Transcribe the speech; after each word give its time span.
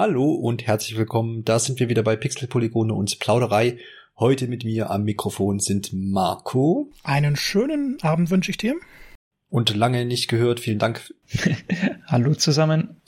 Hallo 0.00 0.30
und 0.30 0.64
herzlich 0.64 0.96
willkommen. 0.96 1.44
Da 1.44 1.58
sind 1.58 1.80
wir 1.80 1.88
wieder 1.88 2.04
bei 2.04 2.14
Pixelpolygone 2.14 2.94
und 2.94 3.18
Plauderei. 3.18 3.78
Heute 4.16 4.46
mit 4.46 4.62
mir 4.62 4.90
am 4.90 5.02
Mikrofon 5.02 5.58
sind 5.58 5.90
Marco. 5.92 6.92
Einen 7.02 7.34
schönen 7.34 7.98
Abend 8.02 8.30
wünsche 8.30 8.52
ich 8.52 8.58
dir. 8.58 8.76
Und 9.50 9.74
lange 9.74 10.04
nicht 10.04 10.28
gehört. 10.28 10.60
Vielen 10.60 10.78
Dank. 10.78 11.12
Hallo 12.06 12.32
zusammen. 12.34 13.00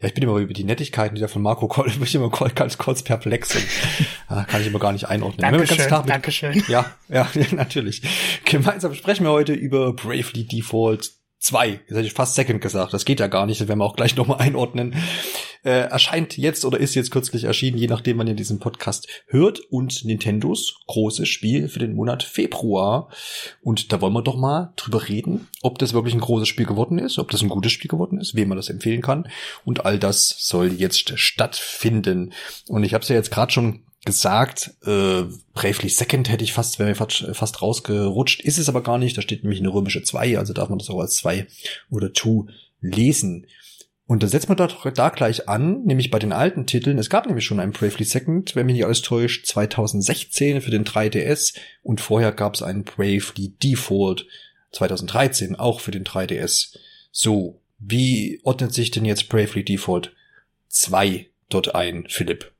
Ja, 0.00 0.06
ich 0.06 0.14
bin 0.14 0.22
immer 0.22 0.36
über 0.36 0.52
die 0.52 0.62
Nettigkeiten, 0.62 1.16
die 1.16 1.20
da 1.20 1.26
von 1.26 1.42
Marco 1.42 1.66
Koll, 1.66 1.88
ich 1.88 1.98
bin 1.98 2.08
immer 2.08 2.30
ganz 2.30 2.78
kurz 2.78 3.02
perplex 3.02 3.54
und 3.56 3.64
ja, 4.30 4.44
kann 4.44 4.60
ich 4.60 4.68
immer 4.68 4.78
gar 4.78 4.92
nicht 4.92 5.08
einordnen. 5.08 5.40
Dankeschön, 5.40 5.84
mit, 5.84 6.08
Dankeschön. 6.08 6.62
Ja, 6.68 6.86
ja, 7.08 7.28
natürlich. 7.52 8.02
Gemeinsam 8.44 8.94
sprechen 8.94 9.24
wir 9.24 9.32
heute 9.32 9.54
über 9.54 9.92
Bravely 9.92 10.46
Default 10.46 11.12
Zwei, 11.40 11.68
jetzt 11.68 11.90
hätte 11.90 12.00
ich 12.00 12.14
fast 12.14 12.34
Second 12.34 12.60
gesagt, 12.60 12.92
das 12.92 13.04
geht 13.04 13.20
ja 13.20 13.28
gar 13.28 13.46
nicht, 13.46 13.60
das 13.60 13.68
werden 13.68 13.78
wir 13.78 13.84
auch 13.84 13.94
gleich 13.94 14.16
nochmal 14.16 14.40
einordnen. 14.40 14.96
Äh, 15.64 15.88
erscheint 15.88 16.36
jetzt 16.36 16.64
oder 16.64 16.78
ist 16.78 16.94
jetzt 16.94 17.10
kürzlich 17.10 17.44
erschienen, 17.44 17.78
je 17.78 17.86
nachdem, 17.86 18.18
wann 18.18 18.26
ihr 18.26 18.34
diesen 18.34 18.58
Podcast 18.58 19.08
hört. 19.26 19.60
Und 19.70 20.04
Nintendos 20.04 20.80
großes 20.86 21.28
Spiel 21.28 21.68
für 21.68 21.78
den 21.78 21.94
Monat 21.94 22.22
Februar. 22.22 23.08
Und 23.62 23.92
da 23.92 24.00
wollen 24.00 24.12
wir 24.12 24.22
doch 24.22 24.36
mal 24.36 24.72
drüber 24.76 25.08
reden, 25.08 25.48
ob 25.62 25.78
das 25.78 25.92
wirklich 25.92 26.14
ein 26.14 26.20
großes 26.20 26.48
Spiel 26.48 26.66
geworden 26.66 26.98
ist, 26.98 27.18
ob 27.18 27.30
das 27.30 27.42
ein 27.42 27.48
gutes 27.48 27.72
Spiel 27.72 27.88
geworden 27.88 28.20
ist, 28.20 28.34
wem 28.34 28.48
man 28.48 28.56
das 28.56 28.70
empfehlen 28.70 29.02
kann. 29.02 29.28
Und 29.64 29.84
all 29.84 29.98
das 29.98 30.34
soll 30.38 30.72
jetzt 30.72 31.18
stattfinden. 31.18 32.32
Und 32.68 32.84
ich 32.84 32.94
habe 32.94 33.02
es 33.02 33.08
ja 33.08 33.16
jetzt 33.16 33.30
gerade 33.30 33.52
schon 33.52 33.80
gesagt, 34.04 34.70
äh, 34.86 35.24
Bravely 35.54 35.88
Second 35.88 36.30
hätte 36.30 36.44
ich 36.44 36.52
fast, 36.52 36.78
wäre 36.78 36.88
mir 36.88 36.94
fast, 36.94 37.26
fast 37.32 37.60
rausgerutscht, 37.60 38.40
ist 38.40 38.58
es 38.58 38.68
aber 38.68 38.82
gar 38.82 38.96
nicht, 38.96 39.18
da 39.18 39.22
steht 39.22 39.42
nämlich 39.42 39.60
eine 39.60 39.72
römische 39.72 40.02
2, 40.02 40.38
also 40.38 40.52
darf 40.52 40.68
man 40.68 40.78
das 40.78 40.88
auch 40.88 41.00
als 41.00 41.16
2 41.16 41.46
oder 41.90 42.14
2 42.14 42.50
lesen. 42.80 43.46
Und 44.08 44.22
da 44.22 44.26
setzt 44.26 44.48
man 44.48 44.56
doch 44.56 44.90
da 44.90 45.10
gleich 45.10 45.50
an, 45.50 45.82
nämlich 45.84 46.10
bei 46.10 46.18
den 46.18 46.32
alten 46.32 46.64
Titeln. 46.64 46.96
Es 46.96 47.10
gab 47.10 47.26
nämlich 47.26 47.44
schon 47.44 47.60
ein 47.60 47.72
Bravely 47.72 48.04
Second, 48.04 48.56
wenn 48.56 48.64
mich 48.64 48.76
nicht 48.76 48.86
alles 48.86 49.02
täuscht, 49.02 49.46
2016 49.46 50.62
für 50.62 50.70
den 50.70 50.86
3DS 50.86 51.54
und 51.82 52.00
vorher 52.00 52.32
gab 52.32 52.54
es 52.54 52.62
einen 52.62 52.84
Bravely 52.84 53.54
Default 53.62 54.26
2013 54.72 55.56
auch 55.56 55.80
für 55.80 55.90
den 55.90 56.04
3DS. 56.04 56.78
So, 57.12 57.60
wie 57.78 58.40
ordnet 58.44 58.72
sich 58.72 58.90
denn 58.90 59.04
jetzt 59.04 59.28
Bravely 59.28 59.62
Default 59.62 60.16
2 60.68 61.26
dort 61.50 61.74
ein, 61.74 62.06
Philipp? 62.08 62.50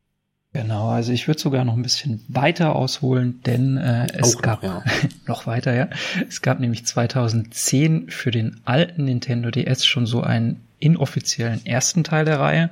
Genau, 0.53 0.89
also 0.89 1.13
ich 1.13 1.29
würde 1.29 1.41
sogar 1.41 1.65
noch 1.65 1.77
ein 1.77 1.83
bisschen 1.83 2.23
weiter 2.29 2.77
ausholen, 2.77 3.41
denn 3.47 3.79
äh, 3.79 4.07
es 4.13 4.37
Auch 4.37 4.43
gab 4.43 4.63
noch, 4.63 4.85
ja. 4.85 4.93
noch 5.27 5.47
weiter, 5.47 5.75
ja. 5.75 5.89
Es 6.29 6.43
gab 6.43 6.61
nämlich 6.61 6.85
2010 6.85 8.11
für 8.11 8.31
den 8.31 8.61
alten 8.67 9.05
Nintendo 9.05 9.51
DS 9.51 9.87
schon 9.87 10.05
so 10.05 10.21
einen 10.21 10.68
inoffiziellen 10.79 11.65
ersten 11.67 12.05
Teil 12.05 12.25
der 12.25 12.41
Reihe, 12.41 12.71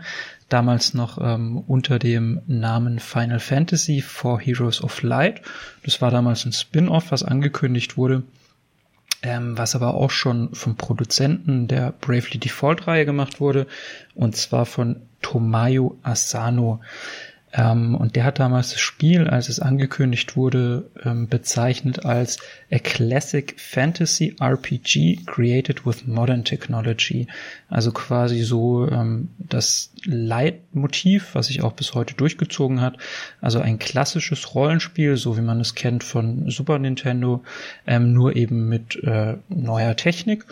damals 0.48 0.94
noch 0.94 1.18
ähm, 1.20 1.58
unter 1.66 1.98
dem 1.98 2.40
Namen 2.46 2.98
Final 2.98 3.40
Fantasy 3.40 4.00
for 4.00 4.40
Heroes 4.40 4.82
of 4.82 5.02
Light. 5.02 5.42
Das 5.84 6.00
war 6.00 6.10
damals 6.10 6.44
ein 6.44 6.52
Spin-off, 6.52 7.10
was 7.10 7.22
angekündigt 7.22 7.96
wurde, 7.96 8.22
ähm, 9.22 9.58
was 9.58 9.74
aber 9.74 9.94
auch 9.94 10.10
schon 10.10 10.54
vom 10.54 10.76
Produzenten 10.76 11.68
der 11.68 11.92
Bravely 11.92 12.38
Default 12.38 12.86
Reihe 12.86 13.06
gemacht 13.06 13.40
wurde, 13.40 13.66
und 14.14 14.36
zwar 14.36 14.66
von 14.66 15.02
Tomayo 15.22 15.98
Asano. 16.02 16.80
Ähm, 17.56 17.94
und 17.94 18.16
der 18.16 18.24
hat 18.24 18.38
damals 18.38 18.70
das 18.70 18.80
Spiel, 18.80 19.28
als 19.28 19.48
es 19.48 19.60
angekündigt 19.60 20.36
wurde, 20.36 20.90
ähm, 21.02 21.26
bezeichnet 21.28 22.04
als 22.04 22.38
a 22.70 22.78
classic 22.78 23.58
fantasy 23.58 24.36
RPG 24.38 25.20
created 25.24 25.86
with 25.86 26.06
modern 26.06 26.44
technology. 26.44 27.26
Also 27.68 27.92
quasi 27.92 28.42
so 28.42 28.88
ähm, 28.88 29.30
das 29.38 29.92
Leitmotiv, 30.04 31.34
was 31.34 31.46
sich 31.46 31.62
auch 31.62 31.72
bis 31.72 31.94
heute 31.94 32.14
durchgezogen 32.14 32.80
hat. 32.82 32.98
Also 33.40 33.60
ein 33.60 33.78
klassisches 33.78 34.54
Rollenspiel, 34.54 35.16
so 35.16 35.38
wie 35.38 35.42
man 35.42 35.58
es 35.60 35.74
kennt 35.74 36.04
von 36.04 36.50
Super 36.50 36.78
Nintendo, 36.78 37.42
ähm, 37.86 38.12
nur 38.12 38.36
eben 38.36 38.68
mit 38.68 39.02
äh, 39.02 39.36
neuer 39.48 39.96
Technik 39.96 40.44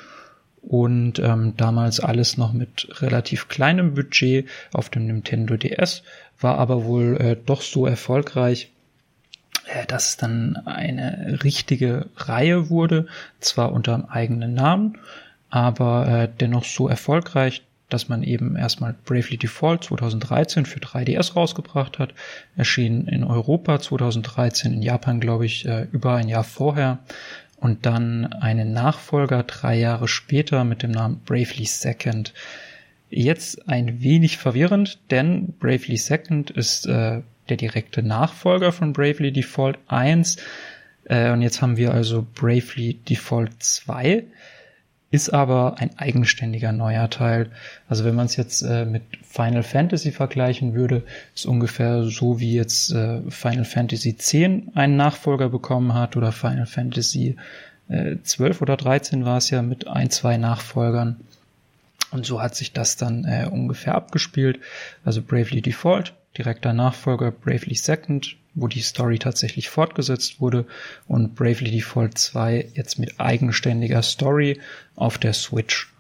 und 0.67 1.19
ähm, 1.19 1.55
damals 1.57 2.01
alles 2.01 2.39
noch 2.39 2.53
mit 2.53 2.89
relativ 3.03 3.49
kleinem 3.49 3.95
Budget 3.95 4.49
auf 4.73 4.89
dem 4.89 5.07
Nintendo 5.07 5.57
DS 5.57 6.03
war 6.41 6.59
aber 6.59 6.85
wohl 6.85 7.17
äh, 7.21 7.37
doch 7.37 7.63
so 7.63 7.87
erfolgreich, 7.87 8.71
äh, 9.67 9.87
dass 9.87 10.11
es 10.11 10.17
dann 10.17 10.57
eine 10.67 11.39
richtige 11.43 12.07
Reihe 12.17 12.71
wurde, 12.71 13.07
zwar 13.41 13.73
unter 13.73 13.95
einem 13.95 14.05
eigenen 14.07 14.55
Namen, 14.55 14.99
aber 15.51 16.09
äh, 16.09 16.29
dennoch 16.41 16.65
so 16.65 16.89
erfolgreich, 16.89 17.63
dass 17.89 18.09
man 18.09 18.23
eben 18.23 18.57
erstmal 18.57 18.95
Bravely 19.05 19.37
Default 19.37 19.85
2013 19.85 20.67
für 20.67 20.81
3DS 20.81 21.35
rausgebracht 21.35 21.99
hat, 21.99 22.15
erschien 22.57 23.07
in 23.07 23.25
Europa 23.25 23.79
2013, 23.79 24.75
in 24.75 24.83
Japan 24.83 25.21
glaube 25.21 25.47
ich 25.47 25.67
äh, 25.67 25.87
über 25.93 26.15
ein 26.15 26.29
Jahr 26.29 26.45
vorher. 26.45 26.99
Und 27.57 27.87
dann 27.87 28.31
einen 28.33 28.73
Nachfolger 28.75 29.43
drei 29.45 29.79
Jahre 29.79 30.07
später 30.09 30.65
mit 30.65 30.83
dem 30.83 30.91
Namen 30.91 31.23
Bravely 31.25 31.65
Second 31.65 32.35
Jetzt 33.17 33.69
ein 33.69 34.03
wenig 34.03 34.39
verwirrend, 34.39 34.99
denn 35.13 35.55
Bravely 35.61 35.97
Second 35.97 36.51
ist 36.51 36.87
äh, 36.87 37.23
der 37.49 37.57
direkte 37.57 38.03
Nachfolger 38.03 38.73
von 38.73 38.93
Bravely 38.93 39.31
Default 39.31 39.79
1. 39.87 40.39
Äh, 41.05 41.31
und 41.31 41.41
jetzt 41.41 41.63
haben 41.63 41.77
wir 41.77 41.95
also 41.95 42.27
Bravely 42.35 42.95
Default 42.95 43.53
2, 43.63 44.25
ist 45.13 45.33
aber 45.33 45.77
ein 45.79 45.97
eigenständiger 45.97 46.73
neuer 46.73 47.09
Teil. 47.09 47.53
Also 47.89 48.05
wenn 48.05 48.17
man 48.17 48.27
es 48.27 48.35
jetzt 48.35 48.63
äh, 48.63 48.85
mit 48.85 49.05
Final 49.23 49.63
Fantasy 49.63 50.11
vergleichen 50.11 50.75
würde, 50.75 51.05
ist 51.37 51.47
ungefähr 51.47 52.03
so 52.03 52.41
wie 52.41 52.55
jetzt 52.55 52.91
äh, 52.91 53.21
Final 53.31 53.65
Fantasy 53.65 54.09
X 54.09 54.35
einen 54.35 54.97
Nachfolger 54.97 55.51
bekommen 55.51 55.95
hat 55.95 56.17
oder 56.17 56.33
Final 56.33 56.67
Fantasy 56.67 57.37
äh, 57.89 58.17
12 58.21 58.61
oder 58.61 58.77
13 58.77 59.25
war 59.25 59.37
es 59.37 59.51
ja 59.51 59.63
mit 59.63 59.87
ein, 59.87 60.11
zwei 60.11 60.37
Nachfolgern. 60.37 61.21
Und 62.15 62.25
so 62.25 62.41
hat 62.41 62.55
sich 62.55 62.73
das 62.73 62.97
dann 62.97 63.25
äh, 63.25 63.49
ungefähr 63.51 63.97
abgespielt. 63.97 64.61
Also 65.05 65.21
Bravely 65.21 65.61
Default, 65.63 66.15
direkter 66.39 66.73
Nachfolger 66.73 67.33
Bravely 67.33 67.75
Second, 67.75 68.37
wo 68.55 68.69
die 68.69 68.83
Story 68.83 69.19
tatsächlich 69.19 69.69
fortgesetzt 69.69 70.41
wurde 70.41 70.65
und 71.09 71.35
Bravely 71.35 71.73
Default 71.73 72.17
2 72.17 72.69
jetzt 72.75 73.01
mit 73.01 73.19
eigenständiger 73.19 74.01
Story 74.03 74.61
auf 74.95 75.19
der 75.19 75.33
Switch. 75.33 75.93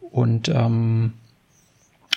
Und 0.00 0.48
ähm, 0.48 1.12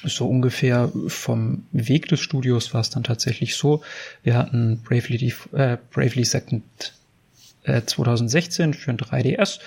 so 0.05 0.29
ungefähr 0.29 0.89
vom 1.07 1.65
Weg 1.73 2.07
des 2.07 2.21
Studios 2.21 2.73
war 2.73 2.79
es 2.79 2.89
dann 2.89 3.03
tatsächlich 3.03 3.57
so. 3.57 3.83
Wir 4.23 4.37
hatten 4.37 4.81
Bravely, 4.81 5.17
Def 5.17 5.49
äh, 5.51 5.77
Bravely 5.91 6.23
Second 6.23 6.63
äh, 7.63 7.81
2016 7.85 8.73
für 8.73 8.91
ein 8.91 8.97
3DS. 8.97 9.59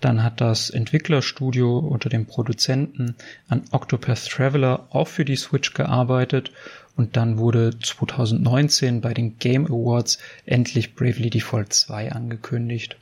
Dann 0.00 0.22
hat 0.22 0.40
das 0.40 0.70
Entwicklerstudio 0.70 1.78
unter 1.78 2.08
dem 2.08 2.26
Produzenten 2.26 3.16
an 3.48 3.62
Octopath 3.70 4.28
Traveler 4.28 4.86
auch 4.90 5.08
für 5.08 5.24
die 5.24 5.36
Switch 5.36 5.72
gearbeitet 5.72 6.52
und 6.96 7.16
dann 7.16 7.38
wurde 7.38 7.78
2019 7.78 9.00
bei 9.00 9.14
den 9.14 9.38
Game 9.38 9.66
Awards 9.66 10.18
endlich 10.46 10.94
Bravely 10.94 11.30
Default 11.30 11.72
2 11.72 12.12
angekündigt. 12.12 12.96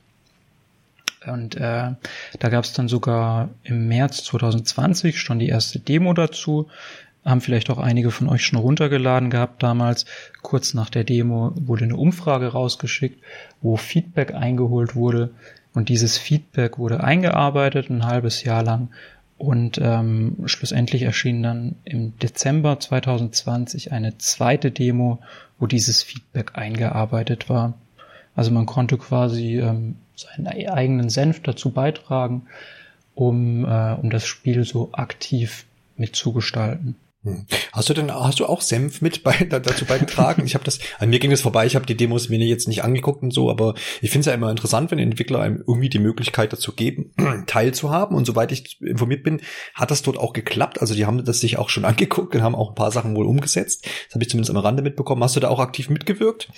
Und 1.27 1.56
äh, 1.56 1.93
da 2.38 2.49
gab 2.49 2.65
es 2.65 2.72
dann 2.72 2.88
sogar 2.88 3.50
im 3.62 3.88
März 3.88 4.25
2020 4.25 5.19
schon 5.19 5.38
die 5.38 5.49
erste 5.49 5.78
Demo 5.78 6.12
dazu. 6.12 6.69
Haben 7.25 7.41
vielleicht 7.41 7.71
auch 7.71 7.78
einige 7.78 8.11
von 8.11 8.28
euch 8.28 8.44
schon 8.44 8.59
runtergeladen 8.59 9.31
gehabt 9.31 9.62
damals. 9.62 10.05
Kurz 10.43 10.75
nach 10.75 10.91
der 10.91 11.05
Demo 11.05 11.52
wurde 11.55 11.85
eine 11.85 11.96
Umfrage 11.96 12.49
rausgeschickt, 12.49 13.23
wo 13.62 13.76
Feedback 13.76 14.35
eingeholt 14.35 14.94
wurde. 14.94 15.31
Und 15.75 15.88
dieses 15.88 16.17
Feedback 16.17 16.79
wurde 16.79 17.03
eingearbeitet 17.03 17.91
ein 17.91 18.06
halbes 18.06 18.44
Jahr 18.44 18.62
lang 18.62 18.88
und 19.37 19.79
ähm, 19.82 20.37
schlussendlich 20.47 21.03
erschien 21.03 21.43
dann 21.43 21.75
im 21.85 22.17
Dezember 22.19 22.79
2020 22.79 23.93
eine 23.93 24.17
zweite 24.19 24.71
Demo, 24.71 25.19
wo 25.59 25.67
dieses 25.67 26.03
Feedback 26.03 26.53
eingearbeitet 26.55 27.49
war. 27.49 27.75
Also 28.37 28.53
man 28.53 28.67
konnte 28.67 28.97
quasi 28.97 29.59
ähm, 29.59 29.97
seinen 30.15 30.47
eigenen 30.47 31.11
Senf 31.11 31.43
dazu 31.43 31.71
beitragen, 31.71 32.47
um, 33.15 33.65
äh, 33.65 33.94
um 33.94 34.11
das 34.11 34.25
Spiel 34.27 34.65
so 34.65 34.91
aktiv 34.93 35.67
mitzugestalten. 35.97 36.97
Hm. 37.25 37.47
Hast 37.73 37.88
du 37.88 37.94
denn, 37.94 38.12
hast 38.12 38.38
du 38.38 38.47
auch 38.47 38.61
Senf 38.61 39.00
mit 39.00 39.23
bei, 39.23 39.32
dazu 39.49 39.87
beigetragen? 39.87 40.44
ich 40.44 40.55
habe 40.55 40.65
das, 40.65 40.79
an 40.99 41.09
mir 41.09 41.19
ging 41.19 41.31
das 41.31 41.41
vorbei, 41.41 41.65
ich 41.67 41.75
habe 41.75 41.87
die 41.87 41.97
Demos 41.97 42.29
mir 42.29 42.38
jetzt 42.38 42.69
nicht 42.69 42.85
angeguckt 42.85 43.23
und 43.23 43.32
so, 43.32 43.50
aber 43.50 43.75
ich 44.03 44.11
finde 44.11 44.21
es 44.21 44.26
ja 44.26 44.35
immer 44.35 44.50
interessant, 44.50 44.91
wenn 44.91 44.99
Entwickler 44.99 45.41
einem 45.41 45.65
irgendwie 45.67 45.88
die 45.88 45.99
Möglichkeit 45.99 46.53
dazu 46.53 46.73
geben, 46.73 47.12
teilzuhaben. 47.47 48.17
Und 48.17 48.26
soweit 48.26 48.53
ich 48.53 48.81
informiert 48.82 49.25
bin, 49.25 49.41
hat 49.75 49.91
das 49.91 50.03
dort 50.03 50.19
auch 50.19 50.35
geklappt. 50.35 50.81
Also 50.81 50.94
die 50.94 51.06
haben 51.06 51.25
das 51.25 51.41
sich 51.41 51.59
auch 51.59 51.71
schon 51.71 51.85
angeguckt 51.87 52.35
und 52.35 52.43
haben 52.43 52.55
auch 52.55 52.71
ein 52.71 52.75
paar 52.75 52.93
Sachen 52.93 53.17
wohl 53.17 53.27
umgesetzt. 53.27 53.87
Das 54.06 54.15
habe 54.15 54.25
ich 54.25 54.31
zumindest 54.31 54.50
am 54.50 54.59
Rande 54.59 54.82
mitbekommen. 54.82 55.23
Hast 55.25 55.37
du 55.37 55.41
da 55.41 55.49
auch 55.49 55.61
aktiv 55.61 55.88
mitgewirkt? 55.88 56.49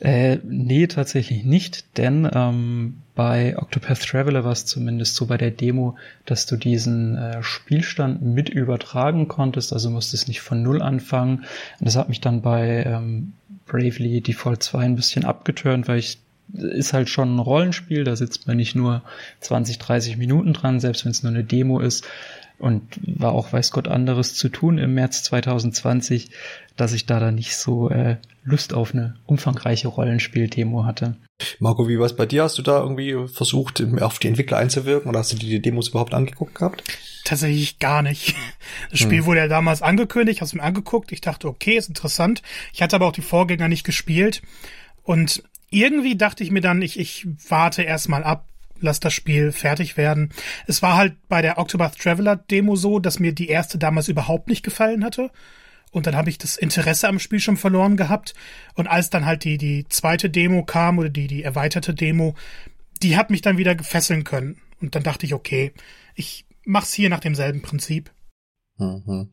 Äh, 0.00 0.38
nee, 0.42 0.86
tatsächlich 0.86 1.44
nicht, 1.44 1.96
denn 1.96 2.28
ähm, 2.32 3.02
bei 3.14 3.56
Octopath 3.56 4.02
Traveler 4.02 4.44
war 4.44 4.52
es 4.52 4.66
zumindest 4.66 5.14
so 5.14 5.26
bei 5.26 5.36
der 5.36 5.52
Demo, 5.52 5.96
dass 6.26 6.46
du 6.46 6.56
diesen 6.56 7.16
äh, 7.16 7.42
Spielstand 7.42 8.20
mit 8.22 8.48
übertragen 8.48 9.28
konntest, 9.28 9.72
also 9.72 9.90
musstest 9.90 10.26
nicht 10.26 10.40
von 10.40 10.62
Null 10.62 10.82
anfangen. 10.82 11.44
Und 11.78 11.86
das 11.86 11.96
hat 11.96 12.08
mich 12.08 12.20
dann 12.20 12.42
bei 12.42 12.84
ähm, 12.84 13.34
Bravely 13.66 14.20
Default 14.20 14.62
2 14.62 14.84
ein 14.84 14.96
bisschen 14.96 15.24
abgeturnt, 15.24 15.86
weil 15.86 15.98
ich 15.98 16.18
ist 16.52 16.92
halt 16.92 17.08
schon 17.08 17.36
ein 17.36 17.38
Rollenspiel, 17.38 18.04
da 18.04 18.16
sitzt 18.16 18.46
man 18.46 18.58
nicht 18.58 18.74
nur 18.74 19.02
20, 19.40 19.78
30 19.78 20.18
Minuten 20.18 20.52
dran, 20.52 20.78
selbst 20.78 21.04
wenn 21.04 21.12
es 21.12 21.22
nur 21.22 21.32
eine 21.32 21.44
Demo 21.44 21.80
ist 21.80 22.06
und 22.58 22.82
war 23.02 23.32
auch 23.32 23.52
weiß 23.52 23.72
Gott 23.72 23.88
anderes 23.88 24.34
zu 24.34 24.48
tun 24.48 24.78
im 24.78 24.94
März 24.94 25.22
2020, 25.24 26.30
dass 26.76 26.92
ich 26.92 27.06
da 27.06 27.20
dann 27.20 27.34
nicht 27.34 27.56
so 27.56 27.90
äh, 27.90 28.16
Lust 28.44 28.74
auf 28.74 28.92
eine 28.92 29.16
umfangreiche 29.26 29.88
Rollenspiel-Demo 29.88 30.84
hatte. 30.84 31.16
Marco, 31.58 31.88
wie 31.88 31.98
war 31.98 32.06
es 32.06 32.16
bei 32.16 32.26
dir? 32.26 32.44
Hast 32.44 32.58
du 32.58 32.62
da 32.62 32.80
irgendwie 32.80 33.28
versucht, 33.28 33.82
auf 34.00 34.18
die 34.18 34.28
Entwickler 34.28 34.58
einzuwirken 34.58 35.08
oder 35.08 35.20
hast 35.20 35.32
du 35.32 35.36
dir 35.36 35.48
die 35.48 35.62
Demos 35.62 35.88
überhaupt 35.88 36.14
angeguckt 36.14 36.54
gehabt? 36.54 36.84
Tatsächlich 37.24 37.78
gar 37.78 38.02
nicht. 38.02 38.34
Das 38.90 38.98
Spiel 38.98 39.18
hm. 39.18 39.26
wurde 39.26 39.40
ja 39.40 39.48
damals 39.48 39.82
angekündigt, 39.82 40.40
hast 40.40 40.54
mir 40.54 40.62
angeguckt. 40.62 41.12
Ich 41.12 41.20
dachte, 41.20 41.48
okay, 41.48 41.76
ist 41.76 41.88
interessant. 41.88 42.42
Ich 42.72 42.80
hatte 42.80 42.96
aber 42.96 43.06
auch 43.06 43.12
die 43.12 43.22
Vorgänger 43.22 43.68
nicht 43.68 43.84
gespielt. 43.84 44.42
Und 45.02 45.42
irgendwie 45.70 46.16
dachte 46.16 46.42
ich 46.42 46.50
mir 46.50 46.60
dann, 46.60 46.80
ich, 46.80 46.98
ich 46.98 47.26
warte 47.48 47.82
erstmal 47.82 48.24
ab, 48.24 48.46
lass 48.80 49.00
das 49.00 49.14
Spiel 49.14 49.52
fertig 49.52 49.96
werden. 49.96 50.32
Es 50.66 50.82
war 50.82 50.96
halt 50.96 51.14
bei 51.28 51.42
der 51.42 51.58
Octopath 51.58 51.98
Traveler 51.98 52.36
Demo 52.36 52.76
so, 52.76 52.98
dass 52.98 53.18
mir 53.18 53.32
die 53.32 53.48
erste 53.48 53.78
damals 53.78 54.08
überhaupt 54.08 54.48
nicht 54.48 54.62
gefallen 54.62 55.04
hatte. 55.04 55.30
Und 55.90 56.06
dann 56.06 56.16
habe 56.16 56.28
ich 56.28 56.38
das 56.38 56.56
Interesse 56.56 57.06
am 57.06 57.20
Spiel 57.20 57.38
schon 57.38 57.56
verloren 57.56 57.96
gehabt. 57.96 58.34
Und 58.74 58.88
als 58.88 59.10
dann 59.10 59.26
halt 59.26 59.44
die, 59.44 59.58
die 59.58 59.86
zweite 59.88 60.28
Demo 60.28 60.64
kam 60.64 60.98
oder 60.98 61.08
die, 61.08 61.28
die 61.28 61.44
erweiterte 61.44 61.94
Demo, 61.94 62.34
die 63.02 63.16
hat 63.16 63.30
mich 63.30 63.42
dann 63.42 63.58
wieder 63.58 63.74
gefesseln 63.74 64.24
können. 64.24 64.60
Und 64.80 64.96
dann 64.96 65.04
dachte 65.04 65.24
ich, 65.24 65.34
okay, 65.34 65.72
ich 66.14 66.46
mach's 66.64 66.92
hier 66.92 67.10
nach 67.10 67.20
demselben 67.20 67.62
Prinzip. 67.62 68.10
Mhm. 68.78 69.30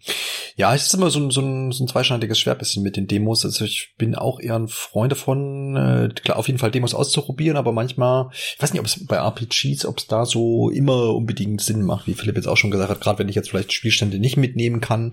Ja, 0.56 0.74
es 0.74 0.88
ist 0.88 0.94
immer 0.94 1.10
so 1.10 1.20
ein, 1.20 1.32
so, 1.32 1.42
ein, 1.42 1.72
so 1.72 1.84
ein 1.84 1.88
zweischneidiges 1.88 2.40
Schwert 2.40 2.60
bisschen 2.60 2.84
mit 2.84 2.98
den 2.98 3.08
Demos. 3.08 3.46
Also 3.46 3.66
ich 3.66 3.94
bin 3.98 4.16
auch 4.16 4.40
eher 4.40 4.56
ein 4.56 4.68
Freund 4.68 5.12
davon, 5.12 5.76
äh, 5.76 6.10
klar, 6.14 6.38
auf 6.38 6.48
jeden 6.48 6.60
Fall 6.60 6.72
Demos 6.72 6.94
auszuprobieren, 6.94 7.58
aber 7.58 7.72
manchmal, 7.72 8.30
ich 8.34 8.62
weiß 8.62 8.74
nicht, 8.74 8.80
ob 8.80 8.86
es 8.86 9.06
bei 9.06 9.18
RPGs, 9.18 9.86
ob 9.86 10.00
es 10.00 10.08
da 10.08 10.26
so 10.26 10.70
immer 10.70 11.14
unbedingt 11.16 11.62
Sinn 11.62 11.84
macht, 11.84 12.08
wie 12.08 12.14
Philipp 12.14 12.36
jetzt 12.36 12.48
auch 12.48 12.58
schon 12.58 12.72
gesagt 12.72 12.90
hat, 12.90 13.02
gerade 13.02 13.20
wenn 13.20 13.30
ich 13.30 13.36
jetzt 13.36 13.50
vielleicht 13.50 13.74
Spielstände 13.74 14.20
nicht 14.20 14.38
mitnehmen 14.38 14.82
kann. 14.82 15.12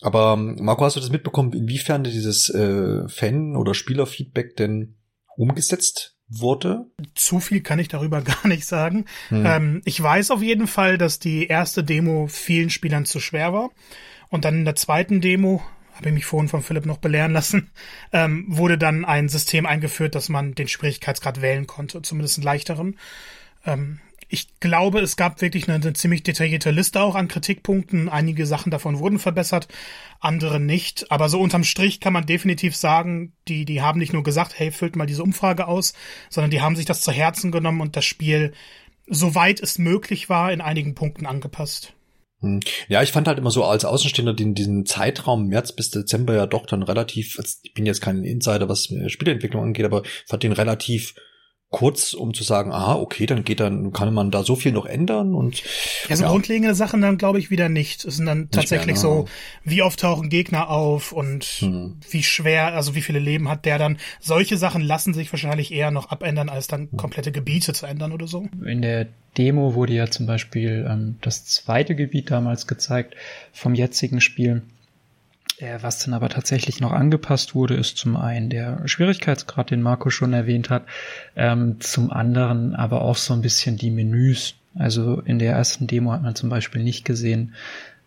Aber 0.00 0.36
Marco, 0.36 0.84
hast 0.84 0.96
du 0.96 1.00
das 1.00 1.10
mitbekommen, 1.10 1.52
inwiefern 1.52 2.04
dieses 2.04 2.50
äh, 2.50 3.08
Fan- 3.08 3.56
oder 3.56 3.74
Spielerfeedback 3.74 4.56
denn 4.56 4.96
umgesetzt 5.36 6.16
wurde? 6.28 6.86
Zu 7.14 7.40
viel 7.40 7.60
kann 7.60 7.78
ich 7.78 7.88
darüber 7.88 8.22
gar 8.22 8.46
nicht 8.46 8.66
sagen. 8.66 9.06
Hm. 9.28 9.46
Ähm, 9.46 9.82
ich 9.84 10.02
weiß 10.02 10.30
auf 10.30 10.42
jeden 10.42 10.66
Fall, 10.66 10.98
dass 10.98 11.18
die 11.18 11.46
erste 11.46 11.84
Demo 11.84 12.26
vielen 12.26 12.70
Spielern 12.70 13.04
zu 13.04 13.20
schwer 13.20 13.52
war. 13.52 13.70
Und 14.34 14.44
dann 14.44 14.56
in 14.56 14.64
der 14.64 14.74
zweiten 14.74 15.20
Demo, 15.20 15.62
habe 15.94 16.08
ich 16.08 16.14
mich 16.14 16.24
vorhin 16.26 16.48
von 16.48 16.60
Philipp 16.60 16.86
noch 16.86 16.98
belehren 16.98 17.30
lassen, 17.30 17.70
ähm, 18.12 18.44
wurde 18.48 18.76
dann 18.76 19.04
ein 19.04 19.28
System 19.28 19.64
eingeführt, 19.64 20.16
dass 20.16 20.28
man 20.28 20.56
den 20.56 20.66
Schwierigkeitsgrad 20.66 21.40
wählen 21.40 21.68
konnte, 21.68 22.02
zumindest 22.02 22.38
einen 22.38 22.44
leichteren. 22.44 22.98
Ähm, 23.64 24.00
ich 24.28 24.58
glaube, 24.58 24.98
es 24.98 25.14
gab 25.14 25.40
wirklich 25.40 25.68
eine, 25.68 25.80
eine, 25.80 25.92
ziemlich 25.92 26.24
detaillierte 26.24 26.72
Liste 26.72 27.00
auch 27.00 27.14
an 27.14 27.28
Kritikpunkten. 27.28 28.08
Einige 28.08 28.44
Sachen 28.44 28.72
davon 28.72 28.98
wurden 28.98 29.20
verbessert, 29.20 29.68
andere 30.18 30.58
nicht. 30.58 31.12
Aber 31.12 31.28
so 31.28 31.40
unterm 31.40 31.62
Strich 31.62 32.00
kann 32.00 32.12
man 32.12 32.26
definitiv 32.26 32.74
sagen, 32.74 33.34
die, 33.46 33.64
die 33.64 33.82
haben 33.82 34.00
nicht 34.00 34.12
nur 34.12 34.24
gesagt, 34.24 34.58
hey, 34.58 34.72
füllt 34.72 34.96
mal 34.96 35.06
diese 35.06 35.22
Umfrage 35.22 35.68
aus, 35.68 35.94
sondern 36.28 36.50
die 36.50 36.60
haben 36.60 36.74
sich 36.74 36.86
das 36.86 37.02
zu 37.02 37.12
Herzen 37.12 37.52
genommen 37.52 37.80
und 37.80 37.94
das 37.94 38.04
Spiel, 38.04 38.52
soweit 39.06 39.60
es 39.60 39.78
möglich 39.78 40.28
war, 40.28 40.50
in 40.50 40.60
einigen 40.60 40.96
Punkten 40.96 41.24
angepasst. 41.24 41.93
Hm. 42.44 42.60
Ja, 42.88 43.02
ich 43.02 43.12
fand 43.12 43.28
halt 43.28 43.38
immer 43.38 43.50
so 43.50 43.64
als 43.64 43.84
Außenstehender 43.84 44.34
den, 44.34 44.54
diesen 44.54 44.86
Zeitraum 44.86 45.46
März 45.46 45.72
bis 45.72 45.90
Dezember 45.90 46.34
ja 46.34 46.46
doch 46.46 46.66
dann 46.66 46.82
relativ, 46.82 47.38
ich 47.62 47.74
bin 47.74 47.86
jetzt 47.86 48.00
kein 48.00 48.24
Insider, 48.24 48.68
was 48.68 48.92
Spieleentwicklung 49.06 49.62
angeht, 49.62 49.86
aber 49.86 50.02
fand 50.26 50.42
den 50.42 50.52
relativ 50.52 51.14
kurz, 51.74 52.12
um 52.14 52.34
zu 52.34 52.44
sagen, 52.44 52.72
aha, 52.72 52.94
okay, 52.94 53.26
dann 53.26 53.42
geht 53.42 53.58
dann, 53.58 53.92
kann 53.92 54.14
man 54.14 54.30
da 54.30 54.44
so 54.44 54.54
viel 54.54 54.70
noch 54.70 54.86
ändern 54.86 55.34
und. 55.34 55.60
Ja, 56.08 56.14
so 56.14 56.22
ja. 56.22 56.30
grundlegende 56.30 56.72
Sachen 56.76 57.00
dann 57.00 57.18
glaube 57.18 57.40
ich 57.40 57.50
wieder 57.50 57.68
nicht. 57.68 58.04
Es 58.04 58.16
sind 58.16 58.26
dann 58.26 58.48
tatsächlich 58.48 58.94
mehr, 58.94 58.96
so, 58.96 59.22
ne? 59.22 59.24
wie 59.64 59.82
oft 59.82 59.98
tauchen 59.98 60.28
Gegner 60.28 60.70
auf 60.70 61.10
und 61.10 61.42
hm. 61.44 61.96
wie 62.08 62.22
schwer, 62.22 62.74
also 62.74 62.94
wie 62.94 63.02
viele 63.02 63.18
Leben 63.18 63.48
hat 63.48 63.64
der 63.64 63.78
dann. 63.78 63.98
Solche 64.20 64.56
Sachen 64.56 64.82
lassen 64.82 65.14
sich 65.14 65.32
wahrscheinlich 65.32 65.72
eher 65.72 65.90
noch 65.90 66.10
abändern, 66.10 66.48
als 66.48 66.68
dann 66.68 66.92
komplette 66.96 67.32
Gebiete 67.32 67.72
zu 67.72 67.86
ändern 67.86 68.12
oder 68.12 68.28
so. 68.28 68.46
In 68.64 68.80
der 68.80 69.08
Demo 69.36 69.74
wurde 69.74 69.94
ja 69.94 70.06
zum 70.06 70.26
Beispiel 70.26 70.86
ähm, 70.88 71.16
das 71.22 71.44
zweite 71.44 71.96
Gebiet 71.96 72.30
damals 72.30 72.68
gezeigt 72.68 73.16
vom 73.52 73.74
jetzigen 73.74 74.20
Spiel. 74.20 74.62
Was 75.80 75.98
dann 75.98 76.14
aber 76.14 76.28
tatsächlich 76.28 76.80
noch 76.80 76.92
angepasst 76.92 77.54
wurde, 77.54 77.74
ist 77.74 77.96
zum 77.96 78.16
einen 78.16 78.50
der 78.50 78.86
Schwierigkeitsgrad, 78.86 79.70
den 79.70 79.82
Marco 79.82 80.10
schon 80.10 80.32
erwähnt 80.32 80.70
hat, 80.70 80.84
ähm, 81.36 81.80
zum 81.80 82.10
anderen 82.10 82.74
aber 82.74 83.02
auch 83.02 83.16
so 83.16 83.34
ein 83.34 83.42
bisschen 83.42 83.76
die 83.76 83.90
Menüs. 83.90 84.54
Also 84.76 85.20
in 85.20 85.38
der 85.38 85.52
ersten 85.52 85.86
Demo 85.86 86.12
hat 86.12 86.22
man 86.22 86.34
zum 86.34 86.48
Beispiel 86.50 86.82
nicht 86.82 87.04
gesehen, 87.04 87.54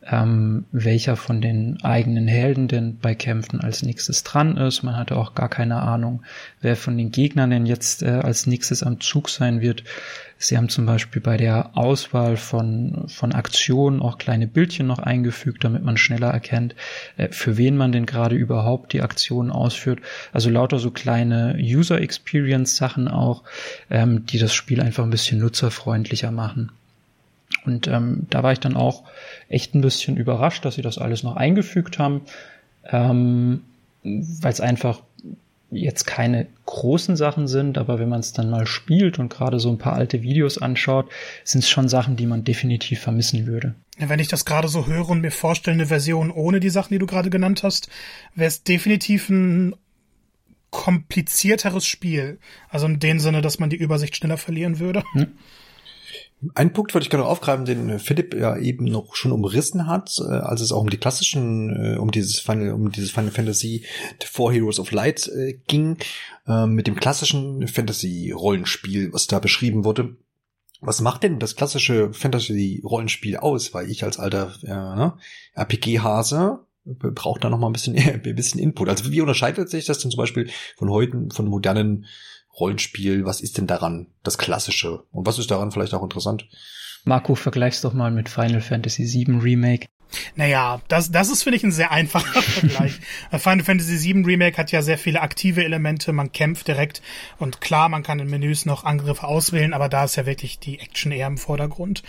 ähm, 0.09 0.65
welcher 0.71 1.15
von 1.15 1.41
den 1.41 1.79
eigenen 1.83 2.27
Helden 2.27 2.67
denn 2.67 2.97
bei 2.97 3.15
Kämpfen 3.15 3.59
als 3.59 3.83
nächstes 3.83 4.23
dran 4.23 4.57
ist. 4.57 4.83
Man 4.83 4.95
hatte 4.95 5.17
auch 5.17 5.35
gar 5.35 5.49
keine 5.49 5.81
Ahnung, 5.81 6.23
wer 6.61 6.75
von 6.75 6.97
den 6.97 7.11
Gegnern 7.11 7.49
denn 7.49 7.65
jetzt 7.65 8.03
äh, 8.03 8.21
als 8.23 8.47
nächstes 8.47 8.83
am 8.83 8.99
Zug 8.99 9.29
sein 9.29 9.61
wird. 9.61 9.83
Sie 10.37 10.55
haben 10.55 10.69
zum 10.69 10.85
Beispiel 10.85 11.21
bei 11.21 11.35
der 11.35 11.75
Auswahl 11.75 12.37
von, 12.37 13.05
von 13.07 13.33
Aktionen 13.33 14.01
auch 14.01 14.17
kleine 14.17 14.47
Bildchen 14.47 14.85
noch 14.85 14.99
eingefügt, 14.99 15.63
damit 15.63 15.83
man 15.83 15.97
schneller 15.97 16.29
erkennt, 16.29 16.75
äh, 17.17 17.29
für 17.31 17.57
wen 17.57 17.75
man 17.75 17.91
denn 17.91 18.05
gerade 18.05 18.35
überhaupt 18.35 18.93
die 18.93 19.01
Aktionen 19.01 19.51
ausführt. 19.51 19.99
Also 20.31 20.49
lauter 20.49 20.79
so 20.79 20.91
kleine 20.91 21.57
User 21.59 21.99
Experience 21.99 22.77
Sachen 22.77 23.07
auch, 23.07 23.43
ähm, 23.89 24.25
die 24.25 24.37
das 24.37 24.53
Spiel 24.53 24.79
einfach 24.79 25.03
ein 25.03 25.09
bisschen 25.09 25.39
nutzerfreundlicher 25.39 26.31
machen. 26.31 26.71
Und 27.67 27.87
ähm, 27.87 28.27
da 28.29 28.43
war 28.43 28.53
ich 28.53 28.59
dann 28.59 28.75
auch 28.75 29.03
echt 29.49 29.75
ein 29.75 29.81
bisschen 29.81 30.17
überrascht, 30.17 30.65
dass 30.65 30.75
sie 30.75 30.81
das 30.81 30.97
alles 30.97 31.23
noch 31.23 31.35
eingefügt 31.35 31.99
haben, 31.99 32.21
ähm, 32.85 33.61
weil 34.03 34.53
es 34.53 34.61
einfach 34.61 35.01
jetzt 35.69 36.05
keine 36.05 36.47
großen 36.65 37.17
Sachen 37.17 37.47
sind, 37.47 37.77
aber 37.77 37.99
wenn 37.99 38.07
man 38.07 38.21
es 38.21 38.31
dann 38.31 38.49
mal 38.49 38.65
spielt 38.65 39.19
und 39.19 39.29
gerade 39.29 39.59
so 39.59 39.69
ein 39.69 39.77
paar 39.77 39.93
alte 39.93 40.21
Videos 40.21 40.57
anschaut, 40.57 41.09
sind 41.43 41.59
es 41.59 41.69
schon 41.69 41.89
Sachen, 41.89 42.15
die 42.15 42.25
man 42.25 42.45
definitiv 42.45 43.01
vermissen 43.01 43.45
würde. 43.45 43.75
Wenn 43.97 44.19
ich 44.19 44.29
das 44.29 44.45
gerade 44.45 44.69
so 44.69 44.87
höre 44.87 45.09
und 45.09 45.21
mir 45.21 45.31
vorstelle, 45.31 45.75
eine 45.75 45.87
Version 45.87 46.31
ohne 46.31 46.59
die 46.59 46.69
Sachen, 46.69 46.93
die 46.93 46.99
du 46.99 47.05
gerade 47.05 47.29
genannt 47.29 47.63
hast, 47.63 47.89
wäre 48.33 48.47
es 48.47 48.63
definitiv 48.63 49.29
ein 49.29 49.75
komplizierteres 50.69 51.85
Spiel. 51.85 52.39
Also 52.69 52.85
in 52.85 52.99
dem 52.99 53.19
Sinne, 53.19 53.41
dass 53.41 53.59
man 53.59 53.69
die 53.69 53.77
Übersicht 53.77 54.15
schneller 54.15 54.37
verlieren 54.37 54.79
würde. 54.79 55.03
Hm. 55.13 55.27
Ein 56.53 56.71
Punkt 56.71 56.93
würde 56.93 57.03
ich 57.03 57.09
gerne 57.09 57.25
aufgreifen, 57.25 57.65
den 57.65 57.97
Philipp 57.97 58.35
ja 58.35 58.57
eben 58.57 58.85
noch 58.85 59.15
schon 59.15 59.31
umrissen 59.31 59.87
hat, 59.87 60.15
äh, 60.19 60.33
als 60.33 60.61
es 60.61 60.71
auch 60.71 60.81
um 60.81 60.89
die 60.89 60.97
klassischen, 60.97 61.95
äh, 61.95 61.97
um 61.97 62.11
dieses 62.11 62.39
Final, 62.39 62.73
um 62.73 62.91
dieses 62.91 63.09
Final 63.09 63.31
Fantasy 63.31 63.85
The 64.21 64.27
Four 64.27 64.53
Heroes 64.53 64.79
of 64.79 64.91
Light 64.91 65.27
äh, 65.27 65.53
ging, 65.67 65.97
mit 66.65 66.87
dem 66.87 66.95
klassischen 66.95 67.67
Fantasy-Rollenspiel, 67.67 69.11
was 69.11 69.27
da 69.27 69.39
beschrieben 69.39 69.83
wurde. 69.83 70.15
Was 70.79 71.01
macht 71.01 71.23
denn 71.23 71.39
das 71.39 71.57
klassische 71.57 72.13
Fantasy-Rollenspiel 72.13 73.35
aus? 73.35 73.73
Weil 73.73 73.91
ich 73.91 74.05
als 74.05 74.17
alter 74.17 74.53
äh, 74.63 74.69
ne, 74.69 75.17
RPG-Hase 75.55 76.59
brauche 76.85 77.41
da 77.41 77.49
noch 77.49 77.57
mal 77.57 77.67
ein 77.67 77.73
bisschen, 77.73 77.97
ein 77.97 78.21
bisschen 78.21 78.61
Input. 78.61 78.87
Also 78.87 79.11
wie 79.11 79.19
unterscheidet 79.21 79.69
sich 79.69 79.85
das 79.85 79.99
denn 79.99 80.11
zum 80.11 80.19
Beispiel 80.19 80.49
von 80.77 80.89
heute, 80.89 81.27
von 81.33 81.47
modernen 81.47 82.05
Rollenspiel, 82.59 83.25
was 83.25 83.41
ist 83.41 83.57
denn 83.57 83.67
daran 83.67 84.07
das 84.23 84.37
Klassische? 84.37 85.03
Und 85.11 85.25
was 85.25 85.39
ist 85.39 85.51
daran 85.51 85.71
vielleicht 85.71 85.93
auch 85.93 86.03
interessant? 86.03 86.47
Marco, 87.03 87.35
vergleichst 87.35 87.83
doch 87.83 87.93
mal 87.93 88.11
mit 88.11 88.29
Final 88.29 88.61
Fantasy 88.61 89.03
VII 89.03 89.39
Remake. 89.39 89.87
Naja, 90.35 90.81
das, 90.87 91.11
das 91.11 91.29
ist, 91.29 91.43
finde 91.43 91.57
ich, 91.57 91.63
ein 91.63 91.71
sehr 91.71 91.91
einfacher 91.91 92.41
Vergleich. 92.41 92.99
Final 93.31 93.63
Fantasy 93.63 94.13
VII 94.13 94.23
Remake 94.23 94.57
hat 94.57 94.71
ja 94.71 94.81
sehr 94.81 94.97
viele 94.97 95.21
aktive 95.21 95.63
Elemente, 95.63 96.13
man 96.13 96.31
kämpft 96.31 96.67
direkt 96.67 97.01
und 97.39 97.61
klar, 97.61 97.89
man 97.89 98.03
kann 98.03 98.19
in 98.19 98.29
Menüs 98.29 98.65
noch 98.65 98.83
Angriffe 98.83 99.27
auswählen, 99.27 99.73
aber 99.73 99.89
da 99.89 100.05
ist 100.05 100.15
ja 100.15 100.25
wirklich 100.25 100.59
die 100.59 100.79
Action 100.79 101.11
eher 101.11 101.27
im 101.27 101.37
Vordergrund. 101.37 102.03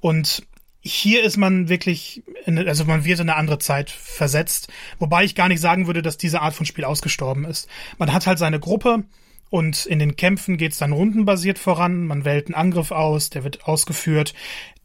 Und 0.00 0.46
hier 0.80 1.22
ist 1.22 1.36
man 1.36 1.68
wirklich, 1.68 2.22
in, 2.44 2.58
also 2.58 2.84
man 2.84 3.04
wird 3.04 3.20
in 3.20 3.30
eine 3.30 3.38
andere 3.38 3.58
Zeit 3.58 3.90
versetzt, 3.90 4.68
wobei 4.98 5.24
ich 5.24 5.34
gar 5.34 5.48
nicht 5.48 5.60
sagen 5.60 5.86
würde, 5.86 6.02
dass 6.02 6.18
diese 6.18 6.42
Art 6.42 6.54
von 6.54 6.66
Spiel 6.66 6.84
ausgestorben 6.84 7.44
ist. 7.44 7.68
Man 7.98 8.12
hat 8.12 8.26
halt 8.26 8.38
seine 8.38 8.60
Gruppe 8.60 9.04
und 9.54 9.86
in 9.86 10.00
den 10.00 10.16
Kämpfen 10.16 10.56
geht's 10.56 10.78
dann 10.78 10.90
rundenbasiert 10.90 11.60
voran. 11.60 12.08
Man 12.08 12.24
wählt 12.24 12.48
einen 12.48 12.56
Angriff 12.56 12.90
aus, 12.90 13.30
der 13.30 13.44
wird 13.44 13.68
ausgeführt. 13.68 14.34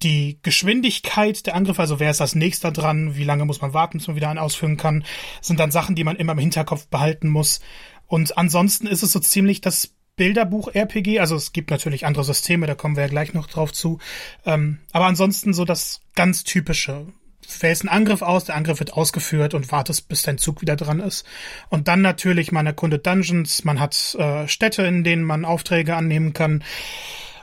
Die 0.03 0.37
Geschwindigkeit 0.43 1.47
der 1.47 1.55
Angriffe, 1.55 1.81
also 1.81 1.99
wer 1.99 2.11
ist 2.11 2.21
als 2.21 2.35
nächster 2.35 2.71
dran, 2.71 3.15
wie 3.15 3.23
lange 3.23 3.45
muss 3.45 3.61
man 3.61 3.73
warten, 3.73 3.97
bis 3.97 4.05
man 4.05 4.15
wieder 4.15 4.29
einen 4.29 4.37
ausführen 4.37 4.77
kann, 4.77 5.05
sind 5.41 5.59
dann 5.59 5.71
Sachen, 5.71 5.95
die 5.95 6.03
man 6.03 6.17
immer 6.17 6.33
im 6.33 6.37
Hinterkopf 6.37 6.85
behalten 6.85 7.29
muss. 7.29 7.61
Und 8.05 8.37
ansonsten 8.37 8.85
ist 8.85 9.01
es 9.01 9.11
so 9.11 9.19
ziemlich 9.19 9.59
das 9.59 9.95
Bilderbuch-RPG. 10.17 11.19
Also 11.19 11.35
es 11.35 11.51
gibt 11.51 11.71
natürlich 11.71 12.05
andere 12.05 12.23
Systeme, 12.23 12.67
da 12.67 12.75
kommen 12.75 12.95
wir 12.95 13.05
ja 13.05 13.09
gleich 13.09 13.33
noch 13.33 13.47
drauf 13.47 13.73
zu. 13.73 13.97
Ähm, 14.45 14.81
aber 14.91 15.07
ansonsten 15.07 15.51
so 15.51 15.65
das 15.65 16.01
ganz 16.13 16.43
typische. 16.43 17.07
Fällst 17.49 17.81
einen 17.81 17.89
Angriff 17.89 18.21
aus, 18.21 18.45
der 18.45 18.55
Angriff 18.55 18.79
wird 18.79 18.93
ausgeführt 18.93 19.53
und 19.53 19.71
wartest, 19.71 20.07
bis 20.07 20.21
dein 20.21 20.37
Zug 20.37 20.61
wieder 20.61 20.75
dran 20.75 20.99
ist. 20.99 21.25
Und 21.69 21.87
dann 21.87 22.01
natürlich, 22.01 22.51
man 22.51 22.65
erkundet 22.65 23.07
Dungeons, 23.07 23.63
man 23.63 23.79
hat 23.79 24.15
äh, 24.15 24.47
Städte, 24.47 24.83
in 24.83 25.03
denen 25.03 25.23
man 25.23 25.45
Aufträge 25.45 25.95
annehmen 25.95 26.33
kann. 26.33 26.63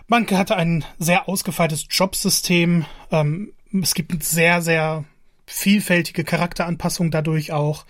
Man 0.07 0.29
hat 0.31 0.53
ein 0.53 0.85
sehr 0.99 1.29
ausgefeiltes 1.29 1.87
Jobsystem. 1.91 2.85
Ähm, 3.11 3.53
es 3.83 3.95
gibt 3.95 4.23
sehr, 4.23 4.63
sehr 4.63 5.05
vielfältige 5.47 6.25
Charakteranpassungen 6.25 7.11
dadurch 7.11 7.53
auch. 7.53 7.85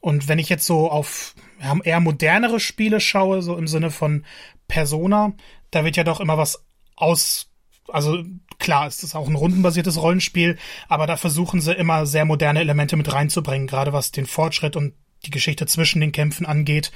Und 0.00 0.28
wenn 0.28 0.38
ich 0.38 0.48
jetzt 0.48 0.66
so 0.66 0.90
auf 0.90 1.34
eher 1.84 2.00
modernere 2.00 2.60
Spiele 2.60 3.00
schaue, 3.00 3.42
so 3.42 3.56
im 3.56 3.68
Sinne 3.68 3.90
von 3.90 4.24
Persona, 4.66 5.32
da 5.70 5.84
wird 5.84 5.96
ja 5.96 6.04
doch 6.04 6.20
immer 6.20 6.38
was 6.38 6.64
aus, 6.96 7.51
also 7.88 8.22
klar, 8.58 8.86
es 8.86 9.02
ist 9.02 9.14
auch 9.14 9.28
ein 9.28 9.34
rundenbasiertes 9.34 10.00
Rollenspiel, 10.00 10.56
aber 10.88 11.06
da 11.06 11.16
versuchen 11.16 11.60
sie 11.60 11.72
immer 11.72 12.06
sehr 12.06 12.24
moderne 12.24 12.60
Elemente 12.60 12.96
mit 12.96 13.12
reinzubringen, 13.12 13.66
gerade 13.66 13.92
was 13.92 14.12
den 14.12 14.26
Fortschritt 14.26 14.76
und 14.76 14.94
die 15.24 15.30
Geschichte 15.30 15.66
zwischen 15.66 16.00
den 16.00 16.12
Kämpfen 16.12 16.46
angeht. 16.46 16.92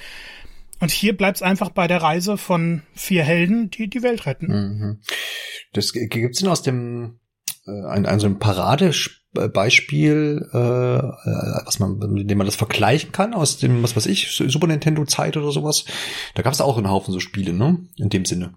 Und 0.81 0.91
hier 0.91 1.17
bleibt 1.17 1.37
es 1.37 1.43
einfach 1.43 1.71
bei 1.71 1.87
der 1.87 2.03
Reise 2.03 2.37
von 2.37 2.83
vier 2.95 3.23
Helden, 3.23 3.71
die 3.71 3.89
die 3.89 4.03
Welt 4.03 4.27
retten. 4.27 4.47
Mhm. 4.47 5.01
Das 5.73 5.93
gibt's 5.93 6.41
denn 6.41 6.49
aus 6.49 6.63
dem 6.63 7.19
äh, 7.67 7.87
ein, 7.87 8.07
ein 8.07 8.21
so 8.21 8.27
ein 8.27 8.39
Paradespiel 8.39 9.17
Beispiel, 9.53 10.49
äh, 10.53 10.59
äh, 10.59 11.63
was 11.65 11.79
man, 11.79 11.99
mit 11.99 12.31
dem 12.31 12.39
man 12.39 12.47
das 12.47 12.57
vergleichen 12.57 13.13
kann 13.13 13.35
aus 13.35 13.59
dem, 13.59 13.83
was 13.83 13.97
weiß 13.97 14.07
ich, 14.07 14.31
Super 14.31 14.67
Nintendo 14.67 15.05
Zeit 15.05 15.37
oder 15.37 15.53
sowas. 15.53 15.85
Da 16.35 16.43
gab 16.43 16.53
es 16.53 16.61
auch 16.61 16.77
einen 16.77 16.91
Haufen 16.91 17.13
so 17.13 17.21
Spiele, 17.21 17.53
ne? 17.53 17.79
In 17.97 18.09
dem 18.09 18.25
Sinne. 18.25 18.55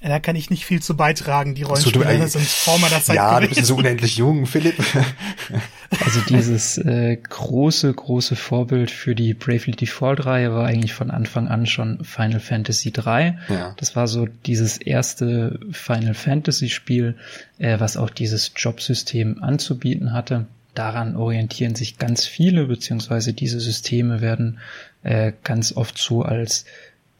Da 0.00 0.20
kann 0.20 0.36
ich 0.36 0.50
nicht 0.50 0.66
viel 0.66 0.80
zu 0.82 0.96
beitragen. 0.96 1.54
Die 1.54 1.62
Rollenspiele 1.62 2.28
so, 2.28 2.38
sind 2.38 2.46
Former 2.46 2.88
der 2.88 3.02
Zeit. 3.02 3.16
Ja, 3.16 3.38
gewesen. 3.38 3.50
du 3.50 3.54
bist 3.56 3.66
so 3.66 3.76
unendlich 3.76 4.16
jung, 4.16 4.46
Philipp. 4.46 4.76
Also 6.04 6.20
dieses 6.28 6.76
äh, 6.78 7.16
große, 7.16 7.92
große 7.92 8.34
Vorbild 8.34 8.90
für 8.90 9.14
die 9.14 9.32
Bravely 9.32 9.76
Default-Reihe 9.76 10.52
war 10.52 10.66
eigentlich 10.66 10.92
von 10.92 11.12
Anfang 11.12 11.46
an 11.46 11.66
schon 11.66 12.04
Final 12.04 12.40
Fantasy 12.40 12.90
3. 12.90 13.38
Ja. 13.48 13.74
Das 13.76 13.94
war 13.94 14.08
so 14.08 14.26
dieses 14.26 14.78
erste 14.78 15.60
Final 15.70 16.14
Fantasy-Spiel, 16.14 17.16
äh, 17.58 17.78
was 17.78 17.96
auch 17.96 18.10
dieses 18.10 18.52
Jobsystem 18.56 19.40
anzubieten 19.40 20.12
hatte. 20.12 20.46
Daran 20.74 21.14
orientieren 21.14 21.76
sich 21.76 21.98
ganz 21.98 22.26
viele, 22.26 22.66
beziehungsweise 22.66 23.32
diese 23.32 23.60
Systeme 23.60 24.20
werden 24.20 24.58
äh, 25.04 25.32
ganz 25.44 25.76
oft 25.76 25.96
so 25.98 26.22
als 26.22 26.64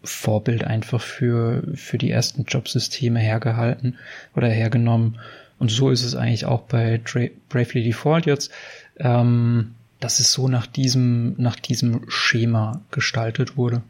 Vorbild 0.04 0.64
einfach 0.64 1.00
für, 1.00 1.62
für 1.74 1.98
die 1.98 2.10
ersten 2.10 2.44
Jobsysteme 2.44 3.20
hergehalten 3.20 3.98
oder 4.36 4.48
hergenommen. 4.48 5.18
Und 5.58 5.70
so 5.70 5.90
ist 5.90 6.04
es 6.04 6.14
eigentlich 6.14 6.44
auch 6.44 6.62
bei 6.62 7.00
Dra 7.04 7.26
Bravely 7.48 7.84
Default 7.84 8.26
jetzt, 8.26 8.50
ähm, 8.98 9.74
dass 10.00 10.20
es 10.20 10.32
so 10.32 10.48
nach 10.48 10.66
diesem, 10.66 11.34
nach 11.38 11.56
diesem 11.56 12.04
Schema 12.08 12.82
gestaltet 12.90 13.56
wurde. 13.56 13.82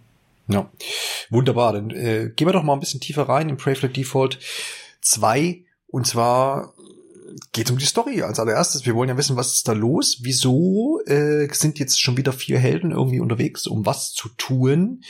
Ja, 0.46 0.70
wunderbar. 1.30 1.72
Dann 1.72 1.90
äh, 1.90 2.30
gehen 2.34 2.46
wir 2.46 2.52
doch 2.52 2.62
mal 2.62 2.74
ein 2.74 2.80
bisschen 2.80 3.00
tiefer 3.00 3.28
rein 3.28 3.48
in 3.48 3.56
Bravely 3.56 3.92
Default 3.92 4.38
2. 5.00 5.62
Und 5.88 6.06
zwar 6.06 6.74
geht 7.52 7.70
um 7.70 7.78
die 7.78 7.86
Story 7.86 8.22
als 8.22 8.38
allererstes. 8.38 8.86
Wir 8.86 8.94
wollen 8.94 9.08
ja 9.08 9.16
wissen, 9.16 9.36
was 9.36 9.54
ist 9.54 9.68
da 9.68 9.72
los? 9.72 10.18
Wieso 10.22 11.00
äh, 11.06 11.48
sind 11.52 11.78
jetzt 11.78 12.00
schon 12.00 12.16
wieder 12.16 12.32
vier 12.32 12.58
Helden 12.58 12.92
irgendwie 12.92 13.20
unterwegs, 13.20 13.66
um 13.66 13.86
was 13.86 14.12
zu 14.12 14.28
tun? 14.36 15.02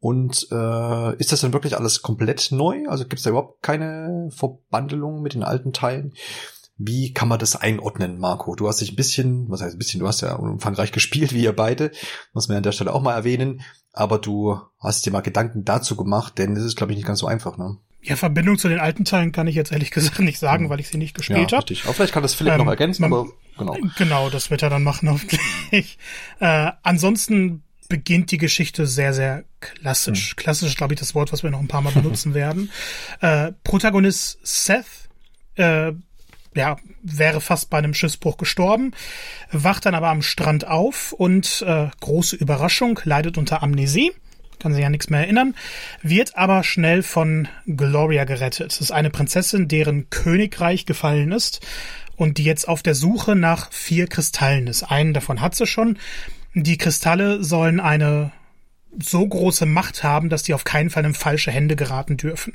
Und 0.00 0.48
äh, 0.50 1.16
ist 1.16 1.30
das 1.30 1.42
dann 1.42 1.52
wirklich 1.52 1.76
alles 1.76 2.00
komplett 2.00 2.48
neu? 2.52 2.88
Also 2.88 3.04
gibt 3.04 3.18
es 3.18 3.24
da 3.24 3.30
überhaupt 3.30 3.62
keine 3.62 4.30
Verbandelung 4.34 5.20
mit 5.20 5.34
den 5.34 5.42
alten 5.42 5.74
Teilen? 5.74 6.14
Wie 6.78 7.12
kann 7.12 7.28
man 7.28 7.38
das 7.38 7.56
einordnen, 7.56 8.18
Marco? 8.18 8.54
Du 8.54 8.66
hast 8.66 8.80
dich 8.80 8.92
ein 8.92 8.96
bisschen, 8.96 9.50
was 9.50 9.60
heißt 9.60 9.74
ein 9.74 9.78
bisschen, 9.78 10.00
du 10.00 10.08
hast 10.08 10.22
ja 10.22 10.34
umfangreich 10.36 10.92
gespielt, 10.92 11.34
wie 11.34 11.44
ihr 11.44 11.54
beide, 11.54 11.92
muss 12.32 12.48
man 12.48 12.56
an 12.56 12.62
der 12.62 12.72
Stelle 12.72 12.94
auch 12.94 13.02
mal 13.02 13.12
erwähnen, 13.12 13.60
aber 13.92 14.18
du 14.18 14.58
hast 14.78 15.04
dir 15.04 15.10
mal 15.10 15.20
Gedanken 15.20 15.66
dazu 15.66 15.94
gemacht, 15.94 16.38
denn 16.38 16.54
das 16.54 16.64
ist, 16.64 16.76
glaube 16.76 16.92
ich, 16.92 16.96
nicht 16.96 17.06
ganz 17.06 17.18
so 17.18 17.26
einfach, 17.26 17.58
ne? 17.58 17.76
Ja, 18.02 18.16
Verbindung 18.16 18.56
zu 18.56 18.68
den 18.68 18.80
alten 18.80 19.04
Teilen 19.04 19.30
kann 19.30 19.46
ich 19.46 19.54
jetzt 19.54 19.72
ehrlich 19.72 19.90
gesagt 19.90 20.20
nicht 20.20 20.38
sagen, 20.38 20.64
mhm. 20.64 20.68
weil 20.70 20.80
ich 20.80 20.88
sie 20.88 20.96
nicht 20.96 21.14
gespielt 21.14 21.50
ja, 21.50 21.58
habe. 21.58 21.74
Aber 21.84 21.92
vielleicht 21.92 22.14
kann 22.14 22.22
das 22.22 22.32
Philipp 22.32 22.54
ähm, 22.54 22.60
noch 22.60 22.68
ergänzen, 22.68 23.02
man, 23.02 23.12
aber 23.12 23.26
genau. 23.58 23.76
Genau, 23.98 24.30
das 24.30 24.50
wird 24.50 24.62
er 24.62 24.70
dann 24.70 24.82
machen, 24.82 25.10
hoffentlich. 25.10 25.98
äh, 26.38 26.72
ansonsten 26.82 27.62
beginnt 27.90 28.30
die 28.30 28.38
Geschichte 28.38 28.86
sehr, 28.86 29.12
sehr 29.12 29.44
klassisch. 29.60 30.32
Mhm. 30.32 30.36
Klassisch 30.36 30.68
ist, 30.70 30.78
glaube 30.78 30.94
ich, 30.94 31.00
das 31.00 31.14
Wort, 31.14 31.32
was 31.32 31.42
wir 31.42 31.50
noch 31.50 31.60
ein 31.60 31.68
paar 31.68 31.82
Mal 31.82 31.92
benutzen 31.92 32.32
werden. 32.34 32.70
Äh, 33.20 33.52
Protagonist 33.64 34.38
Seth, 34.42 34.86
äh, 35.56 35.92
ja, 36.54 36.76
wäre 37.02 37.40
fast 37.40 37.68
bei 37.68 37.78
einem 37.78 37.92
Schiffsbruch 37.92 38.38
gestorben, 38.38 38.92
wacht 39.52 39.84
dann 39.84 39.94
aber 39.94 40.08
am 40.08 40.22
Strand 40.22 40.66
auf 40.66 41.12
und 41.12 41.62
äh, 41.66 41.88
große 42.00 42.36
Überraschung, 42.36 42.98
leidet 43.04 43.36
unter 43.36 43.62
Amnesie, 43.62 44.12
kann 44.58 44.72
sich 44.72 44.82
ja 44.82 44.90
nichts 44.90 45.10
mehr 45.10 45.20
erinnern, 45.20 45.54
wird 46.02 46.36
aber 46.36 46.64
schnell 46.64 47.02
von 47.02 47.48
Gloria 47.66 48.24
gerettet. 48.24 48.72
Es 48.72 48.80
ist 48.80 48.90
eine 48.92 49.10
Prinzessin, 49.10 49.68
deren 49.68 50.10
Königreich 50.10 50.86
gefallen 50.86 51.32
ist 51.32 51.60
und 52.16 52.38
die 52.38 52.44
jetzt 52.44 52.68
auf 52.68 52.82
der 52.82 52.94
Suche 52.94 53.34
nach 53.34 53.72
vier 53.72 54.06
Kristallen 54.06 54.66
ist. 54.66 54.84
Einen 54.84 55.14
davon 55.14 55.40
hat 55.40 55.54
sie 55.54 55.66
schon, 55.66 55.98
die 56.54 56.78
Kristalle 56.78 57.42
sollen 57.44 57.80
eine 57.80 58.32
so 58.98 59.26
große 59.26 59.66
Macht 59.66 60.02
haben, 60.02 60.28
dass 60.28 60.42
die 60.42 60.54
auf 60.54 60.64
keinen 60.64 60.90
Fall 60.90 61.04
in 61.04 61.14
falsche 61.14 61.50
Hände 61.50 61.76
geraten 61.76 62.16
dürfen. 62.16 62.54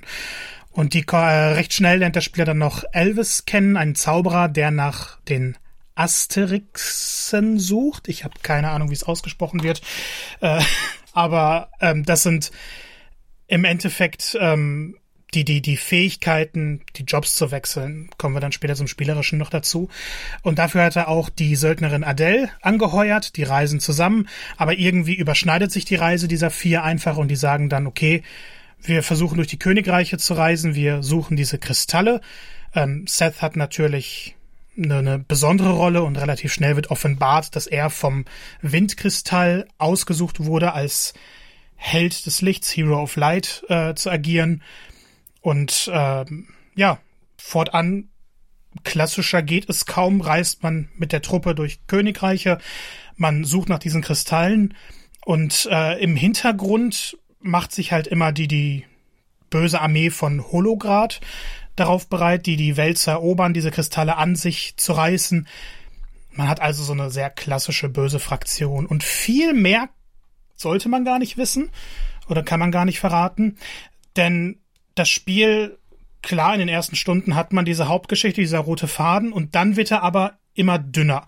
Und 0.72 0.94
die 0.94 1.06
äh, 1.08 1.16
recht 1.16 1.74
schnell 1.74 2.00
lernt 2.00 2.18
der 2.18 2.22
Spieler 2.22 2.46
dann 2.46 2.58
noch 2.58 2.84
Elvis 2.92 3.46
kennen, 3.46 3.78
einen 3.78 3.96
Zauberer, 3.96 4.50
der 4.50 4.72
nach 4.72 5.20
den 5.22 5.58
Asterixen 5.96 7.58
sucht. 7.58 8.10
Ich 8.10 8.26
habe 8.26 8.36
keine 8.44 8.72
Ahnung, 8.72 8.90
wie 8.90 8.96
es 8.96 9.06
ausgesprochen 9.06 9.64
wird. 9.64 9.82
Äh, 10.42 10.62
aber 11.14 11.70
ähm, 11.80 12.04
das 12.04 12.24
sind 12.24 12.52
im 13.48 13.64
Endeffekt 13.64 14.38
ähm, 14.40 14.98
die, 15.36 15.46
die, 15.46 15.62
die 15.62 15.78
Fähigkeiten, 15.78 16.82
die 16.96 17.04
Jobs 17.04 17.36
zu 17.36 17.52
wechseln, 17.52 18.10
kommen 18.18 18.36
wir 18.36 18.40
dann 18.40 18.52
später 18.52 18.76
zum 18.76 18.88
Spielerischen 18.88 19.38
noch 19.38 19.50
dazu. 19.50 19.90
Und 20.42 20.60
dafür 20.60 20.84
hat 20.84 20.96
er 20.96 21.10
auch 21.10 21.30
die 21.30 21.56
Söldnerin 21.56 22.04
Adele 22.04 22.50
angeheuert, 22.62 23.36
die 23.36 23.44
reisen 23.44 23.80
zusammen, 23.80 24.28
aber 24.58 24.78
irgendwie 24.78 25.16
überschneidet 25.16 25.72
sich 25.72 25.86
die 25.86 25.96
Reise 25.96 26.28
dieser 26.28 26.50
vier 26.50 26.84
einfach 26.84 27.18
und 27.18 27.28
die 27.28 27.36
sagen 27.36 27.70
dann, 27.70 27.88
okay, 27.88 28.24
wir 28.82 29.04
versuchen 29.04 29.36
durch 29.36 29.48
die 29.48 29.60
Königreiche 29.60 30.18
zu 30.18 30.34
reisen, 30.34 30.76
wir 30.76 31.04
suchen 31.04 31.38
diese 31.38 31.58
Kristalle. 31.58 32.22
Ähm, 32.74 33.06
Seth 33.08 33.42
hat 33.42 33.56
natürlich 33.56 34.36
eine, 34.78 34.98
eine 34.98 35.20
besondere 35.20 35.72
Rolle 35.72 36.04
und 36.04 36.18
relativ 36.18 36.54
schnell 36.54 36.76
wird 36.76 36.92
offenbart, 36.92 37.56
dass 37.56 37.68
er 37.68 37.90
vom 37.90 38.26
Windkristall 38.62 39.68
ausgesucht 39.78 40.46
wurde, 40.46 40.74
als 40.74 41.14
Held 41.76 42.26
des 42.26 42.42
Lichts, 42.42 42.76
Hero 42.76 43.02
of 43.02 43.16
Light, 43.16 43.64
äh, 43.70 43.94
zu 43.96 44.10
agieren. 44.10 44.62
Und 45.46 45.92
ähm, 45.94 46.48
ja, 46.76 46.98
fortan 47.38 48.10
klassischer 48.84 49.44
geht 49.44 49.70
es 49.70 49.86
kaum, 49.86 50.22
reist 50.22 50.64
man 50.64 50.90
mit 50.96 51.12
der 51.12 51.22
Truppe 51.22 51.54
durch 51.54 51.86
Königreiche, 51.86 52.58
man 53.16 53.44
sucht 53.44 53.70
nach 53.70 53.78
diesen 53.78 54.02
Kristallen 54.02 54.74
und 55.24 55.70
äh, 55.72 56.02
im 56.02 56.16
Hintergrund 56.16 57.20
macht 57.42 57.74
sich 57.74 57.92
halt 57.92 58.08
immer 58.08 58.32
die, 58.32 58.48
die 58.48 58.86
böse 59.52 59.82
Armee 59.82 60.10
von 60.10 60.44
Holograd 60.52 61.22
darauf 61.76 62.10
bereit, 62.10 62.48
die 62.48 62.56
die 62.56 62.76
Welt 62.76 62.98
zu 62.98 63.12
erobern, 63.12 63.54
diese 63.54 63.70
Kristalle 63.70 64.18
an 64.18 64.36
sich 64.36 64.78
zu 64.78 64.94
reißen. 64.94 65.48
Man 66.32 66.48
hat 66.48 66.60
also 66.60 66.82
so 66.82 66.94
eine 66.94 67.12
sehr 67.12 67.30
klassische 67.30 67.88
böse 67.88 68.18
Fraktion 68.18 68.88
und 68.88 69.04
viel 69.04 69.54
mehr 69.54 69.90
sollte 70.56 70.90
man 70.90 71.06
gar 71.06 71.20
nicht 71.20 71.38
wissen 71.38 71.70
oder 72.30 72.42
kann 72.42 72.60
man 72.60 72.72
gar 72.72 72.86
nicht 72.86 73.00
verraten, 73.00 73.60
denn 74.16 74.60
das 74.96 75.10
Spiel, 75.10 75.78
klar, 76.22 76.54
in 76.54 76.60
den 76.60 76.70
ersten 76.70 76.96
Stunden 76.96 77.36
hat 77.36 77.54
man 77.54 77.66
diese 77.66 77.88
Hauptgeschichte, 77.88 78.42
dieser 78.42 78.60
rote 78.60 78.88
Faden, 78.88 79.32
und 79.32 79.56
dann 79.56 79.76
wird 79.76 79.92
er 79.92 80.04
aber 80.04 80.40
immer 80.54 80.80
dünner. 80.80 81.26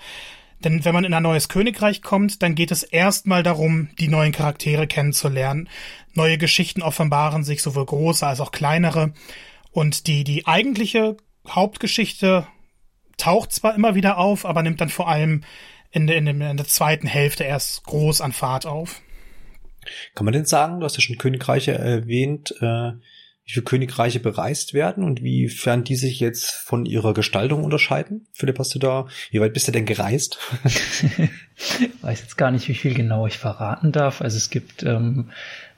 Denn 0.64 0.84
wenn 0.86 0.94
man 0.94 1.04
in 1.04 1.14
ein 1.14 1.24
neues 1.24 1.50
Königreich 1.50 2.02
kommt, 2.02 2.42
dann 2.42 2.56
geht 2.56 2.72
es 2.72 2.82
erstmal 2.82 3.44
darum, 3.44 3.90
die 4.00 4.08
neuen 4.08 4.32
Charaktere 4.32 4.88
kennenzulernen. 4.88 5.70
Neue 6.14 6.40
Geschichten 6.40 6.82
offenbaren 6.82 7.44
sich, 7.44 7.62
sowohl 7.62 7.86
große 7.86 8.26
als 8.26 8.42
auch 8.42 8.52
kleinere. 8.52 9.14
Und 9.72 10.08
die, 10.08 10.24
die 10.24 10.48
eigentliche 10.48 11.18
Hauptgeschichte 11.48 12.48
taucht 13.18 13.52
zwar 13.52 13.76
immer 13.76 13.94
wieder 13.94 14.18
auf, 14.18 14.46
aber 14.46 14.64
nimmt 14.64 14.82
dann 14.82 14.90
vor 14.90 15.08
allem 15.08 15.44
in, 15.92 16.08
in, 16.08 16.26
in 16.26 16.58
der 16.58 16.66
zweiten 16.66 17.08
Hälfte 17.08 17.44
erst 17.44 17.84
groß 17.84 18.22
an 18.22 18.32
Fahrt 18.32 18.66
auf. 18.66 19.02
Kann 20.16 20.26
man 20.26 20.34
denn 20.34 20.46
sagen, 20.46 20.80
du 20.80 20.86
hast 20.86 20.96
ja 20.96 21.02
schon 21.02 21.18
Königreiche 21.18 21.74
erwähnt, 21.74 22.56
äh, 22.62 22.94
wie 23.48 23.54
viele 23.54 23.64
Königreiche 23.64 24.20
bereist 24.20 24.74
werden 24.74 25.06
und 25.06 25.24
wiefern 25.24 25.86
die 25.86 25.96
sich 25.96 26.20
jetzt 26.20 26.52
von 26.52 26.86
ihrer 26.86 27.14
Gestaltung 27.14 27.64
unterscheiden? 27.64 28.28
Philipp, 28.34 28.60
hast 28.60 28.76
du 28.76 28.80
da, 28.80 29.08
wie 29.32 29.40
weit 29.40 29.54
bist 29.54 29.70
du 29.70 29.72
denn 29.72 29.86
gereist? 29.86 30.38
ich 30.66 31.90
weiß 32.02 32.20
jetzt 32.20 32.38
gar 32.38 32.52
nicht, 32.52 32.68
wie 32.68 32.76
viel 32.76 32.94
genau 32.94 33.26
ich 33.26 33.38
verraten 33.38 33.94
darf. 33.94 34.20
Also 34.20 34.36
es 34.36 34.50
gibt, 34.50 34.84
ähm, 34.84 35.30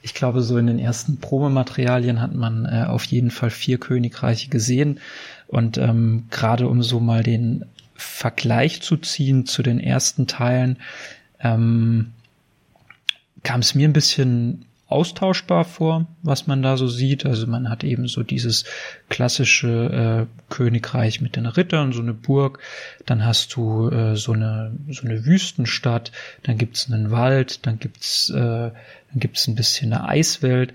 ich 0.02 0.16
glaube, 0.16 0.42
so 0.42 0.58
in 0.58 0.66
den 0.66 0.80
ersten 0.80 1.20
Probematerialien 1.20 2.22
hat 2.22 2.34
man 2.34 2.66
äh, 2.66 2.86
auf 2.88 3.04
jeden 3.04 3.30
Fall 3.30 3.52
vier 3.52 3.78
Königreiche 3.78 4.50
gesehen. 4.50 5.00
Und 5.46 5.78
ähm, 5.78 6.26
gerade 6.32 6.68
um 6.68 6.82
so 6.82 7.00
mal 7.00 7.22
den 7.22 7.66
Vergleich 7.94 8.82
zu 8.82 8.98
ziehen 8.98 9.46
zu 9.46 9.62
den 9.62 9.80
ersten 9.80 10.26
Teilen, 10.26 10.80
ähm, 11.40 12.14
kam 13.44 13.60
es 13.60 13.76
mir 13.76 13.88
ein 13.88 13.94
bisschen 13.94 14.66
austauschbar 14.90 15.66
vor, 15.66 16.08
was 16.24 16.48
man 16.48 16.62
da 16.62 16.76
so 16.76 16.88
sieht. 16.88 17.26
Also 17.26 17.46
man 17.48 17.70
hat 17.70 17.84
eben 17.84 18.08
so 18.08 18.24
dieses 18.24 18.66
klassische 19.08 20.28
äh, 20.28 20.54
Königreich 20.54 21.22
mit 21.22 21.36
den 21.36 21.46
Rittern, 21.46 21.94
so 21.94 22.02
eine 22.02 22.14
Burg. 22.14 22.60
Dann 23.06 23.24
hast 23.24 23.56
du 23.56 23.90
äh, 23.90 24.16
so 24.16 24.34
eine 24.34 24.76
so 24.90 25.08
eine 25.08 25.26
Wüstenstadt. 25.26 26.12
Dann 26.44 26.58
gibt's 26.58 26.92
einen 26.92 27.12
Wald. 27.12 27.66
Dann 27.68 27.78
gibt's 27.78 28.30
äh, 28.32 28.34
dann 28.34 28.74
gibt's 29.14 29.48
ein 29.48 29.56
bisschen 29.56 29.94
eine 29.94 30.10
Eiswelt. 30.10 30.74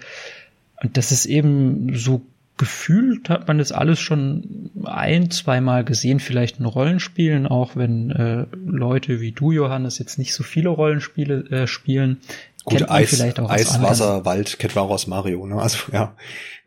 Und 0.81 0.97
das 0.97 1.11
ist 1.11 1.27
eben 1.27 1.97
so 1.97 2.23
gefühlt 2.57 3.31
hat 3.31 3.49
man 3.49 3.59
das 3.59 3.73
alles 3.73 3.99
schon 3.99 4.71
ein, 4.85 5.31
zweimal 5.31 5.85
gesehen, 5.85 6.21
vielleicht 6.21 6.61
in 6.61 6.67
Rollenspielen, 6.67 7.47
auch 7.47 7.75
wenn 7.75 8.11
äh, 8.11 8.47
Leute 8.65 9.21
wie 9.21 9.33
du, 9.33 9.51
Johannes, 9.51 9.99
jetzt 9.99 10.19
nicht 10.19 10.35
so 10.35 10.45
viele 10.45 10.69
Rollenspiele 10.69 11.51
äh, 11.51 11.67
spielen. 11.67 12.19
Gut, 12.65 12.91
Eis, 12.91 13.21
Eis 13.21 13.83
Wasser, 13.83 14.25
Wald 14.25 14.59
kennt 14.59 14.75
man 14.75 14.85
auch 14.85 14.91
aus 14.91 15.07
Mario, 15.07 15.47
ne? 15.47 15.61
Also 15.61 15.79
ja, 15.93 16.15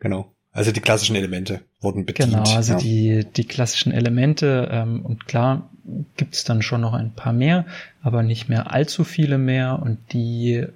genau. 0.00 0.32
Also 0.52 0.72
die 0.72 0.80
klassischen 0.80 1.14
Elemente 1.14 1.60
wurden 1.80 2.06
bedient. 2.06 2.30
Genau, 2.32 2.42
also 2.42 2.72
ja. 2.72 2.78
die, 2.78 3.24
die 3.24 3.44
klassischen 3.44 3.92
Elemente 3.92 4.68
ähm, 4.72 5.04
und 5.04 5.26
klar 5.26 5.68
gibt's 6.16 6.44
dann 6.44 6.62
schon 6.62 6.80
noch 6.80 6.94
ein 6.94 7.12
paar 7.12 7.32
mehr, 7.32 7.64
aber 8.02 8.22
nicht 8.22 8.48
mehr 8.48 8.72
allzu 8.72 9.04
viele 9.04 9.38
mehr 9.38 9.80
und 9.80 9.98
die, 10.12 10.66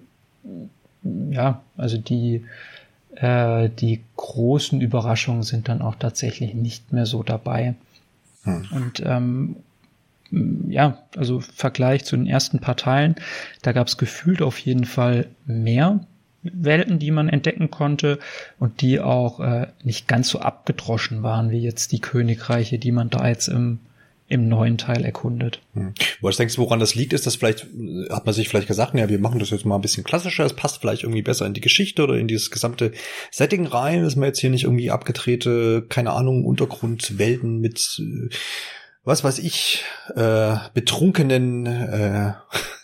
ja, 1.31 1.63
also 1.77 1.99
die, 1.99 2.45
äh, 3.17 3.69
die 3.71 4.03
großen 4.17 4.81
Überraschungen 4.81 5.43
sind 5.43 5.69
dann 5.69 5.83
auch 5.83 5.97
tatsächlich 5.97 6.55
nicht 6.55 6.93
mehr 6.93 7.07
so 7.07 7.23
dabei. 7.23 7.75
Hm. 8.45 8.69
Und 8.71 9.03
ähm, 9.05 9.57
ja, 10.69 10.99
also 11.17 11.41
Vergleich 11.41 12.05
zu 12.05 12.17
den 12.17 12.27
ersten 12.27 12.59
paar 12.59 12.77
Teilen, 12.77 13.17
da 13.63 13.73
gab 13.73 13.87
es 13.87 13.99
gefühlt 13.99 14.43
auf 14.43 14.59
jeden 14.59 14.85
Fall 14.85 15.27
mehr 15.47 16.01
Welten, 16.43 16.99
die 16.99 17.13
man 17.13 17.29
entdecken 17.29 17.71
konnte 17.71 18.19
und 18.59 18.81
die 18.81 18.99
auch 18.99 19.39
äh, 19.41 19.69
nicht 19.85 20.09
ganz 20.09 20.29
so 20.29 20.41
abgedroschen 20.41 21.23
waren 21.23 21.51
wie 21.51 21.61
jetzt 21.61 21.93
die 21.93 22.01
Königreiche, 22.01 22.79
die 22.79 22.93
man 22.93 23.11
da 23.11 23.29
jetzt 23.29 23.49
im 23.49 23.79
im 24.33 24.49
neuen 24.49 24.79
Teil 24.79 25.05
erkundet. 25.05 25.61
Hm. 25.75 25.93
Was 26.23 26.39
denkst 26.39 26.57
du, 26.57 26.63
woran 26.63 26.81
das 26.81 26.95
liegt? 26.95 27.13
Ist 27.13 27.27
das 27.27 27.37
vielleicht, 27.37 27.67
hat 28.09 28.25
man 28.25 28.35
sich 28.35 28.49
vielleicht 28.49 28.67
gesagt, 28.67 28.95
ja, 28.95 29.11
wir 29.11 29.19
machen 29.19 29.39
das 29.39 29.51
jetzt 29.51 29.67
mal 29.67 29.75
ein 29.75 29.83
bisschen 29.83 30.05
klassischer, 30.05 30.47
es 30.47 30.57
passt 30.57 30.81
vielleicht 30.81 31.03
irgendwie 31.03 31.21
besser 31.21 31.45
in 31.45 31.53
die 31.53 31.61
Geschichte 31.61 32.03
oder 32.03 32.17
in 32.17 32.29
dieses 32.29 32.51
gesamte 32.51 32.93
Setting 33.31 33.67
rein, 33.67 34.03
dass 34.03 34.17
man 34.17 34.29
jetzt 34.29 34.41
hier 34.41 34.49
nicht 34.49 34.65
irgendwie 34.65 34.91
abgedrehte, 34.91 35.85
keine 35.87 36.13
Ahnung, 36.13 36.47
Untergrundwelten 36.47 37.61
mit 37.61 38.01
äh, 38.01 38.35
was 39.05 39.25
weiß 39.25 39.41
ich, 39.41 39.85
äh, 40.15 40.55
betrunkenen 40.75 41.67
äh, 41.67 42.35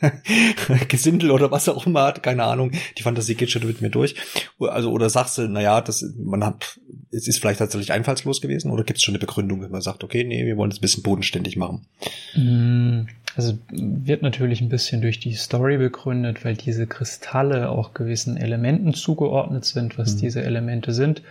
Gesindel 0.89 1.31
oder 1.31 1.53
was 1.53 1.69
auch 1.69 1.87
immer 1.87 2.03
hat, 2.03 2.25
keine 2.25 2.43
Ahnung, 2.45 2.73
die 2.97 3.03
Fantasie 3.03 3.37
geht 3.37 3.51
schon 3.51 3.65
mit 3.67 3.81
mir 3.83 3.91
durch. 3.91 4.17
Also, 4.59 4.91
oder 4.91 5.11
sagst 5.11 5.39
du, 5.39 5.43
naja, 5.43 5.81
das, 5.81 6.05
man 6.19 6.45
hat, 6.45 6.81
es 7.13 7.29
ist 7.29 7.39
vielleicht 7.39 7.61
tatsächlich 7.61 7.93
einfallslos 7.93 8.41
gewesen, 8.41 8.73
oder 8.73 8.83
gibt 8.83 8.99
es 8.99 9.05
schon 9.05 9.13
eine 9.13 9.21
Begründung, 9.21 9.63
wenn 9.63 9.71
man 9.71 9.81
sagt, 9.81 10.03
okay, 10.03 10.25
nee, 10.25 10.45
wir 10.45 10.57
wollen 10.57 10.73
es 10.73 10.79
ein 10.79 10.83
bisschen 10.83 11.05
bodenständig 11.05 11.57
machen? 11.57 11.87
Mm, 12.35 13.03
also 13.37 13.57
wird 13.71 14.23
natürlich 14.23 14.61
ein 14.61 14.69
bisschen 14.69 15.01
durch 15.01 15.21
die 15.21 15.35
Story 15.35 15.79
begründet, 15.79 16.45
weil 16.45 16.57
diese 16.57 16.89
Kristalle 16.89 17.71
auch 17.71 17.95
gewissen 17.95 18.37
Elementen 18.37 18.93
zugeordnet 18.93 19.65
sind, 19.65 19.99
was 19.99 20.17
mhm. 20.17 20.19
diese 20.19 20.43
Elemente 20.43 20.93
sind. 20.93 21.23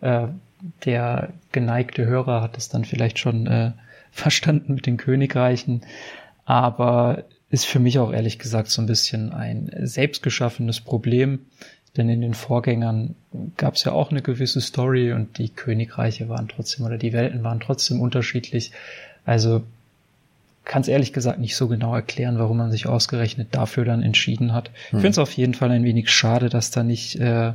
Äh, 0.00 0.26
der 0.84 1.28
geneigte 1.52 2.06
Hörer 2.06 2.40
hat 2.40 2.56
es 2.56 2.68
dann 2.68 2.84
vielleicht 2.84 3.20
schon 3.20 3.46
äh, 3.46 3.72
verstanden 4.12 4.74
mit 4.74 4.86
den 4.86 4.98
Königreichen, 4.98 5.82
aber 6.44 7.24
ist 7.50 7.66
für 7.66 7.80
mich 7.80 7.98
auch 7.98 8.12
ehrlich 8.12 8.38
gesagt 8.38 8.70
so 8.70 8.80
ein 8.80 8.86
bisschen 8.86 9.32
ein 9.32 9.70
selbstgeschaffenes 9.82 10.80
Problem, 10.80 11.40
denn 11.96 12.08
in 12.08 12.20
den 12.20 12.34
Vorgängern 12.34 13.14
gab 13.56 13.74
es 13.74 13.84
ja 13.84 13.92
auch 13.92 14.10
eine 14.10 14.22
gewisse 14.22 14.60
Story 14.60 15.12
und 15.12 15.36
die 15.38 15.50
Königreiche 15.50 16.28
waren 16.28 16.48
trotzdem 16.48 16.86
oder 16.86 16.96
die 16.96 17.12
Welten 17.12 17.42
waren 17.42 17.60
trotzdem 17.60 18.00
unterschiedlich. 18.00 18.72
Also 19.26 19.62
kann 20.64 20.82
es 20.82 20.88
ehrlich 20.88 21.12
gesagt 21.12 21.40
nicht 21.40 21.56
so 21.56 21.68
genau 21.68 21.94
erklären, 21.94 22.38
warum 22.38 22.56
man 22.56 22.70
sich 22.70 22.86
ausgerechnet 22.86 23.48
dafür 23.50 23.84
dann 23.84 24.02
entschieden 24.02 24.54
hat. 24.54 24.68
Hm. 24.68 24.98
Ich 24.98 25.02
finde 25.02 25.08
es 25.08 25.18
auf 25.18 25.32
jeden 25.32 25.54
Fall 25.54 25.70
ein 25.70 25.84
wenig 25.84 26.10
schade, 26.10 26.48
dass 26.48 26.70
da 26.70 26.82
nicht 26.82 27.16
äh, 27.16 27.52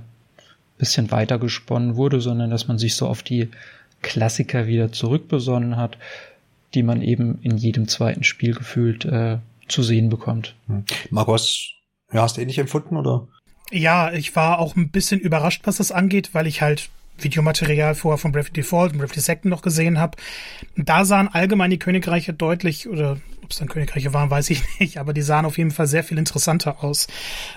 bisschen 0.78 1.10
weiter 1.10 1.40
gesponnen 1.40 1.96
wurde, 1.96 2.22
sondern 2.22 2.52
dass 2.52 2.68
man 2.68 2.78
sich 2.78 2.96
so 2.96 3.08
auf 3.08 3.24
die 3.24 3.50
Klassiker 4.04 4.68
wieder 4.68 4.92
zurückbesonnen 4.92 5.78
hat 5.78 5.98
die 6.74 6.84
man 6.84 7.02
eben 7.02 7.40
in 7.42 7.58
jedem 7.58 7.88
zweiten 7.88 8.24
Spiel 8.24 8.54
gefühlt 8.54 9.06
äh, 9.06 9.40
zu 9.68 9.84
sehen 9.84 10.10
bekommt. 10.10 10.56
Hm. 10.68 10.86
Marcos, 11.10 11.74
ja, 12.12 12.22
hast 12.22 12.38
du 12.38 12.42
ähnlich 12.42 12.60
empfunden 12.60 12.98
oder? 12.98 13.28
Ja, 13.72 14.14
ich 14.14 14.36
war 14.36 14.60
auch 14.60 14.76
ein 14.76 14.90
bisschen 14.90 15.20
überrascht, 15.20 15.62
was 15.66 15.78
das 15.78 15.92
angeht, 15.92 16.34
weil 16.34 16.48
ich 16.48 16.62
halt 16.62 16.90
Videomaterial 17.18 17.96
vorher 17.96 18.18
von 18.18 18.32
Bravely 18.32 18.54
Default 18.54 18.94
und 18.94 19.00
Bravely 19.00 19.20
Second 19.20 19.46
noch 19.46 19.62
gesehen 19.62 20.00
habe. 20.00 20.18
Da 20.76 21.04
sahen 21.04 21.28
allgemein 21.28 21.72
die 21.72 21.80
Königreiche 21.80 22.34
deutlich, 22.34 22.88
oder 22.88 23.18
ob 23.44 23.52
es 23.52 23.58
dann 23.58 23.68
Königreiche 23.68 24.14
waren, 24.14 24.30
weiß 24.30 24.50
ich 24.52 24.62
nicht, 24.80 24.98
aber 24.98 25.14
die 25.14 25.22
sahen 25.22 25.46
auf 25.46 25.58
jeden 25.58 25.72
Fall 25.72 25.88
sehr 25.88 26.04
viel 26.04 26.18
interessanter 26.18 26.84
aus. 26.84 27.08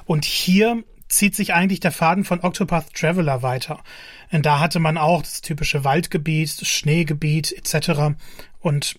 Und 0.06 0.24
hier 0.24 0.82
zieht 1.10 1.34
sich 1.34 1.54
eigentlich 1.54 1.80
der 1.80 1.92
Faden 1.92 2.24
von 2.24 2.40
Octopath 2.40 2.94
Traveler 2.94 3.42
weiter. 3.42 3.82
Und 4.30 4.46
da 4.46 4.60
hatte 4.60 4.78
man 4.78 4.96
auch 4.96 5.22
das 5.22 5.40
typische 5.40 5.84
Waldgebiet, 5.84 6.60
das 6.60 6.68
Schneegebiet 6.68 7.52
etc. 7.52 8.16
Und 8.60 8.98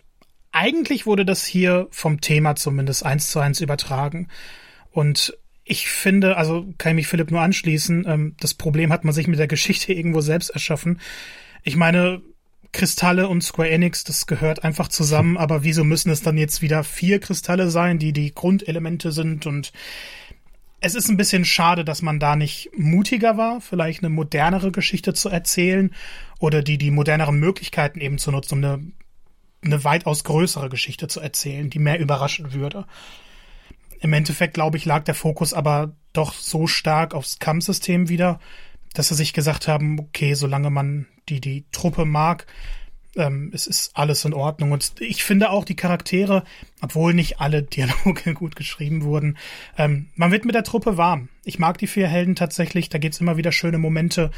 eigentlich 0.52 1.06
wurde 1.06 1.26
das 1.26 1.46
hier 1.46 1.88
vom 1.92 2.22
Thema 2.22 2.56
zumindest 2.56 3.06
eins 3.06 3.32
zu 3.32 3.40
eins 3.40 3.62
übertragen. 3.62 4.28
Und 4.92 5.38
ich 5.64 5.88
finde, 5.88 6.38
also 6.38 6.68
kann 6.78 6.92
ich 6.92 6.96
mich 6.96 7.08
Philipp 7.08 7.32
nur 7.32 7.42
anschließen, 7.42 8.06
ähm, 8.08 8.36
das 8.40 8.54
Problem 8.54 8.92
hat 8.92 9.06
man 9.06 9.14
sich 9.14 9.28
mit 9.28 9.40
der 9.40 9.48
Geschichte 9.48 9.94
irgendwo 9.94 10.22
selbst 10.22 10.50
erschaffen. 10.50 11.00
Ich 11.64 11.78
meine, 11.78 12.22
Kristalle 12.74 13.28
und 13.28 13.44
Square 13.44 13.70
Enix, 13.70 14.04
das 14.04 14.28
gehört 14.28 14.64
einfach 14.64 14.88
zusammen, 14.88 15.38
aber 15.38 15.64
wieso 15.64 15.84
müssen 15.84 16.10
es 16.10 16.22
dann 16.22 16.38
jetzt 16.38 16.62
wieder 16.62 16.84
vier 16.84 17.20
Kristalle 17.20 17.70
sein, 17.70 18.00
die 18.00 18.14
die 18.14 18.34
Grundelemente 18.34 19.12
sind 19.12 19.46
und 19.46 19.74
es 20.82 20.96
ist 20.96 21.10
ein 21.10 21.18
bisschen 21.18 21.46
schade, 21.46 21.86
dass 21.86 22.02
man 22.02 22.20
da 22.20 22.36
nicht 22.36 22.72
mutiger 22.76 23.38
war, 23.38 23.62
vielleicht 23.62 24.02
eine 24.02 24.10
modernere 24.10 24.72
Geschichte 24.72 25.14
zu 25.14 25.30
erzählen 25.30 25.94
oder 26.40 26.64
die 26.64 26.78
die 26.78 26.92
moderneren 26.92 27.40
Möglichkeiten 27.40 28.02
eben 28.02 28.18
zu 28.18 28.32
nutzen, 28.32 28.56
um 28.56 28.64
eine 28.64 28.92
eine 29.64 29.84
weitaus 29.84 30.24
größere 30.24 30.70
Geschichte 30.70 31.08
zu 31.08 31.20
erzählen, 31.20 31.70
die 31.70 31.80
mehr 31.80 32.00
überraschen 32.00 32.54
würde. 32.54 32.86
Im 34.00 34.14
Endeffekt, 34.14 34.56
glaube 34.56 34.78
ich, 34.78 34.86
lag 34.86 35.04
der 35.04 35.14
Fokus 35.14 35.54
aber 35.54 35.96
doch 36.14 36.34
so 36.34 36.66
stark 36.66 37.14
aufs 37.14 37.38
Kampfsystem 37.38 38.10
wieder, 38.10 38.40
dass 38.94 39.10
sie 39.10 39.16
sich 39.16 39.34
gesagt 39.34 39.68
haben, 39.68 40.00
okay, 40.00 40.34
solange 40.34 40.72
man 40.72 41.06
die, 41.30 41.40
die 41.40 41.66
Truppe 41.72 42.06
mag, 42.06 42.48
ähm, 43.16 43.52
es 43.54 43.68
ist 43.68 43.92
alles 43.96 44.26
in 44.26 44.34
Ordnung. 44.34 44.72
Und 44.72 44.94
ich 45.00 45.24
finde 45.24 45.50
auch 45.50 45.66
die 45.66 45.76
Charaktere, 45.76 46.44
obwohl 46.82 47.14
nicht 47.14 47.40
alle 47.40 47.64
Dialoge 47.64 48.34
gut 48.34 48.56
geschrieben 48.56 49.04
wurden, 49.04 49.38
ähm, 49.78 50.08
man 50.16 50.32
wird 50.32 50.46
mit 50.46 50.56
der 50.56 50.64
Truppe 50.64 50.98
warm. 50.98 51.30
Ich 51.44 51.60
mag 51.60 51.78
die 51.78 51.88
vier 51.88 52.08
Helden 52.08 52.36
tatsächlich, 52.36 52.90
da 52.90 52.98
gibt's 52.98 53.22
immer 53.22 53.38
wieder 53.38 53.52
schöne 53.52 53.78
Momente 53.78 54.32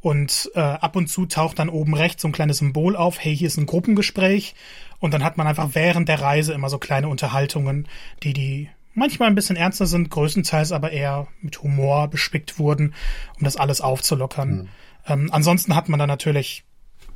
und 0.00 0.50
äh, 0.54 0.60
ab 0.60 0.96
und 0.96 1.08
zu 1.08 1.24
taucht 1.24 1.58
dann 1.58 1.70
oben 1.70 1.94
rechts 1.94 2.20
so 2.20 2.28
ein 2.28 2.32
kleines 2.32 2.58
Symbol 2.58 2.94
auf, 2.94 3.18
hey, 3.24 3.34
hier 3.34 3.46
ist 3.46 3.56
ein 3.56 3.64
Gruppengespräch. 3.64 4.54
Und 4.98 5.14
dann 5.14 5.24
hat 5.24 5.38
man 5.38 5.46
einfach 5.46 5.70
während 5.72 6.10
der 6.10 6.20
Reise 6.20 6.52
immer 6.52 6.68
so 6.68 6.76
kleine 6.76 7.08
Unterhaltungen, 7.08 7.88
die 8.22 8.34
die 8.34 8.68
manchmal 8.92 9.28
ein 9.28 9.34
bisschen 9.34 9.56
ernster 9.56 9.86
sind, 9.86 10.10
größtenteils 10.10 10.72
aber 10.72 10.90
eher 10.90 11.26
mit 11.40 11.62
Humor 11.62 12.08
bespickt 12.08 12.58
wurden, 12.58 12.94
um 13.38 13.44
das 13.44 13.56
alles 13.56 13.80
aufzulockern. 13.80 14.50
Mhm. 14.50 14.68
Ähm, 15.06 15.28
ansonsten 15.32 15.74
hat 15.74 15.88
man 15.88 15.98
dann 15.98 16.08
natürlich 16.08 16.64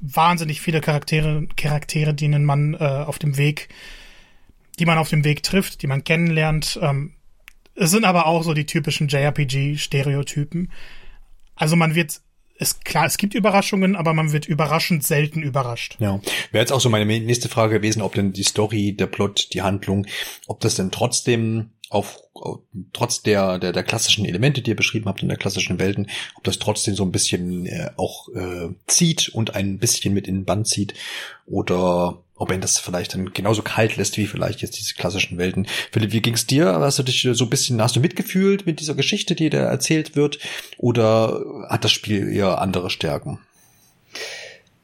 wahnsinnig 0.00 0.60
viele 0.60 0.80
Charaktere, 0.80 1.46
Charaktere, 1.56 2.14
denen 2.14 2.44
man 2.44 2.74
äh, 2.74 2.78
auf 2.78 3.18
dem 3.18 3.36
Weg, 3.36 3.68
die 4.78 4.86
man 4.86 4.98
auf 4.98 5.10
dem 5.10 5.24
Weg 5.24 5.42
trifft, 5.42 5.82
die 5.82 5.86
man 5.86 6.04
kennenlernt. 6.04 6.78
Ähm, 6.82 7.14
es 7.74 7.90
sind 7.90 8.04
aber 8.04 8.26
auch 8.26 8.42
so 8.42 8.54
die 8.54 8.66
typischen 8.66 9.08
JRPG-Stereotypen. 9.08 10.72
Also 11.54 11.76
man 11.76 11.94
wird 11.94 12.20
es 12.60 12.80
klar, 12.80 13.06
es 13.06 13.18
gibt 13.18 13.34
Überraschungen, 13.34 13.94
aber 13.94 14.14
man 14.14 14.32
wird 14.32 14.46
überraschend 14.46 15.04
selten 15.04 15.42
überrascht. 15.42 15.96
Ja, 16.00 16.20
wäre 16.50 16.62
jetzt 16.62 16.72
auch 16.72 16.80
so 16.80 16.90
meine 16.90 17.06
nächste 17.06 17.48
Frage 17.48 17.76
gewesen, 17.76 18.02
ob 18.02 18.14
denn 18.14 18.32
die 18.32 18.42
Story, 18.42 18.94
der 18.94 19.06
Plot, 19.06 19.50
die 19.52 19.62
Handlung, 19.62 20.06
ob 20.48 20.60
das 20.60 20.74
denn 20.74 20.90
trotzdem 20.90 21.70
auf, 21.90 22.20
auf 22.34 22.60
trotz 22.92 23.22
der, 23.22 23.58
der 23.58 23.72
der 23.72 23.82
klassischen 23.82 24.24
Elemente, 24.24 24.62
die 24.62 24.70
ihr 24.70 24.76
beschrieben 24.76 25.06
habt 25.06 25.22
in 25.22 25.28
der 25.28 25.38
klassischen 25.38 25.78
Welten, 25.78 26.08
ob 26.36 26.44
das 26.44 26.58
trotzdem 26.58 26.94
so 26.94 27.04
ein 27.04 27.12
bisschen 27.12 27.66
äh, 27.66 27.90
auch 27.96 28.28
äh, 28.34 28.68
zieht 28.86 29.28
und 29.30 29.54
ein 29.54 29.78
bisschen 29.78 30.14
mit 30.14 30.28
in 30.28 30.36
den 30.36 30.44
Band 30.44 30.68
zieht 30.68 30.94
oder 31.46 32.22
ob 32.38 32.52
er 32.52 32.58
das 32.58 32.78
vielleicht 32.78 33.14
dann 33.14 33.32
genauso 33.32 33.62
kalt 33.62 33.96
lässt 33.96 34.16
wie 34.16 34.26
vielleicht 34.26 34.62
jetzt 34.62 34.78
diese 34.78 34.94
klassischen 34.94 35.38
Welten. 35.38 35.66
Philipp, 35.90 36.12
wie 36.12 36.22
ging's 36.22 36.46
dir? 36.46 36.66
Hast 36.66 36.98
du 36.98 37.02
dich 37.02 37.28
so 37.32 37.44
ein 37.44 37.50
bisschen, 37.50 37.82
hast 37.82 37.96
du 37.96 38.00
mitgefühlt 38.00 38.64
mit 38.64 38.80
dieser 38.80 38.94
Geschichte, 38.94 39.34
die 39.34 39.50
da 39.50 39.58
erzählt 39.58 40.14
wird? 40.14 40.38
Oder 40.76 41.44
hat 41.68 41.84
das 41.84 41.90
Spiel 41.90 42.28
eher 42.28 42.60
andere 42.60 42.90
Stärken? 42.90 43.40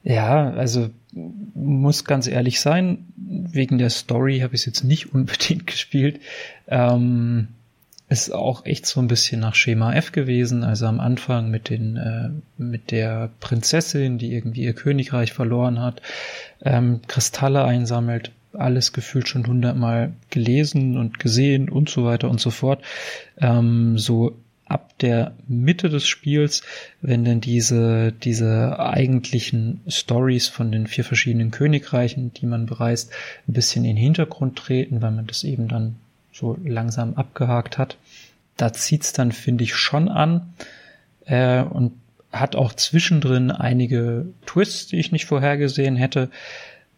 Ja, 0.05 0.51
also 0.51 0.91
muss 1.13 2.05
ganz 2.05 2.27
ehrlich 2.27 2.61
sein, 2.61 3.07
wegen 3.17 3.79
der 3.79 3.89
Story 3.89 4.41
habe 4.41 4.55
ich 4.55 4.61
es 4.61 4.67
jetzt 4.67 4.85
nicht 4.85 5.13
unbedingt 5.15 5.67
gespielt. 5.67 6.21
Ähm, 6.69 7.49
ist 8.11 8.33
auch 8.33 8.67
echt 8.67 8.85
so 8.85 9.01
ein 9.01 9.09
bisschen 9.09 9.41
nach 9.41 9.55
Schema 9.55 9.95
F 9.95 10.13
gewesen. 10.13 10.63
Also 10.63 10.87
am 10.87 11.01
Anfang 11.01 11.51
mit 11.51 11.71
den 11.71 11.97
äh, 11.97 12.29
mit 12.59 12.91
der 12.91 13.31
Prinzessin, 13.41 14.19
die 14.19 14.35
irgendwie 14.35 14.65
ihr 14.65 14.75
Königreich 14.75 15.33
verloren 15.33 15.81
hat, 15.81 16.03
ähm, 16.63 17.01
Kristalle 17.09 17.65
einsammelt, 17.65 18.31
alles 18.53 18.93
gefühlt 18.93 19.27
schon 19.27 19.47
hundertmal 19.47 20.13
gelesen 20.29 20.99
und 20.99 21.19
gesehen 21.19 21.71
und 21.71 21.89
so 21.89 22.05
weiter 22.05 22.29
und 22.29 22.41
so 22.41 22.51
fort. 22.51 22.83
Ähm, 23.41 23.97
so 23.97 24.37
ab 24.67 24.99
der 24.99 25.35
Mitte 25.47 25.89
des 25.89 26.07
Spiels, 26.07 26.63
wenn 27.03 27.25
dann 27.25 27.41
diese, 27.41 28.13
diese 28.13 28.79
eigentlichen 28.79 29.81
Stories 29.87 30.49
von 30.49 30.73
den 30.73 30.87
vier 30.87 31.05
verschiedenen 31.05 31.51
Königreichen, 31.51 32.33
die 32.33 32.47
man 32.47 32.67
bereist, 32.67 33.13
ein 33.47 33.53
bisschen 33.53 33.85
in 33.85 33.97
den 33.97 34.03
Hintergrund 34.03 34.57
treten, 34.57 35.03
weil 35.03 35.11
man 35.11 35.27
das 35.27 35.45
eben 35.45 35.69
dann 35.69 35.97
so 36.33 36.59
langsam 36.65 37.15
abgehakt 37.15 37.79
hat. 37.79 37.99
Da 38.57 38.73
zieht's 38.73 39.13
dann, 39.13 39.33
finde 39.33 39.65
ich, 39.65 39.75
schon 39.75 40.09
an 40.09 40.55
äh, 41.27 41.63
und 41.63 41.93
hat 42.33 42.57
auch 42.57 42.73
zwischendrin 42.73 43.51
einige 43.51 44.27
Twists, 44.47 44.89
die 44.89 44.99
ich 44.99 45.13
nicht 45.13 45.27
vorhergesehen 45.27 45.97
hätte. 45.97 46.31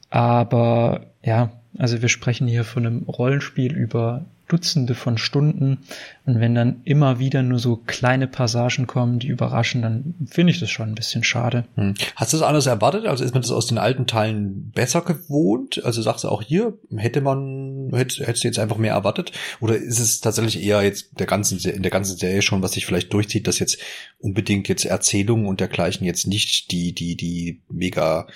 Aber 0.09 1.07
ja, 1.23 1.51
also 1.77 2.01
wir 2.01 2.09
sprechen 2.09 2.47
hier 2.47 2.65
von 2.65 2.87
einem 2.87 3.03
Rollenspiel 3.03 3.75
über 3.75 4.25
Dutzende 4.49 4.95
von 4.95 5.19
Stunden. 5.19 5.79
Und 6.25 6.41
wenn 6.41 6.55
dann 6.55 6.81
immer 6.85 7.19
wieder 7.19 7.43
nur 7.43 7.59
so 7.59 7.77
kleine 7.77 8.29
Passagen 8.29 8.87
kommen, 8.87 9.19
die 9.19 9.29
überraschen, 9.29 9.83
dann 9.83 10.15
finde 10.27 10.53
ich 10.53 10.61
das 10.61 10.71
schon 10.71 10.89
ein 10.89 10.95
bisschen 10.95 11.25
schade. 11.25 11.65
Hm. 11.75 11.95
Hast 12.15 12.33
du 12.33 12.39
das 12.39 12.47
anders 12.47 12.67
erwartet? 12.67 13.07
Also 13.07 13.25
ist 13.25 13.35
man 13.35 13.43
das 13.43 13.51
aus 13.51 13.67
den 13.67 13.79
alten 13.79 14.07
Teilen 14.07 14.71
besser 14.71 15.01
gewohnt? 15.01 15.85
Also 15.85 16.01
sagst 16.03 16.25
du 16.25 16.29
auch 16.29 16.43
hier, 16.43 16.79
hätte 16.97 17.21
man, 17.21 17.91
hätte, 17.93 18.25
hättest 18.27 18.45
du 18.45 18.49
jetzt 18.49 18.59
einfach 18.59 18.77
mehr 18.77 18.93
erwartet? 18.93 19.33
Oder 19.61 19.77
ist 19.77 19.99
es 19.99 20.21
tatsächlich 20.21 20.63
eher 20.63 20.83
jetzt 20.83 21.19
der 21.19 21.27
ganzen, 21.27 21.59
in 21.59 21.83
der 21.83 21.91
ganzen 21.91 22.17
Serie 22.17 22.43
schon, 22.43 22.63
was 22.63 22.73
sich 22.73 22.87
vielleicht 22.87 23.13
durchzieht, 23.13 23.47
dass 23.47 23.59
jetzt 23.59 23.79
unbedingt 24.19 24.69
jetzt 24.69 24.85
Erzählungen 24.85 25.47
und 25.47 25.61
dergleichen 25.61 26.07
jetzt 26.07 26.27
nicht 26.27 26.71
die, 26.71 26.93
die, 26.93 27.17
die 27.17 27.63
mega 27.69 28.27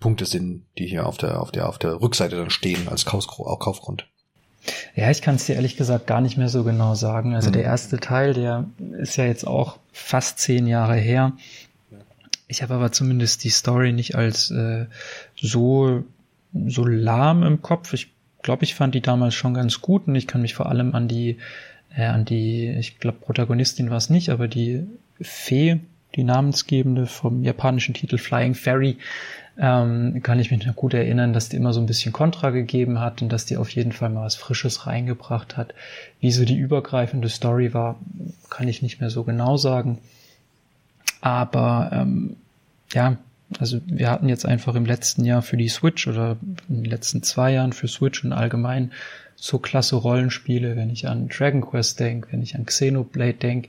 Punkte 0.00 0.24
sind, 0.24 0.64
die 0.78 0.86
hier 0.86 1.06
auf 1.06 1.18
der, 1.18 1.40
auf 1.40 1.52
der, 1.52 1.68
auf 1.68 1.78
der 1.78 2.00
Rückseite 2.00 2.36
dann 2.36 2.50
stehen 2.50 2.88
als 2.88 3.04
Kaufgrund? 3.04 4.06
Ja, 4.94 5.10
ich 5.10 5.22
kann 5.22 5.36
es 5.36 5.46
dir 5.46 5.56
ehrlich 5.56 5.76
gesagt 5.76 6.06
gar 6.06 6.20
nicht 6.20 6.36
mehr 6.36 6.48
so 6.48 6.64
genau 6.64 6.94
sagen. 6.94 7.34
Also 7.34 7.48
mhm. 7.48 7.54
der 7.54 7.64
erste 7.64 7.98
Teil, 7.98 8.34
der 8.34 8.66
ist 8.98 9.16
ja 9.16 9.24
jetzt 9.24 9.46
auch 9.46 9.78
fast 9.92 10.38
zehn 10.38 10.66
Jahre 10.66 10.96
her. 10.96 11.32
Ich 12.48 12.62
habe 12.62 12.74
aber 12.74 12.92
zumindest 12.92 13.44
die 13.44 13.50
Story 13.50 13.92
nicht 13.92 14.14
als 14.14 14.50
äh, 14.50 14.86
so 15.34 16.04
so 16.66 16.84
lahm 16.84 17.42
im 17.42 17.62
Kopf. 17.62 17.94
Ich 17.94 18.10
glaube, 18.42 18.64
ich 18.64 18.74
fand 18.74 18.94
die 18.94 19.00
damals 19.00 19.34
schon 19.34 19.54
ganz 19.54 19.80
gut 19.80 20.06
und 20.06 20.14
ich 20.14 20.26
kann 20.26 20.42
mich 20.42 20.54
vor 20.54 20.66
allem 20.66 20.94
an 20.94 21.08
die 21.08 21.38
äh, 21.96 22.04
an 22.04 22.24
die, 22.24 22.68
ich 22.70 22.98
glaube, 22.98 23.18
Protagonistin 23.20 23.90
war 23.90 23.96
es 23.96 24.10
nicht, 24.10 24.30
aber 24.30 24.48
die 24.48 24.86
Fee, 25.20 25.80
die 26.14 26.24
namensgebende 26.24 27.06
vom 27.06 27.42
japanischen 27.42 27.94
Titel 27.94 28.18
Flying 28.18 28.54
Fairy, 28.54 28.98
ähm, 29.58 30.22
kann 30.22 30.40
ich 30.40 30.50
mich 30.50 30.64
noch 30.66 30.76
gut 30.76 30.94
erinnern, 30.94 31.32
dass 31.32 31.48
die 31.48 31.56
immer 31.56 31.72
so 31.72 31.80
ein 31.80 31.86
bisschen 31.86 32.12
Kontra 32.12 32.50
gegeben 32.50 33.00
hat 33.00 33.20
und 33.22 33.30
dass 33.30 33.44
die 33.44 33.56
auf 33.56 33.70
jeden 33.70 33.92
Fall 33.92 34.08
mal 34.08 34.24
was 34.24 34.34
Frisches 34.34 34.86
reingebracht 34.86 35.56
hat. 35.56 35.74
Wie 36.20 36.32
so 36.32 36.44
die 36.44 36.56
übergreifende 36.56 37.28
Story 37.28 37.74
war, 37.74 37.98
kann 38.48 38.68
ich 38.68 38.82
nicht 38.82 39.00
mehr 39.00 39.10
so 39.10 39.24
genau 39.24 39.56
sagen. 39.56 39.98
Aber 41.20 41.90
ähm, 41.92 42.36
ja, 42.92 43.16
also 43.58 43.80
wir 43.86 44.10
hatten 44.10 44.28
jetzt 44.28 44.46
einfach 44.46 44.74
im 44.74 44.86
letzten 44.86 45.24
Jahr 45.24 45.42
für 45.42 45.56
die 45.56 45.68
Switch 45.68 46.08
oder 46.08 46.36
in 46.68 46.82
den 46.82 46.84
letzten 46.84 47.22
zwei 47.22 47.52
Jahren 47.52 47.72
für 47.72 47.88
Switch 47.88 48.24
und 48.24 48.32
allgemein 48.32 48.92
so 49.36 49.58
klasse 49.58 49.96
Rollenspiele, 49.96 50.76
wenn 50.76 50.90
ich 50.90 51.08
an 51.08 51.28
Dragon 51.28 51.62
Quest 51.62 52.00
denke, 52.00 52.28
wenn 52.32 52.42
ich 52.42 52.54
an 52.54 52.64
Xenoblade 52.64 53.34
denke, 53.34 53.68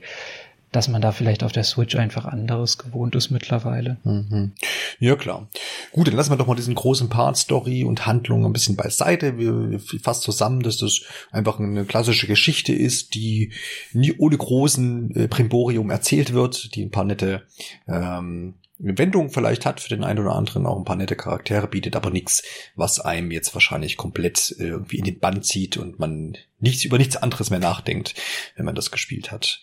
dass 0.74 0.88
man 0.88 1.00
da 1.00 1.12
vielleicht 1.12 1.44
auf 1.44 1.52
der 1.52 1.64
Switch 1.64 1.94
einfach 1.96 2.24
anderes 2.24 2.78
gewohnt 2.78 3.14
ist 3.14 3.30
mittlerweile. 3.30 3.98
Mhm. 4.04 4.52
Ja, 4.98 5.16
klar. 5.16 5.48
Gut, 5.92 6.08
dann 6.08 6.14
lassen 6.14 6.32
wir 6.32 6.36
doch 6.36 6.46
mal 6.46 6.54
diesen 6.54 6.74
großen 6.74 7.08
Part 7.08 7.36
Story 7.36 7.84
und 7.84 8.06
Handlung 8.06 8.44
ein 8.44 8.52
bisschen 8.52 8.76
beiseite. 8.76 9.38
Wir 9.38 9.78
fassen 10.02 10.22
zusammen, 10.22 10.62
dass 10.62 10.78
das 10.78 11.02
einfach 11.30 11.58
eine 11.58 11.84
klassische 11.84 12.26
Geschichte 12.26 12.72
ist, 12.72 13.14
die 13.14 13.52
nie 13.92 14.14
ohne 14.18 14.36
großen 14.36 15.14
äh, 15.14 15.28
Primborium 15.28 15.90
erzählt 15.90 16.32
wird, 16.32 16.74
die 16.74 16.84
ein 16.84 16.90
paar 16.90 17.04
nette 17.04 17.42
ähm, 17.86 18.54
Wendungen 18.78 19.30
vielleicht 19.30 19.66
hat 19.66 19.80
für 19.80 19.88
den 19.88 20.02
einen 20.02 20.18
oder 20.18 20.34
anderen, 20.34 20.66
auch 20.66 20.76
ein 20.76 20.84
paar 20.84 20.96
nette 20.96 21.14
Charaktere 21.14 21.68
bietet, 21.68 21.94
aber 21.94 22.10
nichts, 22.10 22.42
was 22.74 22.98
einem 22.98 23.30
jetzt 23.30 23.54
wahrscheinlich 23.54 23.96
komplett 23.96 24.54
äh, 24.58 24.64
irgendwie 24.64 24.98
in 24.98 25.04
den 25.04 25.20
Bann 25.20 25.42
zieht 25.42 25.76
und 25.76 26.00
man 26.00 26.36
nichts 26.58 26.84
über 26.84 26.98
nichts 26.98 27.16
anderes 27.16 27.50
mehr 27.50 27.60
nachdenkt, 27.60 28.14
wenn 28.56 28.64
man 28.64 28.74
das 28.74 28.90
gespielt 28.90 29.30
hat. 29.30 29.60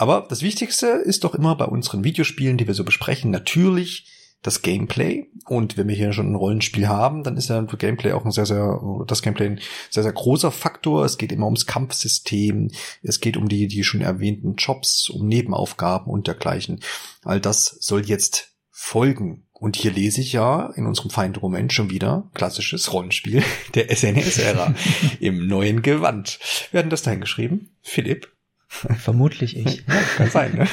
Aber 0.00 0.24
das 0.26 0.40
Wichtigste 0.40 0.86
ist 0.86 1.24
doch 1.24 1.34
immer 1.34 1.54
bei 1.56 1.66
unseren 1.66 2.04
Videospielen, 2.04 2.56
die 2.56 2.66
wir 2.66 2.72
so 2.72 2.84
besprechen, 2.84 3.30
natürlich 3.30 4.10
das 4.40 4.62
Gameplay. 4.62 5.26
Und 5.44 5.76
wenn 5.76 5.88
wir 5.88 5.94
hier 5.94 6.14
schon 6.14 6.32
ein 6.32 6.36
Rollenspiel 6.36 6.88
haben, 6.88 7.22
dann 7.22 7.36
ist 7.36 7.50
ja 7.50 7.60
Gameplay 7.60 8.12
auch 8.12 8.24
ein 8.24 8.30
sehr, 8.30 8.46
sehr, 8.46 8.80
das 9.06 9.20
Gameplay 9.20 9.44
ein 9.44 9.60
sehr, 9.90 10.02
sehr 10.02 10.12
großer 10.14 10.52
Faktor. 10.52 11.04
Es 11.04 11.18
geht 11.18 11.32
immer 11.32 11.44
ums 11.44 11.66
Kampfsystem. 11.66 12.70
Es 13.02 13.20
geht 13.20 13.36
um 13.36 13.50
die, 13.50 13.66
die 13.66 13.84
schon 13.84 14.00
erwähnten 14.00 14.54
Jobs, 14.54 15.10
um 15.10 15.28
Nebenaufgaben 15.28 16.10
und 16.10 16.26
dergleichen. 16.26 16.80
All 17.22 17.38
das 17.38 17.66
soll 17.80 18.06
jetzt 18.06 18.54
folgen. 18.70 19.48
Und 19.52 19.76
hier 19.76 19.90
lese 19.90 20.22
ich 20.22 20.32
ja 20.32 20.72
in 20.76 20.86
unserem 20.86 21.10
Feindroman 21.10 21.68
schon 21.68 21.90
wieder 21.90 22.30
klassisches 22.32 22.90
Rollenspiel 22.94 23.42
der 23.74 23.94
SNES-Ära 23.94 24.74
im 25.20 25.46
neuen 25.46 25.82
Gewand. 25.82 26.38
Wir 26.70 26.80
hatten 26.80 26.88
das 26.88 27.02
dahin 27.02 27.20
geschrieben. 27.20 27.76
Philipp, 27.82 28.28
Vermutlich 28.98 29.56
ich. 29.56 29.78
Ja, 29.86 29.94
kann 30.16 30.30
sein. 30.30 30.54
Ne? 30.54 30.66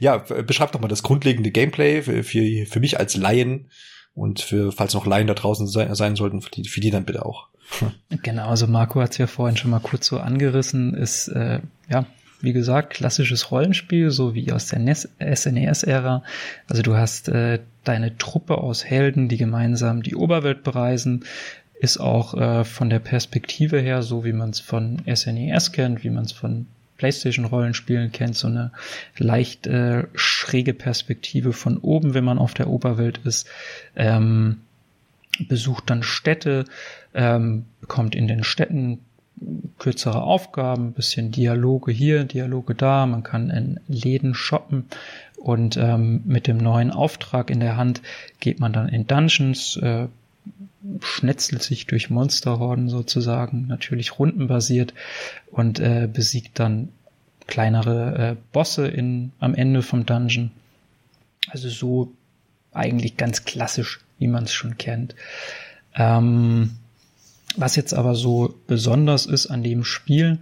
ja, 0.00 0.16
beschreib 0.16 0.72
doch 0.72 0.80
mal 0.80 0.88
das 0.88 1.02
grundlegende 1.02 1.50
Gameplay 1.50 2.02
für, 2.02 2.24
für, 2.24 2.66
für 2.66 2.80
mich 2.80 2.98
als 2.98 3.16
Laien 3.16 3.70
und 4.14 4.40
für, 4.40 4.72
falls 4.72 4.94
noch 4.94 5.06
Laien 5.06 5.26
da 5.26 5.34
draußen 5.34 5.66
sein, 5.66 5.94
sein 5.94 6.16
sollten, 6.16 6.40
für 6.40 6.50
die, 6.50 6.66
für 6.66 6.80
die 6.80 6.90
dann 6.90 7.04
bitte 7.04 7.24
auch. 7.24 7.48
Genau, 8.22 8.48
also 8.48 8.66
Marco 8.66 9.00
hat 9.00 9.12
es 9.12 9.18
ja 9.18 9.26
vorhin 9.26 9.56
schon 9.56 9.70
mal 9.70 9.80
kurz 9.80 10.06
so 10.06 10.18
angerissen, 10.18 10.94
ist 10.94 11.28
äh, 11.28 11.60
ja 11.88 12.06
wie 12.42 12.52
gesagt, 12.52 12.94
klassisches 12.94 13.52
Rollenspiel, 13.52 14.10
so 14.10 14.34
wie 14.34 14.50
aus 14.50 14.66
der 14.66 14.80
SNES-Ära. 14.80 16.24
Also 16.68 16.82
du 16.82 16.96
hast 16.96 17.28
äh, 17.28 17.60
deine 17.84 18.18
Truppe 18.18 18.58
aus 18.58 18.84
Helden, 18.84 19.28
die 19.28 19.36
gemeinsam 19.36 20.02
die 20.02 20.16
Oberwelt 20.16 20.64
bereisen. 20.64 21.24
Ist 21.80 21.98
auch 21.98 22.34
äh, 22.34 22.64
von 22.64 22.90
der 22.90 22.98
Perspektive 22.98 23.80
her, 23.80 24.02
so 24.02 24.24
wie 24.24 24.32
man 24.32 24.50
es 24.50 24.58
von 24.58 25.02
SNES 25.06 25.70
kennt, 25.70 26.02
wie 26.02 26.10
man 26.10 26.24
es 26.24 26.32
von 26.32 26.66
PlayStation-Rollenspielen 27.02 28.12
kennt, 28.12 28.36
so 28.36 28.46
eine 28.46 28.70
leicht 29.18 29.66
äh, 29.66 30.04
schräge 30.14 30.72
Perspektive 30.72 31.52
von 31.52 31.78
oben, 31.78 32.14
wenn 32.14 32.22
man 32.22 32.38
auf 32.38 32.54
der 32.54 32.68
Oberwelt 32.68 33.18
ist. 33.24 33.48
Ähm, 33.96 34.58
besucht 35.48 35.90
dann 35.90 36.04
Städte, 36.04 36.64
ähm, 37.12 37.64
bekommt 37.80 38.14
in 38.14 38.28
den 38.28 38.44
Städten 38.44 39.00
kürzere 39.80 40.22
Aufgaben, 40.22 40.92
bisschen 40.92 41.32
Dialoge 41.32 41.90
hier, 41.90 42.22
Dialoge 42.22 42.76
da, 42.76 43.06
man 43.06 43.24
kann 43.24 43.50
in 43.50 43.80
Läden 43.88 44.34
shoppen 44.34 44.84
und 45.36 45.76
ähm, 45.76 46.22
mit 46.24 46.46
dem 46.46 46.58
neuen 46.58 46.92
Auftrag 46.92 47.50
in 47.50 47.58
der 47.58 47.76
Hand 47.76 48.02
geht 48.38 48.60
man 48.60 48.72
dann 48.72 48.88
in 48.88 49.08
Dungeons, 49.08 49.76
äh, 49.78 50.06
schnetzelt 51.00 51.62
sich 51.62 51.86
durch 51.86 52.10
Monsterhorden 52.10 52.88
sozusagen, 52.88 53.66
natürlich 53.66 54.18
rundenbasiert 54.18 54.94
und 55.50 55.78
äh, 55.78 56.08
besiegt 56.12 56.58
dann 56.58 56.88
kleinere 57.46 58.16
äh, 58.16 58.36
Bosse 58.52 58.88
in, 58.88 59.32
am 59.38 59.54
Ende 59.54 59.82
vom 59.82 60.06
Dungeon. 60.06 60.50
Also 61.48 61.68
so 61.68 62.12
eigentlich 62.72 63.16
ganz 63.16 63.44
klassisch, 63.44 64.00
wie 64.18 64.28
man 64.28 64.44
es 64.44 64.52
schon 64.52 64.78
kennt. 64.78 65.14
Ähm, 65.94 66.78
was 67.56 67.76
jetzt 67.76 67.92
aber 67.92 68.14
so 68.14 68.54
besonders 68.66 69.26
ist 69.26 69.46
an 69.46 69.62
dem 69.62 69.84
Spiel, 69.84 70.38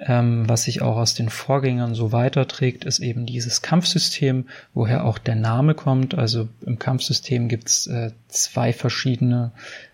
Ähm, 0.00 0.48
was 0.48 0.62
sich 0.64 0.80
auch 0.80 0.96
aus 0.96 1.14
den 1.14 1.28
Vorgängern 1.28 1.94
so 1.94 2.12
weiterträgt, 2.12 2.84
ist 2.84 3.00
eben 3.00 3.26
dieses 3.26 3.62
Kampfsystem, 3.62 4.46
woher 4.72 5.04
auch 5.04 5.18
der 5.18 5.34
Name 5.34 5.74
kommt. 5.74 6.14
Also 6.14 6.48
im 6.64 6.78
Kampfsystem 6.78 7.48
gibt 7.48 7.68
es 7.68 7.86
äh, 7.88 8.12
zwei 8.28 8.72
verschiedene 8.72 9.50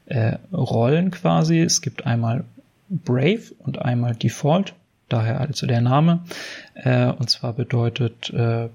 äh, 0.06 0.36
Rollen 0.52 1.10
quasi. 1.10 1.60
Es 1.60 1.80
gibt 1.80 2.04
einmal 2.04 2.44
Brave 2.90 3.54
und 3.58 3.80
einmal 3.80 4.14
Default, 4.14 4.74
daher 5.08 5.40
also 5.40 5.66
der 5.66 5.80
Name. 5.80 6.24
Äh, 6.74 7.06
und 7.06 7.30
zwar 7.30 7.54
bedeutet 7.54 8.30
äh, 8.30 8.68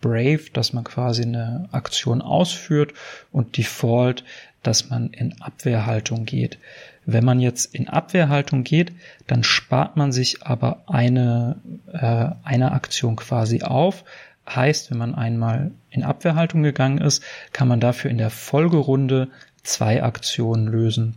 Brave, 0.00 0.50
dass 0.52 0.72
man 0.72 0.84
quasi 0.84 1.22
eine 1.22 1.68
Aktion 1.70 2.22
ausführt 2.22 2.94
und 3.30 3.56
Default, 3.56 4.24
dass 4.62 4.90
man 4.90 5.10
in 5.10 5.40
Abwehrhaltung 5.40 6.24
geht. 6.24 6.58
Wenn 7.04 7.24
man 7.24 7.40
jetzt 7.40 7.74
in 7.74 7.88
Abwehrhaltung 7.88 8.62
geht, 8.62 8.92
dann 9.26 9.42
spart 9.42 9.96
man 9.96 10.12
sich 10.12 10.44
aber 10.44 10.84
eine, 10.86 11.56
äh, 11.92 12.28
eine 12.44 12.72
Aktion 12.72 13.16
quasi 13.16 13.62
auf. 13.62 14.04
Heißt, 14.48 14.90
wenn 14.90 14.98
man 14.98 15.14
einmal 15.14 15.72
in 15.90 16.04
Abwehrhaltung 16.04 16.62
gegangen 16.62 16.98
ist, 16.98 17.22
kann 17.52 17.68
man 17.68 17.80
dafür 17.80 18.10
in 18.10 18.18
der 18.18 18.30
Folgerunde 18.30 19.28
zwei 19.62 20.02
Aktionen 20.02 20.66
lösen. 20.66 21.14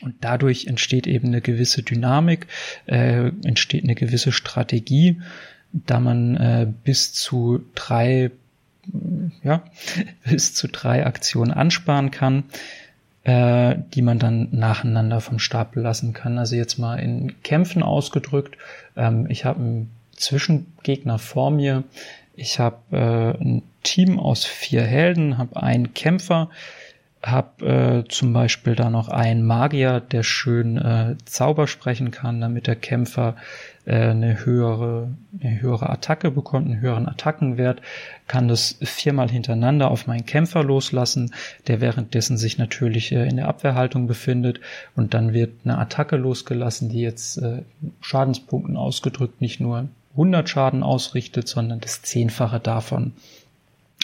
Und 0.00 0.16
dadurch 0.20 0.66
entsteht 0.66 1.06
eben 1.06 1.28
eine 1.28 1.40
gewisse 1.40 1.82
Dynamik, 1.82 2.46
äh, 2.86 3.30
entsteht 3.44 3.84
eine 3.84 3.94
gewisse 3.94 4.32
Strategie, 4.32 5.20
da 5.72 5.98
man 5.98 6.36
äh, 6.36 6.66
bis 6.84 7.12
zu 7.12 7.64
drei, 7.74 8.30
ja, 9.42 9.64
bis 10.28 10.54
zu 10.54 10.68
drei 10.68 11.06
Aktionen 11.06 11.52
ansparen 11.52 12.10
kann 12.10 12.44
äh, 13.24 13.76
die 13.94 14.02
man 14.02 14.18
dann 14.18 14.48
nacheinander 14.52 15.20
vom 15.20 15.38
Stapel 15.38 15.82
lassen 15.82 16.12
kann. 16.12 16.38
Also 16.38 16.56
jetzt 16.56 16.78
mal 16.78 16.96
in 16.96 17.42
Kämpfen 17.42 17.82
ausgedrückt. 17.82 18.56
Ähm, 18.96 19.26
ich 19.28 19.44
habe 19.44 19.60
einen 19.60 19.90
Zwischengegner 20.12 21.18
vor 21.18 21.50
mir. 21.50 21.84
Ich 22.36 22.58
habe 22.58 22.78
äh, 22.92 23.42
ein 23.42 23.62
Team 23.82 24.18
aus 24.18 24.44
vier 24.44 24.82
Helden, 24.82 25.38
habe 25.38 25.62
einen 25.62 25.94
Kämpfer, 25.94 26.50
habe 27.24 28.04
äh, 28.04 28.08
zum 28.08 28.32
Beispiel 28.32 28.74
da 28.74 28.90
noch 28.90 29.08
einen 29.08 29.46
Magier, 29.46 30.00
der 30.00 30.22
schön 30.22 30.76
äh, 30.76 31.16
Zauber 31.24 31.66
sprechen 31.66 32.10
kann, 32.10 32.40
damit 32.40 32.66
der 32.66 32.76
Kämpfer 32.76 33.36
äh, 33.86 33.96
eine 33.96 34.44
höhere, 34.44 35.08
eine 35.40 35.60
höhere 35.60 35.90
Attacke 35.90 36.30
bekommt, 36.30 36.66
einen 36.66 36.80
höheren 36.80 37.08
Attackenwert, 37.08 37.80
kann 38.26 38.48
das 38.48 38.78
viermal 38.82 39.30
hintereinander 39.30 39.90
auf 39.90 40.06
meinen 40.06 40.26
Kämpfer 40.26 40.62
loslassen, 40.62 41.34
der 41.66 41.80
währenddessen 41.80 42.36
sich 42.36 42.58
natürlich 42.58 43.12
äh, 43.12 43.26
in 43.26 43.36
der 43.36 43.48
Abwehrhaltung 43.48 44.06
befindet 44.06 44.60
und 44.94 45.14
dann 45.14 45.32
wird 45.32 45.52
eine 45.64 45.78
Attacke 45.78 46.16
losgelassen, 46.16 46.90
die 46.90 47.00
jetzt 47.00 47.38
äh, 47.38 47.62
Schadenspunkten 48.00 48.76
ausgedrückt 48.76 49.40
nicht 49.40 49.60
nur 49.60 49.88
100 50.12 50.48
Schaden 50.48 50.82
ausrichtet, 50.82 51.48
sondern 51.48 51.80
das 51.80 52.02
Zehnfache 52.02 52.60
davon. 52.60 53.12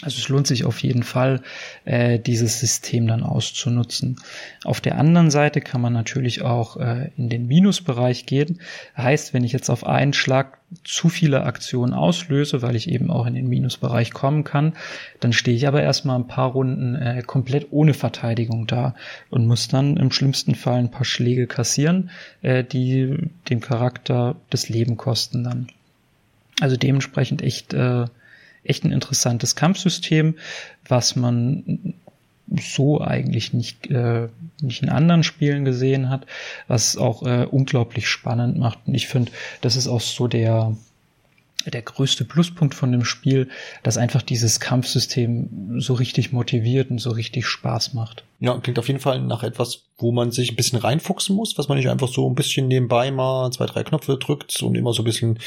Also 0.01 0.17
es 0.17 0.29
lohnt 0.29 0.47
sich 0.47 0.65
auf 0.65 0.81
jeden 0.81 1.03
Fall, 1.03 1.41
äh, 1.85 2.17
dieses 2.17 2.59
System 2.59 3.07
dann 3.07 3.23
auszunutzen. 3.23 4.17
Auf 4.63 4.81
der 4.81 4.97
anderen 4.97 5.29
Seite 5.29 5.61
kann 5.61 5.81
man 5.81 5.93
natürlich 5.93 6.41
auch 6.41 6.77
äh, 6.77 7.11
in 7.17 7.29
den 7.29 7.47
Minusbereich 7.47 8.25
gehen. 8.25 8.59
Heißt, 8.97 9.33
wenn 9.33 9.43
ich 9.43 9.51
jetzt 9.51 9.69
auf 9.69 9.85
einen 9.85 10.13
Schlag 10.13 10.57
zu 10.83 11.09
viele 11.09 11.43
Aktionen 11.43 11.93
auslöse, 11.93 12.61
weil 12.61 12.75
ich 12.75 12.89
eben 12.89 13.11
auch 13.11 13.25
in 13.25 13.35
den 13.35 13.47
Minusbereich 13.47 14.11
kommen 14.11 14.43
kann, 14.43 14.73
dann 15.19 15.33
stehe 15.33 15.57
ich 15.57 15.67
aber 15.67 15.83
erstmal 15.83 16.17
ein 16.17 16.27
paar 16.27 16.51
Runden 16.51 16.95
äh, 16.95 17.21
komplett 17.25 17.67
ohne 17.71 17.93
Verteidigung 17.93 18.67
da 18.67 18.95
und 19.29 19.45
muss 19.45 19.67
dann 19.67 19.97
im 19.97 20.11
schlimmsten 20.11 20.55
Fall 20.55 20.79
ein 20.79 20.91
paar 20.91 21.05
Schläge 21.05 21.45
kassieren, 21.45 22.09
äh, 22.41 22.63
die 22.63 23.17
dem 23.49 23.59
Charakter 23.59 24.35
das 24.49 24.69
Leben 24.69 24.97
kosten 24.97 25.43
dann. 25.43 25.67
Also 26.59 26.77
dementsprechend 26.77 27.41
echt 27.41 27.73
äh, 27.73 28.05
echt 28.63 28.83
ein 28.83 28.91
interessantes 28.91 29.55
Kampfsystem, 29.55 30.35
was 30.87 31.15
man 31.15 31.95
so 32.59 33.01
eigentlich 33.01 33.53
nicht, 33.53 33.87
äh, 33.87 34.27
nicht 34.61 34.83
in 34.83 34.89
anderen 34.89 35.23
Spielen 35.23 35.63
gesehen 35.65 36.09
hat, 36.09 36.25
was 36.67 36.97
auch 36.97 37.23
äh, 37.23 37.45
unglaublich 37.49 38.07
spannend 38.07 38.57
macht. 38.57 38.79
Und 38.85 38.93
ich 38.93 39.07
finde, 39.07 39.31
das 39.61 39.75
ist 39.75 39.87
auch 39.87 40.01
so 40.01 40.27
der, 40.27 40.75
der 41.65 41.81
größte 41.81 42.25
Pluspunkt 42.25 42.75
von 42.75 42.91
dem 42.91 43.05
Spiel, 43.05 43.49
dass 43.83 43.97
einfach 43.97 44.21
dieses 44.21 44.59
Kampfsystem 44.59 45.79
so 45.79 45.93
richtig 45.93 46.31
motiviert 46.33 46.91
und 46.91 46.99
so 46.99 47.11
richtig 47.11 47.45
Spaß 47.45 47.93
macht. 47.93 48.23
Ja, 48.39 48.57
klingt 48.57 48.79
auf 48.79 48.87
jeden 48.87 48.99
Fall 48.99 49.21
nach 49.21 49.43
etwas, 49.43 49.83
wo 50.01 50.11
man 50.11 50.31
sich 50.31 50.51
ein 50.51 50.55
bisschen 50.55 50.79
reinfuchsen 50.79 51.35
muss, 51.35 51.57
was 51.57 51.67
man 51.67 51.77
nicht 51.77 51.89
einfach 51.89 52.07
so 52.07 52.29
ein 52.29 52.35
bisschen 52.35 52.67
nebenbei 52.67 53.11
mal 53.11 53.51
zwei, 53.51 53.65
drei 53.65 53.83
Knöpfe 53.83 54.17
drückt 54.17 54.61
und 54.61 54.75
immer 54.75 54.93
so 54.93 55.01
ein 55.01 55.05
bisschen 55.05 55.39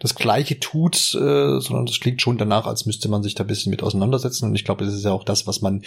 das 0.00 0.14
Gleiche 0.14 0.58
tut, 0.58 1.14
äh, 1.14 1.60
sondern 1.60 1.86
das 1.86 2.00
klingt 2.00 2.20
schon 2.20 2.38
danach, 2.38 2.66
als 2.66 2.86
müsste 2.86 3.08
man 3.08 3.22
sich 3.22 3.34
da 3.34 3.44
ein 3.44 3.46
bisschen 3.46 3.70
mit 3.70 3.82
auseinandersetzen. 3.82 4.46
Und 4.46 4.54
ich 4.54 4.64
glaube, 4.64 4.84
das 4.84 4.94
ist 4.94 5.04
ja 5.04 5.12
auch 5.12 5.24
das, 5.24 5.46
was 5.46 5.60
man 5.60 5.82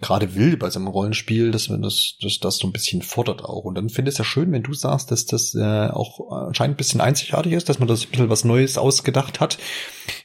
gerade 0.00 0.34
will 0.34 0.56
bei 0.56 0.70
so 0.70 0.78
einem 0.78 0.88
Rollenspiel, 0.88 1.50
dass 1.50 1.68
man 1.68 1.82
das, 1.82 2.14
dass 2.22 2.38
das 2.40 2.56
so 2.58 2.66
ein 2.66 2.72
bisschen 2.72 3.02
fordert 3.02 3.44
auch. 3.44 3.64
Und 3.64 3.74
dann 3.74 3.90
finde 3.90 4.08
ich 4.08 4.14
es 4.14 4.18
ja 4.18 4.24
schön, 4.24 4.52
wenn 4.52 4.62
du 4.62 4.72
sagst, 4.72 5.10
dass 5.10 5.26
das 5.26 5.54
äh, 5.54 5.88
auch 5.88 6.30
anscheinend 6.30 6.74
ein 6.74 6.78
bisschen 6.78 7.00
einzigartig 7.00 7.52
ist, 7.52 7.68
dass 7.68 7.78
man 7.78 7.88
das 7.88 8.04
ein 8.04 8.10
bisschen 8.10 8.30
was 8.30 8.44
Neues 8.44 8.78
ausgedacht 8.78 9.40
hat, 9.40 9.58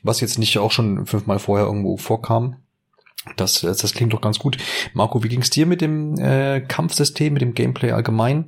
was 0.03 0.21
jetzt 0.21 0.39
nicht 0.39 0.58
auch 0.58 0.71
schon 0.71 1.06
fünfmal 1.06 1.39
vorher 1.39 1.67
irgendwo 1.67 1.97
vorkam. 1.97 2.62
Das, 3.36 3.62
das 3.62 3.94
klingt 3.94 4.14
doch 4.14 4.22
ganz 4.22 4.40
gut. 4.40 4.58
Marco, 4.94 5.24
wie 5.24 5.30
ging 5.30 5.42
es 5.42 5.50
dir 5.50 5.66
mit 5.66 5.82
dem 5.82 6.18
äh, 6.20 6.62
Kampfsystem, 6.62 7.34
mit 7.34 7.42
dem 7.42 7.54
Gameplay 7.54 7.92
allgemein? 7.92 8.48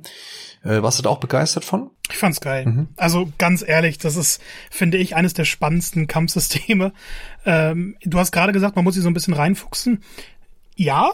Äh, 0.62 0.82
warst 0.82 0.98
du 0.98 1.02
da 1.02 1.10
auch 1.10 1.20
begeistert 1.20 1.64
von? 1.64 1.90
Ich 2.10 2.18
fand's 2.18 2.40
geil. 2.40 2.66
Mhm. 2.66 2.88
Also 2.96 3.30
ganz 3.38 3.64
ehrlich, 3.66 3.98
das 3.98 4.16
ist, 4.16 4.42
finde 4.70 4.98
ich, 4.98 5.16
eines 5.16 5.32
der 5.32 5.44
spannendsten 5.44 6.06
Kampfsysteme. 6.08 6.92
Ähm, 7.44 7.96
du 8.02 8.18
hast 8.18 8.32
gerade 8.32 8.52
gesagt, 8.52 8.76
man 8.76 8.84
muss 8.84 8.94
sich 8.94 9.02
so 9.02 9.08
ein 9.08 9.14
bisschen 9.14 9.34
reinfuchsen. 9.34 10.02
Ja, 10.74 11.12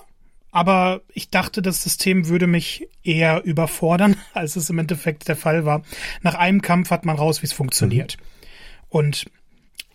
aber 0.51 1.03
ich 1.13 1.31
dachte, 1.31 1.63
das 1.63 1.83
System 1.83 2.29
würde 2.29 2.47
mich 2.47 2.89
eher 3.05 3.45
überfordern, 3.45 4.17
als 4.35 4.57
es 4.57 4.71
im 4.71 4.79
Endeffekt 4.79 5.29
der 5.29 5.37
Fall 5.37 5.65
war. 5.65 5.83
Nach 6.23 6.35
einem 6.35 6.63
Kampf 6.63 6.91
hat 6.91 7.05
man 7.05 7.17
raus, 7.17 7.43
wie 7.43 7.47
es 7.47 7.53
funktioniert. 7.53 8.17
Mhm. 8.19 8.25
Und 8.89 9.27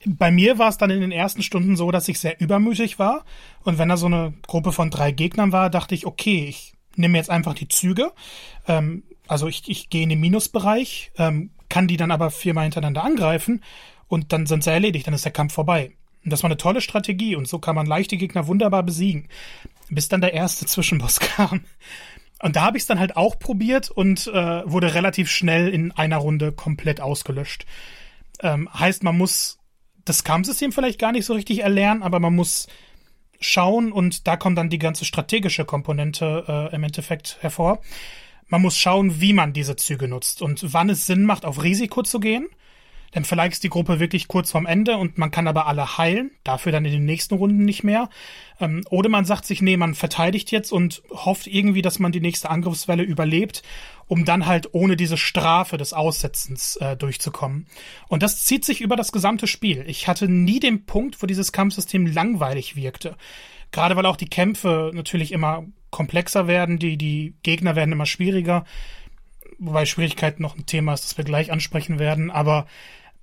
bei 0.08 0.32
mir 0.32 0.58
war 0.58 0.70
es 0.70 0.78
dann 0.78 0.89
in 0.89 1.02
den 1.02 1.12
ersten 1.12 1.43
Stunden 1.43 1.76
so, 1.76 1.91
dass 1.91 2.08
ich 2.08 2.20
sehr 2.20 2.39
übermütig 2.39 3.00
war. 3.00 3.26
Und 3.63 3.78
wenn 3.78 3.89
da 3.89 3.98
so 3.98 4.06
eine 4.06 4.34
Gruppe 4.46 4.72
von 4.72 4.89
drei 4.89 5.12
Gegnern 5.12 5.52
war, 5.52 5.70
dachte 5.70 5.96
ich, 5.96 6.06
okay, 6.06 6.46
ich 6.48 6.74
nehme 6.96 7.17
jetzt 7.17 7.30
einfach 7.30 7.54
die 7.54 7.67
Züge. 7.67 8.12
Ähm, 8.67 9.04
also 9.28 9.48
ich, 9.48 9.63
ich 9.67 9.89
gehe 9.89 10.04
in 10.04 10.10
den 10.10 10.20
Minusbereich, 10.20 11.12
ähm, 11.17 11.52
kann 11.70 11.88
die 11.88 11.98
dann 11.98 12.12
aber 12.12 12.32
viermal 12.32 12.63
hintereinander 12.63 13.04
angreifen 13.04 13.62
und 14.08 14.32
dann 14.32 14.46
sind 14.46 14.63
sie 14.63 14.72
erledigt, 14.72 15.08
dann 15.08 15.13
ist 15.13 15.26
der 15.26 15.34
Kampf 15.34 15.54
vorbei. 15.54 15.91
Und 16.24 16.32
das 16.32 16.43
war 16.43 16.50
eine 16.50 16.58
tolle 16.58 16.82
Strategie 16.82 17.36
und 17.36 17.48
so 17.48 17.60
kann 17.60 17.76
man 17.76 17.86
leichte 17.86 18.17
Gegner 18.17 18.48
wunderbar 18.48 18.84
besiegen. 18.84 19.28
Bis 19.89 20.08
dann 20.08 20.22
der 20.22 20.34
erste 20.34 20.65
Zwischenboss 20.65 21.20
kam. 21.20 21.65
Und 22.41 22.56
da 22.56 22.62
habe 22.62 22.78
ich 22.78 22.84
es 22.84 22.88
dann 22.88 23.00
halt 23.00 23.17
auch 23.17 23.39
probiert 23.39 23.89
und 23.89 24.28
äh, 24.28 24.32
wurde 24.70 24.93
relativ 24.93 25.30
schnell 25.30 25.70
in 25.70 25.91
einer 25.91 26.17
Runde 26.17 26.52
komplett 26.52 27.02
ausgelöscht. 27.02 27.65
Ähm, 28.41 28.70
heißt, 28.72 29.04
man 29.04 29.17
muss 29.17 29.58
das 30.08 30.24
Kampfsystem 30.24 30.72
vielleicht 30.72 31.00
gar 31.00 31.12
nicht 31.12 31.26
so 31.26 31.34
richtig 31.34 31.63
erlernen, 31.63 32.04
aber 32.04 32.20
man 32.20 32.36
muss 32.36 32.67
schauen 33.39 33.91
und 33.91 34.28
da 34.28 34.38
kommt 34.38 34.58
dann 34.58 34.70
die 34.70 34.80
ganze 34.80 35.06
strategische 35.06 35.65
Komponente 35.65 36.46
äh, 36.48 36.76
im 36.76 36.84
Endeffekt 36.84 37.38
hervor. 37.41 37.80
Man 38.48 38.62
muss 38.62 38.78
schauen, 38.78 39.20
wie 39.22 39.34
man 39.34 39.54
diese 39.54 39.76
Züge 39.76 40.08
nutzt 40.08 40.41
und 40.41 40.74
wann 40.74 40.89
es 40.89 41.06
Sinn 41.06 41.24
macht, 41.24 41.46
auf 41.46 41.62
Risiko 41.62 42.02
zu 42.02 42.20
gehen. 42.20 42.48
Denn 43.15 43.24
vielleicht 43.24 43.54
ist 43.54 43.63
die 43.63 43.70
Gruppe 43.70 44.00
wirklich 44.00 44.28
kurz 44.28 44.52
vorm 44.52 44.65
Ende 44.65 44.98
und 44.98 45.17
man 45.17 45.32
kann 45.32 45.48
aber 45.48 45.65
alle 45.67 45.98
heilen, 45.98 46.32
dafür 46.43 46.72
dann 46.72 46.86
in 46.86 46.91
den 46.91 47.06
nächsten 47.06 47.36
Runden 47.36 47.63
nicht 47.63 47.84
mehr. 47.84 48.10
Ähm, 48.60 48.84
oder 48.89 49.10
man 49.10 49.26
sagt 49.26 49.46
sich, 49.46 49.62
nee, 49.62 49.78
man 49.78 49.96
verteidigt 49.96 50.52
jetzt 50.52 50.72
und 50.72 51.02
hofft 51.10 51.48
irgendwie, 51.48 51.82
dass 51.82 52.00
man 52.00 52.12
die 52.12 52.20
nächste 52.20 52.50
Angriffswelle 52.50 53.04
überlebt 53.04 53.63
um 54.08 54.26
dann 54.26 54.46
halt 54.46 54.74
ohne 54.74 54.96
diese 54.96 55.17
Strafe 55.17 55.78
des 55.78 55.93
Aussetzens 55.93 56.78
äh, 56.78 56.96
durchzukommen. 56.96 57.67
Und 58.08 58.24
das 58.24 58.46
zieht 58.46 58.65
sich 58.65 58.82
über 58.82 58.96
das 58.96 59.12
gesamte 59.12 59.48
Spiel. 59.48 59.84
Ich 59.88 60.08
hatte 60.08 60.30
nie 60.30 60.60
den 60.60 60.86
Punkt, 60.86 61.22
wo 61.22 61.28
dieses 61.28 61.52
Kampfsystem 61.52 62.08
langweilig 62.08 62.76
wirkte. 62.76 63.15
Gerade 63.72 63.96
weil 63.96 64.06
auch 64.06 64.15
die 64.15 64.30
Kämpfe 64.30 64.91
natürlich 64.93 65.32
immer 65.32 65.65
komplexer 65.91 66.48
werden, 66.48 66.80
die, 66.80 66.98
die 66.98 67.36
Gegner 67.43 67.76
werden 67.76 67.91
immer 67.91 68.06
schwieriger, 68.06 68.65
wobei 69.58 69.86
Schwierigkeit 69.86 70.39
noch 70.39 70.58
ein 70.58 70.65
Thema 70.65 70.93
ist, 70.93 71.04
das 71.04 71.17
wir 71.17 71.26
gleich 71.26 71.52
ansprechen 71.52 72.00
werden. 72.00 72.32
Aber 72.32 72.65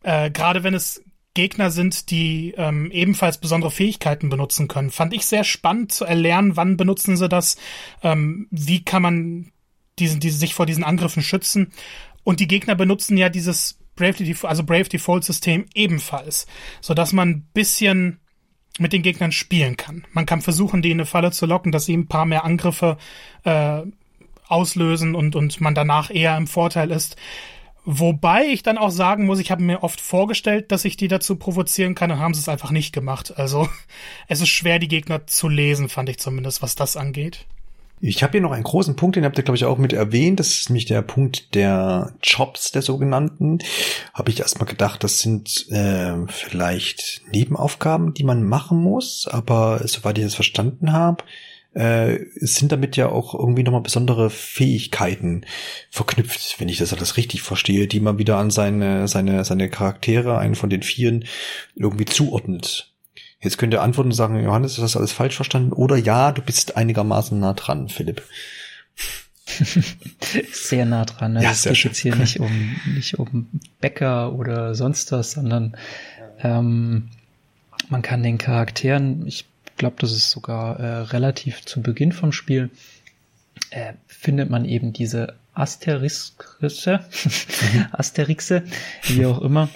äh, 0.02 0.30
gerade 0.30 0.64
wenn 0.64 0.74
es 0.74 1.02
Gegner 1.34 1.72
sind, 1.72 2.10
die 2.10 2.54
ähm, 2.56 2.90
ebenfalls 2.92 3.38
besondere 3.38 3.72
Fähigkeiten 3.72 4.28
benutzen 4.28 4.68
können. 4.68 4.90
Fand 4.90 5.12
ich 5.12 5.26
sehr 5.26 5.42
spannend 5.42 5.90
zu 5.90 6.04
erlernen, 6.04 6.56
wann 6.56 6.76
benutzen 6.76 7.16
sie 7.16 7.28
das, 7.28 7.56
ähm, 8.02 8.46
wie 8.52 8.84
kann 8.84 9.02
man 9.02 9.52
diesen, 9.98 10.20
die 10.20 10.30
sich 10.30 10.54
vor 10.54 10.66
diesen 10.66 10.84
Angriffen 10.84 11.22
schützen. 11.22 11.72
Und 12.24 12.40
die 12.40 12.48
Gegner 12.48 12.74
benutzen 12.74 13.16
ja 13.16 13.28
dieses 13.28 13.78
Brave, 13.96 14.34
also 14.42 14.64
Brave 14.64 14.88
Default 14.88 15.24
System 15.24 15.66
ebenfalls, 15.74 16.46
so 16.80 16.94
dass 16.94 17.12
man 17.12 17.28
ein 17.28 17.48
bisschen 17.52 18.20
mit 18.78 18.92
den 18.92 19.02
Gegnern 19.02 19.32
spielen 19.32 19.76
kann. 19.76 20.04
Man 20.12 20.26
kann 20.26 20.42
versuchen, 20.42 20.82
die 20.82 20.90
in 20.90 20.98
eine 20.98 21.06
Falle 21.06 21.30
zu 21.30 21.46
locken, 21.46 21.70
dass 21.70 21.84
sie 21.84 21.96
ein 21.96 22.08
paar 22.08 22.26
mehr 22.26 22.44
Angriffe 22.44 22.96
äh, 23.44 23.82
auslösen 24.48 25.14
und, 25.14 25.36
und 25.36 25.60
man 25.60 25.74
danach 25.74 26.10
eher 26.10 26.36
im 26.36 26.48
Vorteil 26.48 26.90
ist. 26.90 27.16
Wobei 27.84 28.46
ich 28.46 28.62
dann 28.62 28.78
auch 28.78 28.90
sagen 28.90 29.26
muss, 29.26 29.38
ich 29.38 29.50
habe 29.50 29.62
mir 29.62 29.82
oft 29.82 30.00
vorgestellt, 30.00 30.72
dass 30.72 30.86
ich 30.86 30.96
die 30.96 31.08
dazu 31.08 31.36
provozieren 31.36 31.94
kann, 31.94 32.10
und 32.10 32.18
haben 32.18 32.34
sie 32.34 32.40
es 32.40 32.48
einfach 32.48 32.70
nicht 32.70 32.92
gemacht. 32.92 33.34
Also 33.36 33.68
es 34.28 34.40
ist 34.40 34.48
schwer, 34.48 34.78
die 34.78 34.88
Gegner 34.88 35.26
zu 35.26 35.48
lesen, 35.48 35.88
fand 35.88 36.08
ich 36.08 36.18
zumindest, 36.18 36.62
was 36.62 36.74
das 36.74 36.96
angeht. 36.96 37.46
Ich 38.06 38.22
habe 38.22 38.32
hier 38.32 38.42
noch 38.42 38.52
einen 38.52 38.64
großen 38.64 38.96
Punkt, 38.96 39.16
den 39.16 39.24
habt 39.24 39.38
ihr, 39.38 39.44
glaube 39.44 39.56
ich, 39.56 39.64
auch 39.64 39.78
mit 39.78 39.94
erwähnt. 39.94 40.38
Das 40.38 40.48
ist 40.48 40.68
nämlich 40.68 40.84
der 40.84 41.00
Punkt 41.00 41.54
der 41.54 42.12
Jobs, 42.22 42.70
der 42.70 42.82
sogenannten. 42.82 43.60
Habe 44.12 44.28
ich 44.28 44.40
erstmal 44.40 44.68
gedacht, 44.68 45.02
das 45.02 45.20
sind 45.20 45.70
äh, 45.70 46.12
vielleicht 46.28 47.22
Nebenaufgaben, 47.32 48.12
die 48.12 48.24
man 48.24 48.42
machen 48.42 48.76
muss. 48.76 49.26
Aber 49.26 49.80
soweit 49.88 50.18
ich 50.18 50.24
das 50.24 50.34
verstanden 50.34 50.92
habe, 50.92 51.24
äh, 51.72 52.18
sind 52.34 52.72
damit 52.72 52.98
ja 52.98 53.08
auch 53.08 53.34
irgendwie 53.34 53.62
nochmal 53.62 53.80
besondere 53.80 54.28
Fähigkeiten 54.28 55.46
verknüpft, 55.88 56.60
wenn 56.60 56.68
ich 56.68 56.76
das 56.76 56.92
alles 56.92 57.16
richtig 57.16 57.40
verstehe, 57.40 57.86
die 57.86 58.00
man 58.00 58.18
wieder 58.18 58.36
an 58.36 58.50
seine, 58.50 59.08
seine, 59.08 59.46
seine 59.46 59.70
Charaktere, 59.70 60.36
einen 60.36 60.56
von 60.56 60.68
den 60.68 60.82
Vieren, 60.82 61.24
irgendwie 61.74 62.04
zuordnet. 62.04 62.93
Jetzt 63.44 63.58
könnt 63.58 63.74
ihr 63.74 63.82
antworten 63.82 64.08
und 64.10 64.16
sagen, 64.16 64.42
Johannes, 64.42 64.72
ist 64.72 64.82
das 64.82 64.96
alles 64.96 65.12
falsch 65.12 65.36
verstanden? 65.36 65.72
Oder 65.72 65.96
ja, 65.96 66.32
du 66.32 66.40
bist 66.40 66.76
einigermaßen 66.76 67.38
nah 67.38 67.52
dran, 67.52 67.88
Philipp. 67.88 68.22
sehr 70.52 70.86
nah 70.86 71.04
dran. 71.04 71.34
Ne? 71.34 71.42
Ja, 71.42 71.50
es 71.50 71.64
geht 71.64 71.76
schön. 71.76 71.90
jetzt 71.90 71.98
hier 71.98 72.16
nicht 72.16 72.40
um, 72.40 72.76
nicht 72.94 73.18
um 73.18 73.48
Bäcker 73.80 74.32
oder 74.32 74.74
sonst 74.74 75.12
was, 75.12 75.32
sondern 75.32 75.76
ähm, 76.42 77.10
man 77.90 78.00
kann 78.00 78.22
den 78.22 78.38
Charakteren, 78.38 79.26
ich 79.26 79.44
glaube, 79.76 79.96
das 79.98 80.12
ist 80.12 80.30
sogar 80.30 80.80
äh, 80.80 80.98
relativ 81.02 81.64
zu 81.66 81.82
Beginn 81.82 82.12
vom 82.12 82.32
Spiel, 82.32 82.70
äh, 83.70 83.92
findet 84.06 84.48
man 84.48 84.64
eben 84.64 84.94
diese 84.94 85.34
Asterixe, 85.52 86.32
mhm. 86.60 87.86
Asterixe, 87.92 88.64
wie 89.08 89.26
auch 89.26 89.42
immer, 89.42 89.68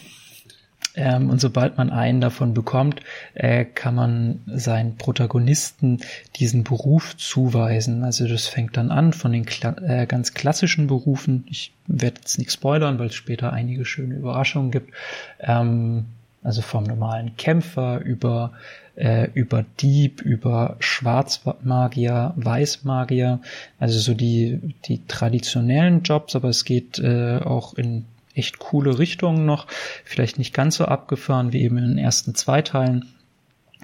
ähm, 0.98 1.30
und 1.30 1.40
sobald 1.40 1.78
man 1.78 1.90
einen 1.90 2.20
davon 2.20 2.54
bekommt, 2.54 3.00
äh, 3.34 3.64
kann 3.64 3.94
man 3.94 4.40
seinen 4.46 4.96
Protagonisten 4.96 6.00
diesen 6.36 6.64
Beruf 6.64 7.16
zuweisen. 7.16 8.02
Also 8.02 8.26
das 8.26 8.46
fängt 8.46 8.76
dann 8.76 8.90
an 8.90 9.12
von 9.12 9.32
den 9.32 9.46
Kla 9.46 9.76
äh, 9.80 10.06
ganz 10.06 10.34
klassischen 10.34 10.88
Berufen. 10.88 11.44
Ich 11.48 11.72
werde 11.86 12.20
jetzt 12.20 12.38
nicht 12.38 12.52
spoilern, 12.52 12.98
weil 12.98 13.06
es 13.06 13.14
später 13.14 13.52
einige 13.52 13.84
schöne 13.84 14.16
Überraschungen 14.16 14.72
gibt. 14.72 14.92
Ähm, 15.38 16.06
also 16.42 16.62
vom 16.62 16.84
normalen 16.84 17.36
Kämpfer 17.36 18.00
über 18.00 18.52
äh, 18.96 19.28
über 19.34 19.64
Dieb, 19.80 20.22
über 20.22 20.76
Schwarzmagier, 20.80 22.32
Weißmagier, 22.36 23.40
also 23.78 23.98
so 23.98 24.14
die 24.14 24.74
die 24.86 25.04
traditionellen 25.06 26.02
Jobs, 26.02 26.34
aber 26.34 26.48
es 26.48 26.64
geht 26.64 26.98
äh, 26.98 27.38
auch 27.38 27.74
in 27.74 28.04
echt 28.38 28.58
coole 28.58 28.98
Richtungen 28.98 29.44
noch. 29.44 29.66
Vielleicht 30.04 30.38
nicht 30.38 30.54
ganz 30.54 30.76
so 30.76 30.84
abgefahren 30.84 31.52
wie 31.52 31.62
eben 31.62 31.78
in 31.78 31.88
den 31.88 31.98
ersten 31.98 32.34
zwei 32.34 32.62
Teilen, 32.62 33.06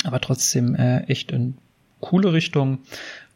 aber 0.05 0.21
trotzdem 0.21 0.75
äh, 0.75 1.01
echt 1.05 1.33
in 1.33 1.59
coole 2.01 2.33
Richtungen. 2.33 2.79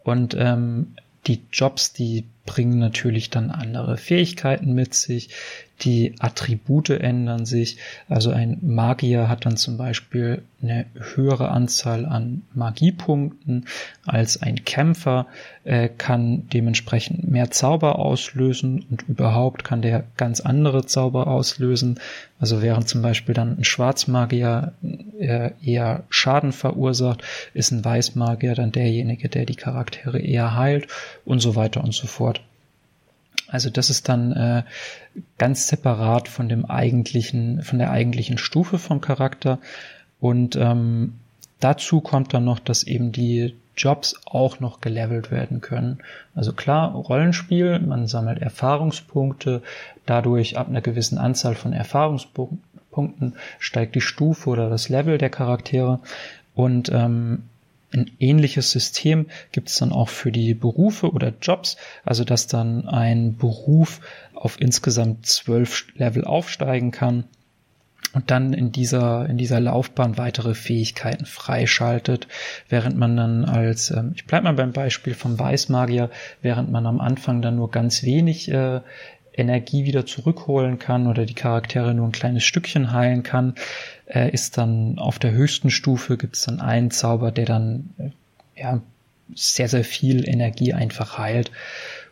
Und 0.04 0.34
ähm, 0.38 0.94
die 1.26 1.42
Jobs, 1.52 1.92
die 1.92 2.24
bringen 2.48 2.78
natürlich 2.78 3.28
dann 3.28 3.50
andere 3.50 3.98
Fähigkeiten 3.98 4.72
mit 4.72 4.94
sich, 4.94 5.28
die 5.82 6.14
Attribute 6.18 6.90
ändern 6.90 7.44
sich. 7.44 7.76
Also 8.08 8.30
ein 8.30 8.58
Magier 8.62 9.28
hat 9.28 9.44
dann 9.44 9.58
zum 9.58 9.76
Beispiel 9.76 10.42
eine 10.62 10.86
höhere 11.14 11.50
Anzahl 11.50 12.06
an 12.06 12.42
Magiepunkten 12.54 13.66
als 14.06 14.42
ein 14.42 14.64
Kämpfer, 14.64 15.26
äh, 15.64 15.88
kann 15.88 16.48
dementsprechend 16.48 17.30
mehr 17.30 17.50
Zauber 17.50 17.98
auslösen 17.98 18.86
und 18.90 19.02
überhaupt 19.08 19.62
kann 19.62 19.82
der 19.82 20.04
ganz 20.16 20.40
andere 20.40 20.86
Zauber 20.86 21.26
auslösen. 21.26 22.00
Also 22.40 22.62
während 22.62 22.88
zum 22.88 23.02
Beispiel 23.02 23.34
dann 23.34 23.58
ein 23.58 23.64
Schwarzmagier 23.64 24.72
äh, 25.18 25.50
eher 25.62 26.04
Schaden 26.08 26.52
verursacht, 26.52 27.22
ist 27.52 27.72
ein 27.72 27.84
Weißmagier 27.84 28.54
dann 28.54 28.72
derjenige, 28.72 29.28
der 29.28 29.44
die 29.44 29.54
Charaktere 29.54 30.18
eher 30.18 30.56
heilt 30.56 30.88
und 31.26 31.40
so 31.40 31.54
weiter 31.54 31.84
und 31.84 31.94
so 31.94 32.06
fort. 32.06 32.37
Also 33.48 33.70
das 33.70 33.90
ist 33.90 34.08
dann 34.08 34.32
äh, 34.32 34.62
ganz 35.38 35.68
separat 35.68 36.28
von 36.28 36.48
dem 36.48 36.66
eigentlichen, 36.66 37.62
von 37.62 37.78
der 37.78 37.90
eigentlichen 37.90 38.38
Stufe 38.38 38.78
vom 38.78 39.00
Charakter. 39.00 39.58
Und 40.20 40.56
ähm, 40.56 41.14
dazu 41.60 42.00
kommt 42.00 42.34
dann 42.34 42.44
noch, 42.44 42.58
dass 42.58 42.82
eben 42.82 43.12
die 43.12 43.54
Jobs 43.76 44.16
auch 44.26 44.60
noch 44.60 44.80
gelevelt 44.80 45.30
werden 45.30 45.60
können. 45.60 45.98
Also 46.34 46.52
klar, 46.52 46.92
Rollenspiel, 46.92 47.78
man 47.78 48.06
sammelt 48.06 48.42
Erfahrungspunkte, 48.42 49.62
dadurch 50.04 50.58
ab 50.58 50.68
einer 50.68 50.80
gewissen 50.80 51.16
Anzahl 51.16 51.54
von 51.54 51.72
Erfahrungspunkten 51.72 53.34
steigt 53.58 53.94
die 53.94 54.00
Stufe 54.00 54.50
oder 54.50 54.68
das 54.68 54.88
Level 54.88 55.16
der 55.16 55.30
Charaktere. 55.30 56.00
Und 56.54 56.90
ähm, 56.92 57.44
ein 57.92 58.10
ähnliches 58.18 58.70
System 58.70 59.26
gibt 59.52 59.70
es 59.70 59.78
dann 59.78 59.92
auch 59.92 60.08
für 60.08 60.30
die 60.30 60.54
Berufe 60.54 61.10
oder 61.10 61.32
Jobs, 61.40 61.76
also 62.04 62.24
dass 62.24 62.46
dann 62.46 62.86
ein 62.86 63.36
Beruf 63.36 64.00
auf 64.34 64.60
insgesamt 64.60 65.26
zwölf 65.26 65.86
Level 65.94 66.24
aufsteigen 66.24 66.90
kann 66.90 67.24
und 68.14 68.30
dann 68.30 68.52
in 68.54 68.72
dieser, 68.72 69.28
in 69.28 69.36
dieser 69.36 69.60
Laufbahn 69.60 70.16
weitere 70.16 70.54
Fähigkeiten 70.54 71.26
freischaltet, 71.26 72.26
während 72.68 72.96
man 72.96 73.16
dann 73.16 73.44
als, 73.44 73.90
ähm, 73.90 74.12
ich 74.14 74.24
bleib 74.24 74.44
mal 74.44 74.54
beim 74.54 74.72
Beispiel 74.72 75.14
vom 75.14 75.38
Weißmagier, 75.38 76.10
während 76.40 76.70
man 76.70 76.86
am 76.86 77.00
Anfang 77.00 77.42
dann 77.42 77.56
nur 77.56 77.70
ganz 77.70 78.02
wenig 78.02 78.50
äh, 78.50 78.80
Energie 79.38 79.84
wieder 79.84 80.04
zurückholen 80.04 80.78
kann 80.78 81.06
oder 81.06 81.26
die 81.26 81.34
Charaktere 81.34 81.94
nur 81.94 82.06
ein 82.06 82.12
kleines 82.12 82.44
Stückchen 82.44 82.92
heilen 82.92 83.22
kann, 83.22 83.54
äh, 84.06 84.30
ist 84.30 84.58
dann 84.58 84.98
auf 84.98 85.18
der 85.18 85.32
höchsten 85.32 85.70
Stufe 85.70 86.16
gibt 86.16 86.36
es 86.36 86.42
dann 86.42 86.60
einen 86.60 86.90
Zauber, 86.90 87.30
der 87.30 87.46
dann 87.46 87.90
äh, 87.98 88.60
ja 88.60 88.80
sehr, 89.34 89.68
sehr 89.68 89.84
viel 89.84 90.28
Energie 90.28 90.72
einfach 90.72 91.18
heilt. 91.18 91.50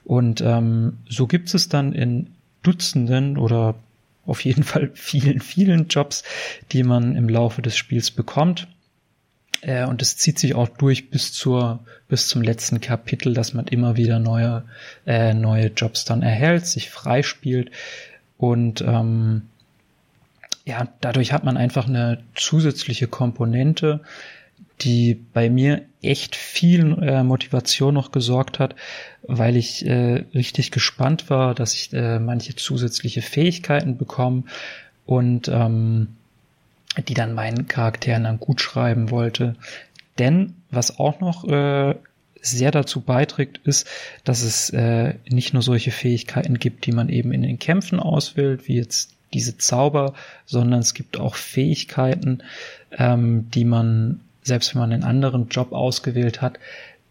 Und 0.05 0.41
ähm, 0.41 0.99
so 1.09 1.27
gibt 1.27 1.53
es 1.55 1.69
dann 1.69 1.93
in 1.93 2.31
Dutzenden 2.63 3.39
oder 3.39 3.75
auf 4.27 4.45
jeden 4.45 4.65
Fall 4.65 4.91
vielen, 4.95 5.41
vielen 5.41 5.89
Jobs, 5.89 6.23
die 6.73 6.83
man 6.83 7.17
im 7.17 7.29
Laufe 7.29 7.63
des 7.63 7.77
Spiels 7.77 8.11
bekommt. 8.11 8.69
Äh, 9.63 9.87
und 9.87 10.03
es 10.03 10.17
zieht 10.17 10.39
sich 10.39 10.55
auch 10.55 10.69
durch 10.69 11.11
bis 11.11 11.33
zur, 11.33 11.81
bis 12.09 12.29
zum 12.29 12.43
letzten 12.43 12.81
Kapitel, 12.81 13.35
dass 13.35 13.55
man 13.55 13.67
immer 13.67 13.97
wieder 13.97 14.19
neue, 14.19 14.65
äh, 15.07 15.35
neue 15.35 15.69
Jobs 15.69 16.05
dann 16.05 16.23
erhält, 16.23 16.67
sich 16.67 16.91
freispielt. 16.91 17.71
Und 18.39 18.81
ähm, 18.83 19.43
ja, 20.65 20.89
dadurch 21.01 21.33
hat 21.33 21.45
man 21.45 21.57
einfach 21.57 21.87
eine 21.87 22.23
zusätzliche 22.35 23.07
Komponente, 23.07 24.01
die 24.81 25.15
bei 25.33 25.49
mir 25.49 25.83
echt 26.03 26.37
viel 26.37 27.03
äh, 27.03 27.23
Motivation 27.23 27.95
noch 27.95 28.13
gesorgt 28.13 28.59
hat, 28.59 28.75
weil 29.23 29.57
ich 29.57 29.87
äh, 29.87 30.25
richtig 30.35 30.71
gespannt 30.71 31.31
war, 31.31 31.55
dass 31.55 31.75
ich 31.75 31.93
äh, 31.93 32.19
manche 32.19 32.57
zusätzliche 32.57 33.23
Fähigkeiten 33.23 33.97
bekomme. 33.97 34.45
Und 35.07 35.49
ähm, 35.49 36.09
die 37.03 37.15
dann 37.15 37.35
meinen 37.35 37.69
Charakteren 37.69 38.25
dann 38.25 38.41
gut 38.41 38.61
schreiben 38.61 39.11
wollte. 39.11 39.57
Denn 40.19 40.55
was 40.71 40.99
auch 40.99 41.21
noch 41.21 41.45
äh, 41.45 41.95
sehr 42.41 42.71
dazu 42.71 43.01
beiträgt, 43.01 43.61
ist, 43.65 43.87
dass 44.25 44.43
es 44.43 44.71
äh, 44.71 45.15
nicht 45.29 45.53
nur 45.53 45.63
solche 45.63 45.91
Fähigkeiten 45.91 46.59
gibt, 46.59 46.87
die 46.87 46.93
man 46.93 47.09
eben 47.09 47.33
in 47.33 47.43
den 47.43 47.59
Kämpfen 47.59 48.01
auswählt, 48.01 48.69
wie 48.69 48.77
jetzt 48.77 49.13
diese 49.33 49.59
Zauber, 49.59 50.15
sondern 50.45 50.81
es 50.81 50.95
gibt 50.95 51.19
auch 51.19 51.35
Fähigkeiten, 51.35 52.43
ähm, 52.97 53.51
die 53.51 53.65
man, 53.65 54.21
selbst 54.43 54.75
wenn 54.75 54.81
man 54.81 54.93
einen 54.93 55.05
anderen 55.05 55.49
Job 55.49 55.73
ausgewählt 55.73 56.41
hat, 56.41 56.59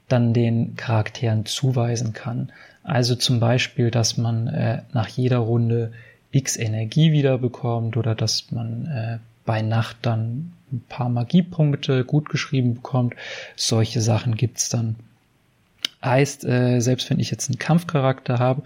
dann 0.07 0.33
den 0.33 0.75
Charakteren 0.75 1.45
zuweisen 1.45 2.13
kann. 2.13 2.51
Also 2.83 3.15
zum 3.15 3.39
Beispiel, 3.39 3.91
dass 3.91 4.17
man 4.17 4.47
äh, 4.47 4.83
nach 4.93 5.07
jeder 5.07 5.39
Runde 5.39 5.91
X 6.31 6.57
Energie 6.57 7.11
wiederbekommt 7.11 7.97
oder 7.97 8.13
dass 8.13 8.51
man 8.51 8.85
äh, 8.85 9.17
bei 9.45 9.61
Nacht 9.61 9.97
dann 10.01 10.53
ein 10.71 10.83
paar 10.89 11.09
Magiepunkte 11.09 12.03
gut 12.03 12.29
geschrieben 12.29 12.75
bekommt. 12.75 13.15
Solche 13.55 14.01
Sachen 14.01 14.35
gibt's 14.35 14.69
dann. 14.69 14.95
Heißt, 16.03 16.45
äh, 16.45 16.79
selbst 16.81 17.09
wenn 17.09 17.19
ich 17.19 17.31
jetzt 17.31 17.49
einen 17.49 17.59
Kampfcharakter 17.59 18.39
habe, 18.39 18.63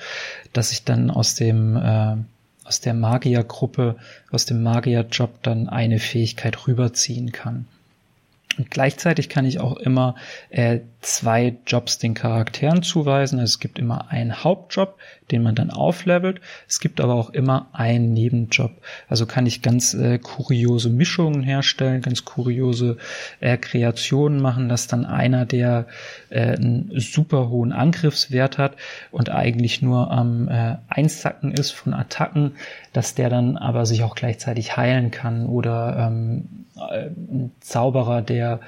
dass 0.53 0.71
ich 0.71 0.83
dann 0.83 1.09
aus 1.09 1.35
dem 1.35 1.77
äh, 1.77 2.17
aus 2.69 2.81
der 2.81 2.93
Magiergruppe, 2.93 3.95
aus 4.29 4.45
dem 4.45 4.61
Magierjob 4.61 5.41
dann 5.41 5.69
eine 5.69 5.97
Fähigkeit 5.97 6.67
rüberziehen 6.67 7.31
kann. 7.31 7.65
Und 8.59 8.69
gleichzeitig 8.69 9.27
kann 9.27 9.45
ich 9.45 9.59
auch 9.59 9.77
immer 9.77 10.13
äh, 10.51 10.81
zwei 11.01 11.55
Jobs 11.65 11.97
den 11.97 12.13
Charakteren 12.13 12.83
zuweisen. 12.83 13.39
Also 13.39 13.51
es 13.51 13.59
gibt 13.59 13.79
immer 13.79 14.11
einen 14.11 14.43
Hauptjob, 14.43 14.97
den 15.31 15.43
man 15.43 15.55
dann 15.55 15.69
auflevelt. 15.69 16.41
Es 16.67 16.79
gibt 16.79 16.99
aber 16.99 17.15
auch 17.15 17.29
immer 17.29 17.67
einen 17.71 18.13
Nebenjob. 18.13 18.71
Also 19.07 19.25
kann 19.25 19.45
ich 19.45 19.61
ganz 19.61 19.93
äh, 19.93 20.19
kuriose 20.19 20.89
Mischungen 20.89 21.41
herstellen, 21.41 22.01
ganz 22.01 22.25
kuriose 22.25 22.97
äh, 23.39 23.57
Kreationen 23.57 24.41
machen, 24.41 24.67
dass 24.67 24.87
dann 24.87 25.05
einer, 25.05 25.45
der 25.45 25.87
äh, 26.29 26.55
einen 26.57 26.91
super 26.95 27.49
hohen 27.49 27.71
Angriffswert 27.71 28.57
hat 28.57 28.75
und 29.11 29.29
eigentlich 29.29 29.81
nur 29.81 30.11
am 30.11 30.49
äh, 30.49 30.75
Einsacken 30.89 31.53
ist 31.53 31.71
von 31.71 31.93
Attacken, 31.93 32.53
dass 32.91 33.15
der 33.15 33.29
dann 33.29 33.55
aber 33.55 33.85
sich 33.85 34.03
auch 34.03 34.15
gleichzeitig 34.15 34.75
heilen 34.75 35.11
kann 35.11 35.45
oder 35.45 36.07
ähm, 36.07 36.65
äh, 36.75 37.05
ein 37.07 37.51
Zauberer, 37.61 38.21
der 38.21 38.59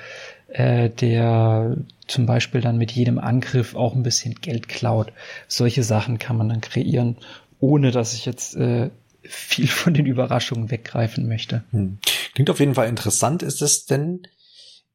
äh, 0.53 0.89
der 0.89 1.78
zum 2.12 2.26
Beispiel 2.26 2.62
dann 2.62 2.78
mit 2.78 2.91
jedem 2.91 3.18
Angriff 3.18 3.76
auch 3.76 3.95
ein 3.95 4.03
bisschen 4.03 4.36
Geld 4.36 4.68
klaut. 4.68 5.14
Solche 5.47 5.84
Sachen 5.84 6.20
kann 6.20 6.38
man 6.38 6.49
dann 6.49 6.62
kreieren, 6.62 7.18
ohne 7.59 7.91
dass 7.91 8.14
ich 8.14 8.26
jetzt 8.26 8.55
äh, 8.55 8.89
viel 9.24 9.68
von 9.70 9.93
den 9.93 10.05
Überraschungen 10.05 10.70
weggreifen 10.70 11.28
möchte. 11.28 11.64
Hm. 11.72 11.99
Klingt 12.34 12.49
auf 12.49 12.59
jeden 12.59 12.76
Fall 12.76 12.89
interessant. 12.89 13.43
Ist 13.43 13.62
es 13.62 13.86
denn, 13.86 14.24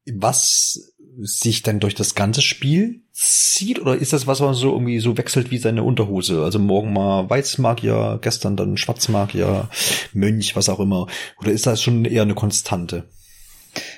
was 0.05 0.93
sich 1.19 1.63
dann 1.63 1.79
durch 1.79 1.95
das 1.95 2.13
ganze 2.13 2.43
Spiel 2.43 3.01
zieht 3.11 3.79
oder 3.79 3.95
ist 3.95 4.13
das 4.13 4.27
was, 4.27 4.39
was 4.39 4.57
so 4.57 4.71
irgendwie 4.71 4.99
so 4.99 5.17
wechselt 5.17 5.49
wie 5.49 5.57
seine 5.57 5.81
Unterhose? 5.81 6.43
Also 6.43 6.59
morgen 6.59 6.93
mal 6.93 7.27
Weißmagier, 7.27 8.19
gestern 8.21 8.55
dann 8.55 8.77
Schwarzmagier, 8.77 9.69
Mönch, 10.13 10.55
was 10.55 10.69
auch 10.69 10.79
immer. 10.79 11.07
Oder 11.39 11.51
ist 11.51 11.65
das 11.65 11.81
schon 11.81 12.05
eher 12.05 12.21
eine 12.21 12.35
Konstante? 12.35 13.05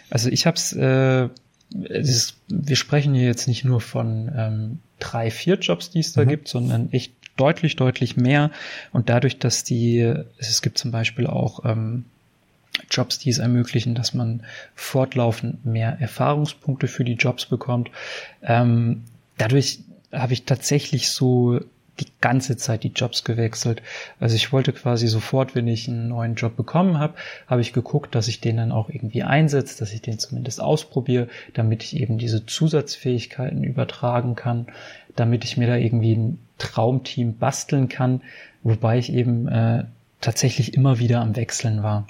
Also 0.10 0.30
ich 0.30 0.46
habe 0.46 0.56
es 0.56 0.72
äh, 0.72 1.28
ist, 1.72 2.36
wir 2.48 2.76
sprechen 2.76 3.14
hier 3.14 3.26
jetzt 3.26 3.48
nicht 3.48 3.64
nur 3.64 3.82
von 3.82 4.32
ähm, 4.36 4.80
drei, 5.00 5.32
vier 5.32 5.56
Jobs, 5.56 5.90
die 5.92 6.00
es 6.00 6.14
da 6.14 6.24
mhm. 6.24 6.30
gibt, 6.30 6.48
sondern 6.48 6.92
echt 6.92 7.14
deutlich, 7.38 7.76
deutlich 7.76 8.18
mehr. 8.18 8.52
Und 8.92 9.10
dadurch, 9.10 9.40
dass 9.40 9.64
die, 9.64 10.14
es 10.38 10.62
gibt 10.62 10.78
zum 10.78 10.92
Beispiel 10.92 11.28
auch 11.28 11.64
ähm, 11.66 12.06
Jobs, 12.90 13.20
die 13.20 13.30
es 13.30 13.38
ermöglichen, 13.40 13.96
dass 13.96 14.14
man 14.14 14.44
fortlaufend 14.76 15.66
mehr 15.66 15.98
Erfahrungspunkte 16.00 16.88
für 16.88 17.04
die 17.04 17.14
Jobs 17.14 17.46
bekommt. 17.46 17.90
Ähm, 18.42 19.04
dadurch 19.38 19.80
habe 20.12 20.34
ich 20.34 20.44
tatsächlich 20.46 21.10
so 21.10 21.60
die 22.00 22.08
ganze 22.22 22.58
Zeit 22.58 22.84
die 22.84 22.92
Jobs 22.94 23.24
gewechselt. 23.24 23.82
Also 24.20 24.36
ich 24.36 24.52
wollte 24.52 24.74
quasi 24.74 25.08
sofort, 25.08 25.56
wenn 25.56 25.68
ich 25.68 25.88
einen 25.88 26.08
neuen 26.08 26.36
Job 26.36 26.56
bekommen 26.56 27.00
habe, 27.00 27.16
habe 27.48 27.62
ich 27.62 27.74
geguckt, 27.74 28.16
dass 28.16 28.28
ich 28.28 28.42
den 28.42 28.58
dann 28.58 28.72
auch 28.72 28.90
irgendwie 28.90 29.24
einsetze, 29.24 29.80
dass 29.80 29.94
ich 29.94 30.02
den 30.02 30.20
zumindest 30.20 30.62
ausprobiere, 30.62 31.28
damit 31.54 31.84
ich 31.84 31.96
eben 31.96 32.18
diese 32.18 32.46
Zusatzfähigkeiten 32.46 33.64
übertragen 33.64 34.36
kann, 34.36 34.68
damit 35.16 35.44
ich 35.44 35.58
mir 35.58 35.68
da 35.68 35.76
irgendwie 35.76 36.16
ein 36.16 36.40
Traumteam 36.58 37.38
basteln 37.38 37.90
kann, 37.90 38.22
wobei 38.64 38.98
ich 38.98 39.12
eben 39.12 39.48
äh, 39.48 39.86
tatsächlich 40.22 40.74
immer 40.74 41.00
wieder 41.00 41.22
am 41.22 41.36
Wechseln 41.36 41.84
war. 41.84 42.08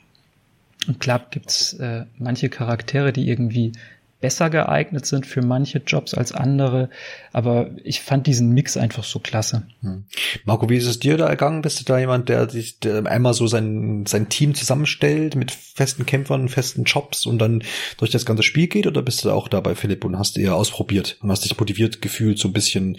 Und 0.87 0.99
klar 0.99 1.25
gibt's 1.29 1.73
äh, 1.73 2.05
manche 2.17 2.49
Charaktere, 2.49 3.11
die 3.13 3.27
irgendwie 3.27 3.73
besser 4.21 4.49
geeignet 4.49 5.05
sind 5.05 5.25
für 5.25 5.41
manche 5.41 5.79
Jobs 5.79 6.13
als 6.13 6.31
andere. 6.31 6.89
Aber 7.31 7.69
ich 7.83 8.01
fand 8.01 8.27
diesen 8.27 8.51
Mix 8.51 8.77
einfach 8.77 9.03
so 9.03 9.19
klasse. 9.19 9.63
Hm. 9.81 10.03
Marco, 10.45 10.69
wie 10.69 10.77
ist 10.77 10.85
es 10.85 10.99
dir 10.99 11.17
da 11.17 11.27
ergangen? 11.27 11.61
Bist 11.61 11.79
du 11.79 11.85
da 11.85 11.99
jemand, 11.99 12.29
der 12.29 12.49
sich 12.49 12.77
einmal 13.05 13.33
so 13.33 13.47
sein, 13.47 14.05
sein 14.05 14.29
Team 14.29 14.55
zusammenstellt 14.55 15.35
mit 15.35 15.51
festen 15.51 16.05
Kämpfern, 16.05 16.49
festen 16.49 16.83
Jobs 16.83 17.25
und 17.25 17.39
dann 17.39 17.63
durch 17.97 18.11
das 18.11 18.25
ganze 18.25 18.43
Spiel 18.43 18.67
geht? 18.67 18.87
Oder 18.87 19.01
bist 19.01 19.23
du 19.23 19.29
da 19.29 19.33
auch 19.33 19.47
da 19.47 19.61
bei 19.61 19.75
Philipp 19.75 20.03
und 20.03 20.17
hast 20.17 20.37
eher 20.37 20.55
ausprobiert 20.55 21.17
und 21.21 21.31
hast 21.31 21.45
dich 21.45 21.57
motiviert 21.57 22.01
gefühlt, 22.01 22.39
so 22.39 22.49
ein 22.49 22.53
bisschen 22.53 22.97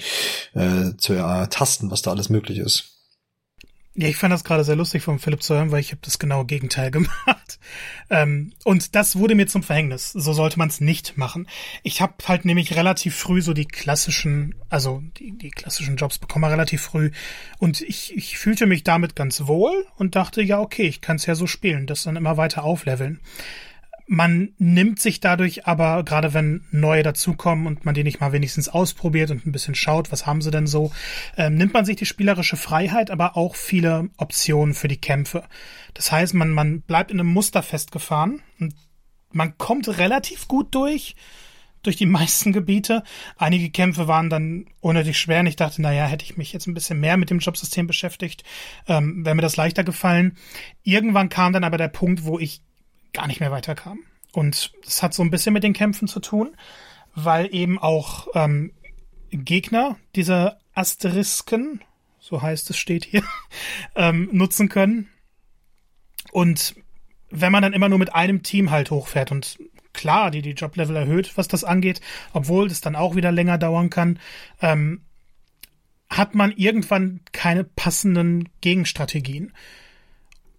äh, 0.55 0.97
zu 0.97 1.13
ertasten, 1.13 1.91
was 1.91 2.03
da 2.03 2.11
alles 2.11 2.29
möglich 2.29 2.59
ist? 2.59 3.00
Ja, 3.97 4.07
ich 4.07 4.17
fand 4.17 4.33
das 4.33 4.45
gerade 4.45 4.63
sehr 4.63 4.77
lustig 4.77 5.03
von 5.03 5.19
Philipp 5.19 5.43
zu 5.43 5.55
hören, 5.55 5.73
weil 5.73 5.81
ich 5.81 5.91
habe 5.91 6.01
das 6.03 6.21
genaue 6.21 6.47
Gegenteil 6.47 6.91
gemacht. 6.93 7.59
Ähm, 8.09 8.53
und 8.65 8.95
das 8.95 9.17
wurde 9.17 9.35
mir 9.35 9.49
zum 9.49 9.65
Verhängnis. 9.65 10.13
So 10.13 10.33
sollte 10.33 10.59
man 10.61 10.69
es 10.69 10.81
nicht 10.81 11.17
machen. 11.17 11.49
Ich 11.83 12.01
habe 12.01 12.15
halt 12.27 12.45
nämlich 12.45 12.77
relativ 12.77 13.17
früh 13.17 13.43
so 13.43 13.53
die 13.53 13.67
klassischen, 13.67 14.55
also 14.69 15.03
die, 15.19 15.37
die 15.37 15.51
klassischen 15.51 15.97
Jobs 15.97 16.19
bekommen 16.19 16.45
relativ 16.45 16.83
früh. 16.83 17.11
Und 17.59 17.81
ich, 17.81 18.17
ich 18.17 18.39
fühlte 18.39 18.67
mich 18.67 18.85
damit 18.85 19.17
ganz 19.17 19.47
wohl 19.47 19.87
und 19.97 20.15
dachte, 20.15 20.41
ja, 20.41 20.61
okay, 20.61 20.87
ich 20.87 21.01
kann 21.01 21.17
es 21.17 21.27
ja 21.27 21.35
so 21.35 21.49
spielen, 21.49 21.89
das 21.89 22.05
dann 22.05 22.17
immer 22.17 22.37
weiter 22.37 22.63
aufleveln. 22.63 23.21
Man 24.13 24.55
nimmt 24.59 24.99
sich 24.99 25.21
dadurch 25.21 25.69
aber, 25.69 26.03
gerade 26.03 26.35
wenn 26.35 26.65
neue 26.73 27.05
dazukommen 27.05 27.69
und 27.69 27.85
man 27.85 27.95
die 27.95 28.03
nicht 28.03 28.21
mal 28.21 28.33
wenigstens 28.33 28.69
ausprobiert 28.69 29.31
und 29.31 29.47
ein 29.47 29.53
bisschen 29.53 29.77
schaut, 29.77 30.11
was 30.11 30.27
haben 30.27 30.43
sie 30.43 30.51
denn 30.51 30.67
so, 30.67 30.91
ähm, 31.37 31.55
nimmt 31.55 31.75
man 31.75 31.85
sich 31.85 31.95
die 31.95 32.07
spielerische 32.07 32.57
Freiheit, 32.57 33.13
aber 33.13 33.37
auch 33.37 33.55
viele 33.55 34.11
Optionen 34.17 34.75
für 34.75 34.89
die 34.89 35.01
Kämpfe. 35.01 35.45
Das 35.95 36.11
heißt, 36.11 36.35
man, 36.35 36.51
man 36.51 36.81
bleibt 36.81 37.13
in 37.13 37.21
einem 37.21 37.33
Muster 37.33 37.63
festgefahren 37.63 38.43
und 38.59 38.75
man 39.31 39.57
kommt 39.59 39.87
relativ 39.87 40.49
gut 40.49 40.75
durch, 40.75 41.15
durch 41.85 41.95
die 41.95 42.07
meisten 42.19 42.53
Gebiete. 42.53 43.05
Einige 43.37 43.71
Kämpfe 43.71 44.09
waren 44.09 44.29
dann 44.29 44.67
unnötig 44.81 45.21
schwer 45.21 45.39
und 45.39 45.47
ich 45.47 45.55
dachte, 45.55 45.81
naja, 45.83 46.07
hätte 46.07 46.25
ich 46.25 46.37
mich 46.37 46.53
jetzt 46.53 46.67
ein 46.67 46.75
bisschen 46.75 46.99
mehr 46.99 47.17
mit 47.17 47.31
dem 47.31 47.39
Jobsystem 47.39 47.87
beschäftigt, 47.87 48.43
ähm, 48.89 49.25
wäre 49.25 49.37
mir 49.37 49.43
das 49.43 49.57
leichter 49.57 49.85
gefallen. 49.85 50.37
Irgendwann 50.83 51.29
kam 51.29 51.53
dann 51.53 51.63
aber 51.63 51.79
der 51.79 51.87
Punkt, 51.87 52.25
wo 52.25 52.41
ich 52.41 52.61
gar 53.13 53.27
nicht 53.27 53.41
mehr 53.41 53.51
weiterkam. 53.51 54.01
Und 54.33 54.73
das 54.85 55.03
hat 55.03 55.15
so 55.15 55.23
ein 55.23 55.31
bisschen 55.31 55.53
mit 55.53 55.65
den 55.65 55.73
Kämpfen 55.73 56.09
zu 56.09 56.21
tun, 56.21 56.57
weil 57.15 57.53
eben 57.55 57.79
auch 57.79 58.29
ähm, 58.35 58.73
Gegner 59.31 59.97
diese 60.15 60.59
Asterisken, 60.75 61.83
so 62.19 62.43
heißt 62.43 62.71
es, 62.71 62.79
steht 62.79 63.05
hier, 63.05 63.25
ähm, 63.97 64.29
nutzen 64.33 64.69
können. 64.69 65.09
Und 66.33 66.75
wenn 67.31 67.53
man 67.53 67.63
dann 67.63 67.73
immer 67.73 67.89
nur 67.89 67.99
mit 67.99 68.15
einem 68.15 68.43
Team 68.43 68.71
halt 68.71 68.91
hochfährt 68.91 69.33
und 69.33 69.59
klar, 69.93 70.31
die 70.31 70.43
die 70.43 70.51
Joblevel 70.51 70.97
erhöht, 70.97 71.37
was 71.37 71.49
das 71.49 71.65
angeht, 71.65 72.01
obwohl 72.33 72.69
das 72.69 72.81
dann 72.81 72.97
auch 72.97 73.17
wieder 73.17 73.33
länger 73.33 73.59
dauern 73.59 73.91
kann, 73.91 74.19
ähm, 74.61 75.03
hat 76.09 76.35
man 76.35 76.53
irgendwann 76.53 77.21
keine 77.33 77.65
passenden 77.65 78.49
Gegenstrategien. 78.61 79.53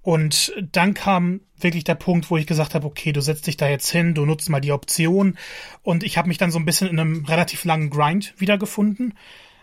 Und 0.01 0.53
dann 0.71 0.93
kam 0.93 1.41
wirklich 1.57 1.83
der 1.83 1.95
Punkt, 1.95 2.31
wo 2.31 2.37
ich 2.37 2.47
gesagt 2.47 2.73
habe, 2.73 2.87
okay, 2.87 3.11
du 3.11 3.21
setzt 3.21 3.45
dich 3.45 3.57
da 3.57 3.69
jetzt 3.69 3.89
hin, 3.89 4.15
du 4.15 4.25
nutzt 4.25 4.49
mal 4.49 4.59
die 4.59 4.71
Option. 4.71 5.37
Und 5.83 6.03
ich 6.03 6.17
habe 6.17 6.27
mich 6.27 6.39
dann 6.39 6.51
so 6.51 6.57
ein 6.57 6.65
bisschen 6.65 6.87
in 6.87 6.99
einem 6.99 7.25
relativ 7.25 7.63
langen 7.65 7.91
Grind 7.91 8.33
wiedergefunden, 8.37 9.13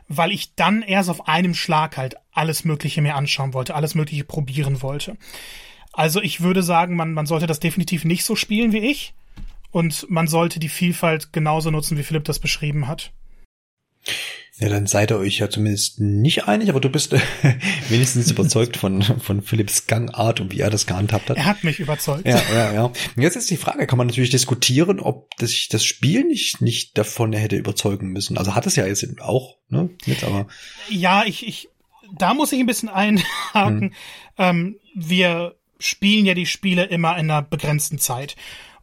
weil 0.06 0.30
ich 0.30 0.54
dann 0.54 0.82
erst 0.82 1.10
auf 1.10 1.26
einem 1.26 1.54
Schlag 1.54 1.96
halt 1.96 2.16
alles 2.32 2.64
Mögliche 2.64 3.02
mir 3.02 3.16
anschauen 3.16 3.52
wollte, 3.52 3.74
alles 3.74 3.94
Mögliche 3.94 4.24
probieren 4.24 4.80
wollte. 4.80 5.16
Also 5.92 6.22
ich 6.22 6.40
würde 6.40 6.62
sagen, 6.62 6.94
man, 6.94 7.12
man 7.12 7.26
sollte 7.26 7.48
das 7.48 7.58
definitiv 7.58 8.04
nicht 8.04 8.24
so 8.24 8.36
spielen 8.36 8.72
wie 8.72 8.78
ich. 8.78 9.14
Und 9.70 10.08
man 10.08 10.28
sollte 10.28 10.60
die 10.60 10.68
Vielfalt 10.68 11.32
genauso 11.32 11.70
nutzen, 11.70 11.98
wie 11.98 12.02
Philipp 12.02 12.24
das 12.24 12.38
beschrieben 12.38 12.88
hat. 12.88 13.12
Ja, 14.60 14.68
dann 14.68 14.88
seid 14.88 15.12
ihr 15.12 15.18
euch 15.18 15.38
ja 15.38 15.48
zumindest 15.48 16.00
nicht 16.00 16.48
einig, 16.48 16.68
aber 16.68 16.80
du 16.80 16.88
bist 16.88 17.12
äh, 17.12 17.20
wenigstens 17.88 18.30
überzeugt 18.30 18.76
von, 18.76 19.02
von 19.02 19.40
Philipps 19.40 19.86
Gangart 19.86 20.40
und 20.40 20.52
wie 20.52 20.60
er 20.60 20.70
das 20.70 20.86
gehandhabt 20.86 21.30
hat. 21.30 21.36
Er 21.36 21.44
hat 21.44 21.62
mich 21.62 21.78
überzeugt. 21.78 22.26
Ja, 22.26 22.42
ja, 22.52 22.72
ja. 22.72 22.84
Und 22.84 23.22
jetzt 23.22 23.36
ist 23.36 23.50
die 23.50 23.56
Frage, 23.56 23.86
kann 23.86 23.98
man 23.98 24.08
natürlich 24.08 24.30
diskutieren, 24.30 24.98
ob 24.98 25.30
das, 25.38 25.68
das 25.70 25.84
Spiel 25.84 26.24
nicht, 26.24 26.60
nicht 26.60 26.98
davon 26.98 27.32
hätte 27.32 27.56
überzeugen 27.56 28.08
müssen. 28.08 28.36
Also 28.36 28.56
hat 28.56 28.66
es 28.66 28.74
ja 28.74 28.84
jetzt 28.84 29.06
auch, 29.20 29.58
ne, 29.68 29.90
jetzt 30.06 30.24
aber. 30.24 30.48
Ja, 30.88 31.24
ich, 31.24 31.46
ich, 31.46 31.68
da 32.16 32.34
muss 32.34 32.52
ich 32.52 32.58
ein 32.58 32.66
bisschen 32.66 32.88
einhaken. 32.88 33.80
Hm. 33.80 33.92
Ähm, 34.38 34.76
wir 34.96 35.54
spielen 35.78 36.26
ja 36.26 36.34
die 36.34 36.46
Spiele 36.46 36.84
immer 36.84 37.12
in 37.16 37.30
einer 37.30 37.42
begrenzten 37.42 37.98
Zeit. 37.98 38.34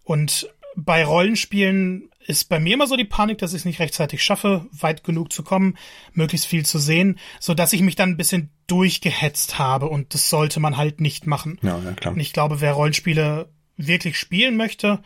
Und 0.05 0.47
bei 0.77 1.03
Rollenspielen 1.03 2.09
ist 2.27 2.49
bei 2.49 2.59
mir 2.59 2.73
immer 2.73 2.87
so 2.87 2.95
die 2.95 3.03
Panik, 3.03 3.37
dass 3.37 3.53
ich 3.53 3.59
es 3.59 3.65
nicht 3.65 3.79
rechtzeitig 3.79 4.23
schaffe, 4.23 4.65
weit 4.71 5.03
genug 5.03 5.31
zu 5.31 5.43
kommen, 5.43 5.77
möglichst 6.13 6.47
viel 6.47 6.65
zu 6.65 6.79
sehen, 6.79 7.19
so 7.39 7.53
dass 7.53 7.73
ich 7.73 7.81
mich 7.81 7.95
dann 7.95 8.09
ein 8.09 8.17
bisschen 8.17 8.49
durchgehetzt 8.67 9.59
habe 9.59 9.87
und 9.87 10.13
das 10.13 10.29
sollte 10.29 10.59
man 10.59 10.77
halt 10.77 11.01
nicht 11.01 11.27
machen. 11.27 11.59
Ja, 11.61 11.79
ja 11.79 11.91
klar. 11.93 12.13
Und 12.13 12.19
ich 12.19 12.33
glaube, 12.33 12.61
wer 12.61 12.73
Rollenspiele 12.73 13.49
wirklich 13.77 14.17
spielen 14.17 14.57
möchte, 14.57 15.01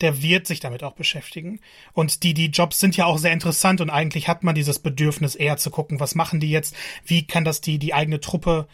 der 0.00 0.22
wird 0.22 0.46
sich 0.46 0.60
damit 0.60 0.82
auch 0.82 0.94
beschäftigen. 0.94 1.60
Und 1.92 2.22
die, 2.22 2.34
die 2.34 2.46
Jobs 2.46 2.80
sind 2.80 2.96
ja 2.96 3.06
auch 3.06 3.18
sehr 3.18 3.32
interessant 3.32 3.80
und 3.80 3.90
eigentlich 3.90 4.28
hat 4.28 4.42
man 4.42 4.54
dieses 4.54 4.78
Bedürfnis 4.78 5.34
eher 5.34 5.58
zu 5.58 5.70
gucken, 5.70 6.00
was 6.00 6.14
machen 6.14 6.40
die 6.40 6.50
jetzt, 6.50 6.74
wie 7.04 7.26
kann 7.26 7.44
das 7.44 7.60
die, 7.60 7.78
die 7.78 7.94
eigene 7.94 8.20
Truppe 8.20 8.66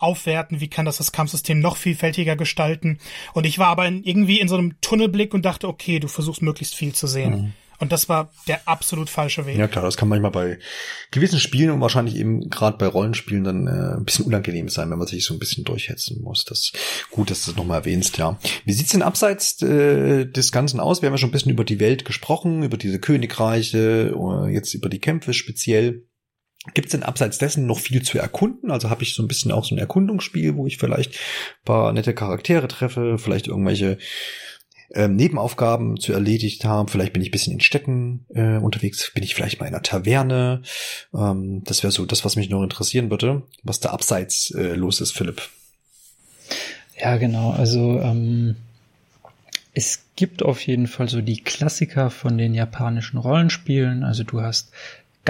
aufwerten, 0.00 0.60
wie 0.60 0.68
kann 0.68 0.86
das 0.86 0.96
das 0.96 1.12
Kampfsystem 1.12 1.60
noch 1.60 1.76
vielfältiger 1.76 2.36
gestalten. 2.36 2.98
Und 3.34 3.46
ich 3.46 3.58
war 3.58 3.68
aber 3.68 3.86
in, 3.86 4.02
irgendwie 4.02 4.40
in 4.40 4.48
so 4.48 4.56
einem 4.56 4.80
Tunnelblick 4.80 5.34
und 5.34 5.44
dachte, 5.44 5.68
okay, 5.68 6.00
du 6.00 6.08
versuchst 6.08 6.42
möglichst 6.42 6.74
viel 6.74 6.92
zu 6.92 7.06
sehen. 7.06 7.30
Mhm. 7.30 7.52
Und 7.80 7.92
das 7.92 8.10
war 8.10 8.30
der 8.46 8.68
absolut 8.68 9.08
falsche 9.08 9.46
Weg. 9.46 9.56
Ja 9.56 9.66
klar, 9.66 9.82
das 9.82 9.96
kann 9.96 10.08
manchmal 10.08 10.30
bei 10.30 10.58
gewissen 11.10 11.40
Spielen 11.40 11.70
und 11.70 11.80
wahrscheinlich 11.80 12.14
eben 12.16 12.50
gerade 12.50 12.76
bei 12.76 12.86
Rollenspielen 12.86 13.42
dann 13.42 13.66
äh, 13.66 13.96
ein 13.96 14.04
bisschen 14.04 14.26
unangenehm 14.26 14.68
sein, 14.68 14.90
wenn 14.90 14.98
man 14.98 15.06
sich 15.06 15.24
so 15.24 15.32
ein 15.32 15.38
bisschen 15.38 15.64
durchhetzen 15.64 16.22
muss. 16.22 16.44
Das 16.44 16.72
gut, 17.10 17.30
dass 17.30 17.44
du 17.44 17.52
das 17.52 17.56
nochmal 17.56 17.78
erwähnst, 17.78 18.18
ja. 18.18 18.38
Wie 18.66 18.74
sieht's 18.74 18.92
denn 18.92 19.00
abseits 19.00 19.62
äh, 19.62 20.26
des 20.26 20.52
Ganzen 20.52 20.78
aus? 20.78 21.00
Wir 21.00 21.06
haben 21.06 21.14
ja 21.14 21.18
schon 21.18 21.30
ein 21.30 21.32
bisschen 21.32 21.52
über 21.52 21.64
die 21.64 21.80
Welt 21.80 22.04
gesprochen, 22.04 22.62
über 22.62 22.76
diese 22.76 23.00
Königreiche, 23.00 24.14
oder 24.14 24.50
jetzt 24.50 24.74
über 24.74 24.90
die 24.90 25.00
Kämpfe 25.00 25.32
speziell. 25.32 26.04
Gibt 26.74 26.88
es 26.88 26.92
denn 26.92 27.02
abseits 27.02 27.38
dessen 27.38 27.66
noch 27.66 27.78
viel 27.78 28.02
zu 28.02 28.18
erkunden? 28.18 28.70
Also 28.70 28.90
habe 28.90 29.02
ich 29.02 29.14
so 29.14 29.22
ein 29.22 29.28
bisschen 29.28 29.50
auch 29.50 29.64
so 29.64 29.74
ein 29.74 29.78
Erkundungsspiel, 29.78 30.56
wo 30.56 30.66
ich 30.66 30.76
vielleicht 30.76 31.18
paar 31.64 31.92
nette 31.92 32.12
Charaktere 32.12 32.68
treffe, 32.68 33.16
vielleicht 33.16 33.46
irgendwelche 33.46 33.96
ähm, 34.92 35.16
Nebenaufgaben 35.16 35.98
zu 35.98 36.12
erledigt 36.12 36.64
habe. 36.66 36.90
Vielleicht 36.90 37.14
bin 37.14 37.22
ich 37.22 37.30
bisschen 37.30 37.54
in 37.54 37.60
Städten 37.60 38.26
äh, 38.34 38.58
unterwegs, 38.58 39.10
bin 39.14 39.22
ich 39.22 39.34
vielleicht 39.34 39.58
mal 39.58 39.66
in 39.66 39.74
einer 39.74 39.82
Taverne. 39.82 40.62
Ähm, 41.14 41.62
das 41.64 41.82
wäre 41.82 41.92
so 41.92 42.04
das, 42.04 42.26
was 42.26 42.36
mich 42.36 42.50
noch 42.50 42.62
interessieren 42.62 43.10
würde, 43.10 43.42
was 43.62 43.80
da 43.80 43.90
abseits 43.90 44.50
äh, 44.50 44.74
los 44.74 45.00
ist, 45.00 45.12
Philipp. 45.12 45.42
Ja, 47.00 47.16
genau. 47.16 47.52
Also 47.52 48.00
ähm, 48.00 48.56
es 49.72 50.04
gibt 50.16 50.42
auf 50.42 50.60
jeden 50.66 50.88
Fall 50.88 51.08
so 51.08 51.20
die 51.22 51.40
Klassiker 51.40 52.10
von 52.10 52.36
den 52.36 52.52
japanischen 52.52 53.16
Rollenspielen. 53.16 54.02
Also 54.04 54.24
du 54.24 54.42
hast 54.42 54.72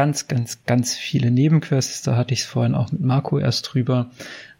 ganz, 0.00 0.28
ganz, 0.28 0.64
ganz 0.64 0.94
viele 0.94 1.30
Nebenquests. 1.30 2.00
Da 2.00 2.16
hatte 2.16 2.32
ich 2.32 2.40
es 2.40 2.46
vorhin 2.46 2.74
auch 2.74 2.90
mit 2.90 3.02
Marco 3.02 3.38
erst 3.38 3.70
drüber, 3.70 4.10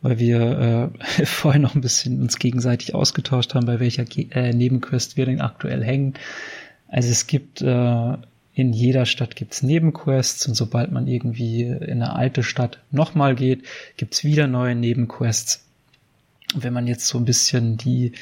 weil 0.03 0.18
wir 0.18 0.93
äh, 1.16 1.24
vorhin 1.24 1.62
noch 1.62 1.74
ein 1.74 1.80
bisschen 1.80 2.20
uns 2.20 2.38
gegenseitig 2.38 2.95
ausgetauscht 2.95 3.55
haben, 3.55 3.64
bei 3.64 3.80
welcher 3.80 4.05
äh, 4.32 4.53
Nebenquest 4.53 5.16
wir 5.16 5.24
denn 5.24 5.41
aktuell 5.41 5.82
hängen. 5.82 6.12
Also 6.88 7.09
es 7.09 7.26
gibt 7.26 7.62
äh, 7.62 8.16
in 8.53 8.74
jeder 8.74 9.07
Stadt 9.07 9.34
gibt's 9.34 9.62
Nebenquests 9.62 10.47
und 10.47 10.57
sobald 10.57 10.93
man 10.93 11.07
irgendwie 11.07 11.62
in 11.62 12.03
eine 12.03 12.14
alte 12.14 12.43
Stadt 12.43 12.80
nochmal 12.91 13.34
geht, 13.34 13.64
gibt's 13.97 14.24
wieder 14.24 14.47
neue 14.47 14.74
Nebenquests. 14.74 15.64
Und 16.55 16.64
wenn 16.64 16.74
man 16.74 16.86
jetzt 16.86 17.07
so 17.07 17.16
ein 17.16 17.24
bisschen 17.24 17.78
die 17.78 18.12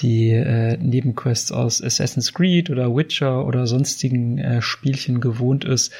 die 0.00 0.30
äh, 0.30 0.76
Nebenquests 0.78 1.52
aus 1.52 1.82
Assassin's 1.82 2.32
Creed 2.32 2.70
oder 2.70 2.94
Witcher 2.94 3.46
oder 3.46 3.66
sonstigen 3.66 4.38
äh, 4.38 4.62
Spielchen 4.62 5.20
gewohnt 5.20 5.64
ist, 5.64 5.92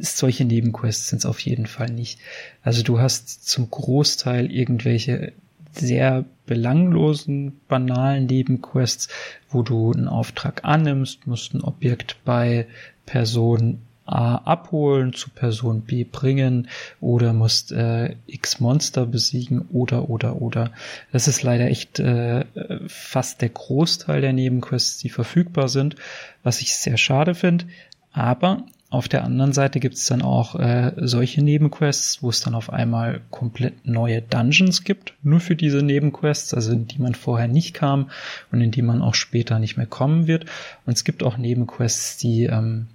solche 0.00 0.44
Nebenquests 0.44 1.08
sind 1.08 1.18
es 1.18 1.26
auf 1.26 1.40
jeden 1.40 1.66
Fall 1.66 1.90
nicht. 1.90 2.18
Also 2.62 2.82
du 2.82 2.98
hast 2.98 3.48
zum 3.48 3.70
Großteil 3.70 4.50
irgendwelche 4.50 5.32
sehr 5.72 6.24
belanglosen, 6.46 7.60
banalen 7.68 8.26
Nebenquests, 8.26 9.08
wo 9.50 9.62
du 9.62 9.92
einen 9.92 10.08
Auftrag 10.08 10.64
annimmst, 10.64 11.26
musst 11.26 11.54
ein 11.54 11.60
Objekt 11.60 12.16
bei 12.24 12.66
Person 13.04 13.80
A 14.06 14.36
abholen, 14.36 15.12
zu 15.12 15.30
Person 15.30 15.82
B 15.82 16.04
bringen 16.04 16.68
oder 17.00 17.32
musst 17.32 17.72
äh, 17.72 18.16
X 18.26 18.60
Monster 18.60 19.04
besiegen 19.04 19.66
oder 19.72 20.08
oder 20.08 20.40
oder. 20.40 20.72
Das 21.12 21.28
ist 21.28 21.42
leider 21.42 21.66
echt 21.66 21.98
äh, 21.98 22.44
fast 22.86 23.42
der 23.42 23.48
Großteil 23.48 24.20
der 24.20 24.32
Nebenquests, 24.32 24.98
die 24.98 25.10
verfügbar 25.10 25.68
sind, 25.68 25.96
was 26.42 26.60
ich 26.60 26.76
sehr 26.76 26.96
schade 26.96 27.34
finde. 27.34 27.66
Aber 28.12 28.64
auf 28.88 29.08
der 29.08 29.24
anderen 29.24 29.52
Seite 29.52 29.80
gibt 29.80 29.96
es 29.96 30.06
dann 30.06 30.22
auch 30.22 30.54
äh, 30.54 30.92
solche 30.96 31.42
Nebenquests, 31.42 32.22
wo 32.22 32.30
es 32.30 32.40
dann 32.40 32.54
auf 32.54 32.72
einmal 32.72 33.20
komplett 33.30 33.84
neue 33.84 34.22
Dungeons 34.22 34.84
gibt, 34.84 35.14
nur 35.24 35.40
für 35.40 35.56
diese 35.56 35.82
Nebenquests, 35.82 36.54
also 36.54 36.72
in 36.72 36.86
die 36.86 37.00
man 37.00 37.14
vorher 37.16 37.48
nicht 37.48 37.74
kam 37.74 38.10
und 38.52 38.60
in 38.60 38.70
die 38.70 38.82
man 38.82 39.02
auch 39.02 39.16
später 39.16 39.58
nicht 39.58 39.76
mehr 39.76 39.86
kommen 39.86 40.28
wird. 40.28 40.46
Und 40.86 40.92
es 40.92 41.02
gibt 41.02 41.24
auch 41.24 41.36
Nebenquests, 41.36 42.16
die 42.18 42.44
ähm, 42.44 42.86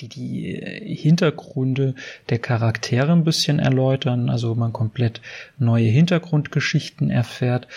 die 0.00 0.08
die 0.08 0.54
äh, 0.56 0.94
Hintergründe 0.94 1.94
der 2.28 2.38
Charaktere 2.38 3.12
ein 3.12 3.24
bisschen 3.24 3.58
erläutern, 3.58 4.30
also 4.30 4.54
man 4.54 4.72
komplett 4.72 5.20
neue 5.58 5.88
Hintergrundgeschichten 5.88 7.10
erfährt, 7.10 7.68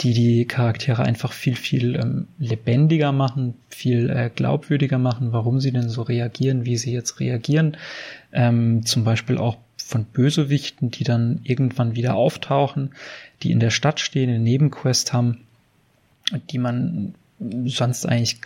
die 0.00 0.12
die 0.12 0.44
Charaktere 0.44 1.04
einfach 1.04 1.32
viel, 1.32 1.54
viel 1.54 1.94
ähm, 1.96 2.26
lebendiger 2.38 3.12
machen, 3.12 3.54
viel 3.68 4.10
äh, 4.10 4.30
glaubwürdiger 4.34 4.98
machen, 4.98 5.32
warum 5.32 5.60
sie 5.60 5.70
denn 5.70 5.88
so 5.88 6.02
reagieren, 6.02 6.64
wie 6.64 6.76
sie 6.76 6.92
jetzt 6.92 7.20
reagieren. 7.20 7.76
Ähm, 8.32 8.84
zum 8.84 9.04
Beispiel 9.04 9.38
auch 9.38 9.56
von 9.76 10.04
Bösewichten, 10.04 10.90
die 10.90 11.04
dann 11.04 11.40
irgendwann 11.44 11.94
wieder 11.94 12.14
auftauchen, 12.14 12.90
die 13.42 13.52
in 13.52 13.60
der 13.60 13.70
Stadt 13.70 14.00
stehen, 14.00 14.30
eine 14.30 14.40
Nebenquest 14.40 15.12
haben, 15.12 15.42
die 16.50 16.58
man 16.58 17.14
sonst 17.66 18.06
eigentlich 18.06 18.40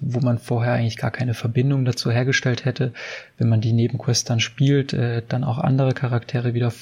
wo 0.00 0.20
man 0.20 0.38
vorher 0.38 0.72
eigentlich 0.72 0.96
gar 0.96 1.10
keine 1.10 1.34
Verbindung 1.34 1.84
dazu 1.84 2.10
hergestellt 2.10 2.64
hätte, 2.64 2.92
wenn 3.38 3.48
man 3.48 3.60
die 3.60 3.72
Nebenquest 3.72 4.28
dann 4.30 4.40
spielt, 4.40 4.92
äh, 4.92 5.22
dann 5.28 5.44
auch 5.44 5.58
andere 5.58 5.92
Charaktere 5.92 6.54
wieder 6.54 6.72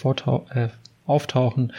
äh, 0.55 0.68
auftauchen 1.07 1.72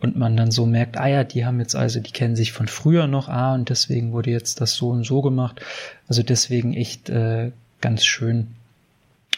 und 0.00 0.16
man 0.16 0.36
dann 0.36 0.50
so 0.50 0.66
merkt, 0.66 0.98
ah 0.98 1.06
ja, 1.06 1.24
die 1.24 1.44
haben 1.46 1.60
jetzt 1.60 1.76
also, 1.76 2.00
die 2.00 2.10
kennen 2.10 2.36
sich 2.36 2.52
von 2.52 2.66
früher 2.66 3.06
noch, 3.06 3.28
ah, 3.28 3.54
und 3.54 3.68
deswegen 3.68 4.12
wurde 4.12 4.30
jetzt 4.30 4.60
das 4.60 4.74
so 4.74 4.90
und 4.90 5.04
so 5.04 5.22
gemacht. 5.22 5.60
Also 6.08 6.22
deswegen 6.22 6.74
echt 6.74 7.08
äh, 7.08 7.52
ganz 7.80 8.04
schön. 8.04 8.48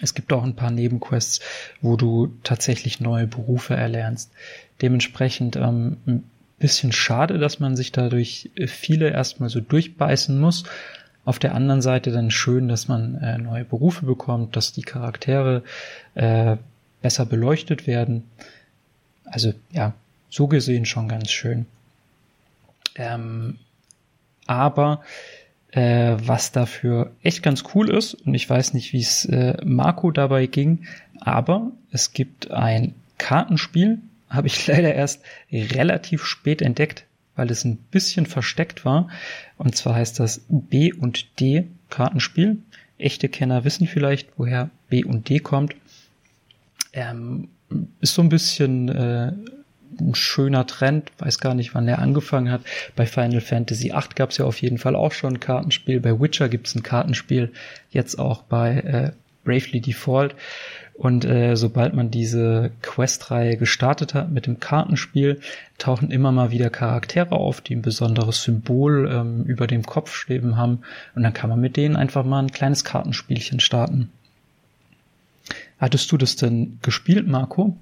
Es 0.01 0.15
gibt 0.15 0.33
auch 0.33 0.43
ein 0.43 0.57
paar 0.57 0.71
Nebenquests, 0.71 1.41
wo 1.81 1.97
du 1.97 2.35
tatsächlich 2.43 3.01
neue 3.01 3.27
Berufe 3.27 3.75
erlernst. 3.75 4.33
Dementsprechend 4.83 5.57
ähm, 5.57 5.99
ein 6.07 6.25
bisschen 6.59 6.93
schade, 6.93 7.39
dass 7.39 7.61
man 7.61 7.77
sich 7.77 7.93
dadurch 7.93 8.51
viele 8.67 9.11
erstmal 9.11 9.51
so 9.51 9.61
durchbeißen 9.61 10.41
muss. 10.41 10.65
Auf 11.25 11.39
der 11.39 11.55
anderen 11.55 11.81
Seite 11.81 12.13
dann 12.13 12.31
schön, 12.31 12.69
dass 12.69 12.89
man 12.89 13.17
äh, 13.17 13.39
neue 13.39 13.65
Berufe 13.65 14.05
bekommt, 14.05 14.57
dass 14.57 14.73
die 14.73 14.83
Charaktere 14.83 15.63
äh, 16.15 16.57
besser 17.01 17.25
beleuchtet 17.27 17.87
werden. 17.87 18.25
Also 19.25 19.55
ja, 19.73 19.95
so 20.29 20.49
gesehen 20.49 20.85
schon 20.85 21.09
ganz 21.09 21.31
schön. 21.31 21.67
Ähm, 22.97 23.59
aber 24.47 25.03
äh, 25.71 26.17
was 26.19 26.53
dafür 26.53 27.13
echt 27.23 27.43
ganz 27.43 27.65
cool 27.75 27.91
ist, 27.91 28.15
und 28.15 28.35
ich 28.35 28.49
weiß 28.49 28.75
nicht, 28.75 28.93
wie 28.93 29.01
es 29.01 29.25
äh, 29.25 29.57
Marco 29.65 30.11
dabei 30.11 30.47
ging, 30.47 30.87
aber 31.21 31.73
es 31.91 32.13
gibt 32.13 32.51
ein 32.51 32.95
Kartenspiel, 33.19 33.99
habe 34.29 34.47
ich 34.47 34.67
leider 34.67 34.95
erst 34.95 35.23
relativ 35.51 36.25
spät 36.25 36.61
entdeckt 36.61 37.07
weil 37.37 37.51
es 37.51 37.65
ein 37.65 37.77
bisschen 37.77 38.27
versteckt 38.27 38.85
war. 38.85 39.09
Und 39.59 39.77
zwar 39.77 39.95
heißt 39.95 40.21
das 40.21 40.43
B 40.49 40.93
und 40.93 41.41
D 41.41 41.67
Kartenspiel. 41.91 42.59
Echte 42.99 43.29
Kenner 43.29 43.65
wissen 43.65 43.87
vielleicht, 43.87 44.29
woher 44.37 44.71
B 44.89 45.05
und 45.05 45.29
D 45.29 45.41
kommt. 45.41 45.75
Ähm, 46.93 47.49
ist 48.01 48.15
so 48.15 48.23
ein 48.23 48.29
bisschen 48.29 48.89
äh, 48.89 49.33
ein 50.01 50.15
schöner 50.15 50.67
Trend, 50.67 51.11
weiß 51.19 51.39
gar 51.39 51.55
nicht, 51.55 51.75
wann 51.75 51.87
der 51.87 51.99
angefangen 51.99 52.51
hat. 52.51 52.63
Bei 52.97 53.07
Final 53.07 53.41
Fantasy 53.41 53.91
VIII 53.91 54.15
gab 54.15 54.31
es 54.31 54.39
ja 54.39 54.45
auf 54.45 54.61
jeden 54.61 54.79
Fall 54.79 54.97
auch 54.97 55.13
schon 55.13 55.35
ein 55.35 55.41
Kartenspiel. 55.41 56.01
Bei 56.01 56.21
Witcher 56.21 56.49
gibt 56.49 56.69
es 56.69 56.75
ein 56.75 56.83
Kartenspiel, 56.83 57.53
jetzt 57.91 58.19
auch 58.19 58.43
bei 58.43 58.77
äh, 58.77 59.13
Bravely 59.45 59.81
Default. 59.81 60.35
Und 60.95 61.25
äh, 61.25 61.57
sobald 61.57 61.93
man 61.93 62.13
diese 62.13 62.71
Quest-Reihe 62.81 63.57
gestartet 63.57 64.15
hat 64.15 64.31
mit 64.31 64.47
dem 64.47 64.61
Kartenspiel, 64.61 65.41
tauchen 65.77 66.13
immer 66.13 66.31
mal 66.31 66.53
wieder 66.53 66.71
Charaktere 66.71 67.33
auf, 67.33 67.61
die 67.61 67.75
ein 67.75 67.83
besonderes 67.83 68.45
Symbol 68.45 69.11
ähm, 69.13 69.45
über 69.45 69.67
dem 69.67 69.85
Kopf 69.85 70.15
schweben 70.15 70.57
haben. 70.57 70.83
Und 71.17 71.25
dann 71.25 71.33
kann 71.33 71.51
man 71.51 71.61
mit 71.61 71.77
denen 71.77 71.97
einfach 71.97 72.25
mal 72.25 72.39
ein 72.39 72.53
kleines 72.53 72.85
Kartenspielchen 72.85 73.59
starten. 73.59 74.13
Hattest 75.81 76.13
du 76.13 76.17
das 76.17 76.37
denn 76.37 76.79
gespielt, 76.81 77.27
Marco? 77.27 77.77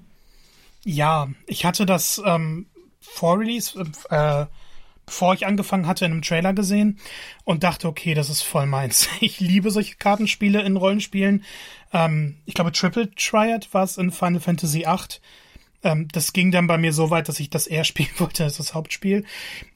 Ja, 0.83 1.29
ich 1.45 1.65
hatte 1.65 1.85
das 1.85 2.21
ähm, 2.25 2.65
vor 2.99 3.39
Release, 3.39 3.79
äh, 4.09 4.45
bevor 5.05 5.33
ich 5.33 5.45
angefangen 5.45 5.87
hatte, 5.87 6.05
in 6.05 6.11
einem 6.11 6.21
Trailer 6.21 6.53
gesehen 6.53 6.99
und 7.43 7.63
dachte, 7.63 7.87
okay, 7.87 8.13
das 8.13 8.29
ist 8.29 8.41
voll 8.41 8.65
meins. 8.65 9.09
Ich 9.19 9.39
liebe 9.39 9.71
solche 9.71 9.95
Kartenspiele 9.95 10.61
in 10.61 10.77
Rollenspielen. 10.77 11.43
Ähm, 11.91 12.37
ich 12.45 12.53
glaube, 12.53 12.71
Triple 12.71 13.11
Triad 13.15 13.73
war 13.73 13.83
es 13.83 13.97
in 13.97 14.11
Final 14.11 14.39
Fantasy 14.39 14.79
VIII. 14.79 15.19
Ähm, 15.83 16.07
das 16.11 16.33
ging 16.33 16.51
dann 16.51 16.67
bei 16.67 16.77
mir 16.77 16.93
so 16.93 17.09
weit, 17.09 17.29
dass 17.29 17.39
ich 17.39 17.49
das 17.49 17.67
eher 17.67 17.83
spielen 17.83 18.09
wollte 18.17 18.43
als 18.43 18.57
das 18.57 18.73
Hauptspiel. 18.73 19.25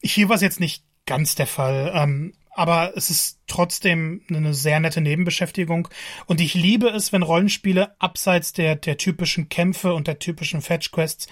Hier 0.01 0.29
war 0.29 0.35
es 0.35 0.41
jetzt 0.41 0.59
nicht 0.59 0.83
ganz 1.05 1.35
der 1.35 1.47
Fall. 1.47 1.91
Ähm, 1.93 2.33
aber 2.57 2.93
es 2.97 3.11
ist 3.11 3.39
trotzdem 3.45 4.21
eine 4.29 4.55
sehr 4.55 4.79
nette 4.79 4.99
Nebenbeschäftigung. 4.99 5.89
Und 6.25 6.41
ich 6.41 6.55
liebe 6.55 6.87
es, 6.89 7.13
wenn 7.13 7.21
Rollenspiele 7.21 7.95
abseits 7.99 8.51
der, 8.51 8.75
der 8.75 8.97
typischen 8.97 9.47
Kämpfe 9.47 9.93
und 9.93 10.07
der 10.07 10.17
typischen 10.17 10.61
Fetch-Quests 10.61 11.27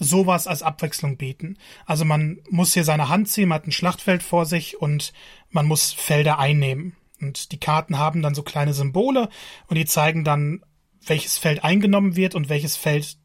sowas 0.00 0.48
als 0.48 0.62
Abwechslung 0.62 1.16
bieten. 1.16 1.58
Also 1.86 2.04
man 2.04 2.40
muss 2.48 2.74
hier 2.74 2.84
seine 2.84 3.08
Hand 3.08 3.28
ziehen, 3.28 3.48
man 3.48 3.56
hat 3.56 3.66
ein 3.66 3.72
Schlachtfeld 3.72 4.22
vor 4.22 4.46
sich 4.46 4.80
und 4.80 5.12
man 5.50 5.66
muss 5.66 5.92
Felder 5.92 6.38
einnehmen. 6.38 6.96
Und 7.20 7.52
die 7.52 7.60
Karten 7.60 7.98
haben 7.98 8.22
dann 8.22 8.34
so 8.34 8.42
kleine 8.42 8.72
Symbole 8.72 9.28
und 9.68 9.76
die 9.76 9.84
zeigen 9.84 10.24
dann, 10.24 10.64
welches 11.06 11.38
Feld 11.38 11.62
eingenommen 11.62 12.16
wird 12.16 12.34
und 12.34 12.48
welches 12.48 12.76
Feld 12.76 13.18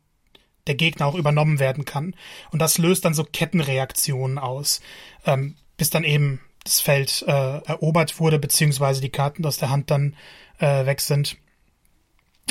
der 0.67 0.76
Gegner 0.76 1.05
auch 1.05 1.15
übernommen 1.15 1.59
werden 1.59 1.86
kann. 1.86 2.15
Und 2.51 2.59
das 2.59 2.78
löst 2.78 3.05
dann 3.05 3.13
so 3.13 3.23
Kettenreaktionen 3.23 4.38
aus, 4.38 4.82
ähm, 5.26 5.55
bis 5.78 5.89
dann 5.89 6.03
eben 6.03 6.41
das 6.63 6.82
Feld 6.82 7.23
äh, 7.28 7.59
erobert 7.59 8.19
wurde, 8.19 8.39
beziehungsweise 8.39 8.99
die 8.99 9.11
Karten 9.11 9.45
aus 9.45 9.57
der 9.57 9.69
Hand 9.69 9.91
dann 9.91 10.15
äh, 10.59 10.86
weg 10.86 10.99
sind. 10.99 11.38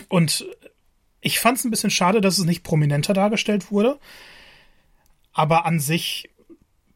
Und 0.09 0.47
ich 1.25 1.41
fand 1.41 1.59
es 1.59 1.65
ein 1.65 1.71
bisschen 1.71 1.91
schade, 1.91 2.21
dass 2.21 2.39
es 2.39 2.45
nicht 2.45 2.63
prominenter 2.63 3.15
dargestellt 3.15 3.73
wurde. 3.73 3.99
Aber 5.33 5.67
an 5.67 5.81
sich 5.81 6.31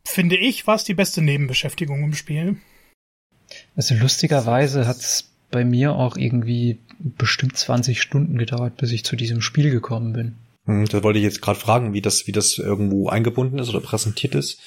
finde 0.05 0.37
ich, 0.37 0.67
war 0.67 0.77
es 0.77 0.85
die 0.85 0.95
beste 0.95 1.23
Nebenbeschäftigung 1.23 2.03
im 2.05 2.15
Spiel. 2.15 2.57
Also 3.75 3.95
lustigerweise 3.95 4.87
hat 4.87 4.99
es 4.99 5.33
bei 5.51 5.65
mir 5.65 5.95
auch 5.95 6.17
irgendwie 6.17 6.81
bestimmt 6.99 7.57
20 7.57 8.01
Stunden 8.01 8.39
gedauert, 8.39 8.77
bis 8.77 8.93
ich 8.93 9.05
zu 9.05 9.17
diesem 9.17 9.41
Spiel 9.41 9.71
gekommen 9.71 10.13
bin. 10.13 10.37
Hm, 10.67 10.85
da 10.87 11.03
wollte 11.03 11.19
ich 11.19 11.25
jetzt 11.25 11.41
gerade 11.41 11.59
fragen, 11.59 11.95
wie 11.95 12.03
das, 12.03 12.27
wie 12.27 12.33
das 12.33 12.59
irgendwo 12.59 13.09
eingebunden 13.09 13.59
ist 13.59 13.71
oder 13.71 13.81
präsentiert 13.81 14.35
ist. 14.35 14.61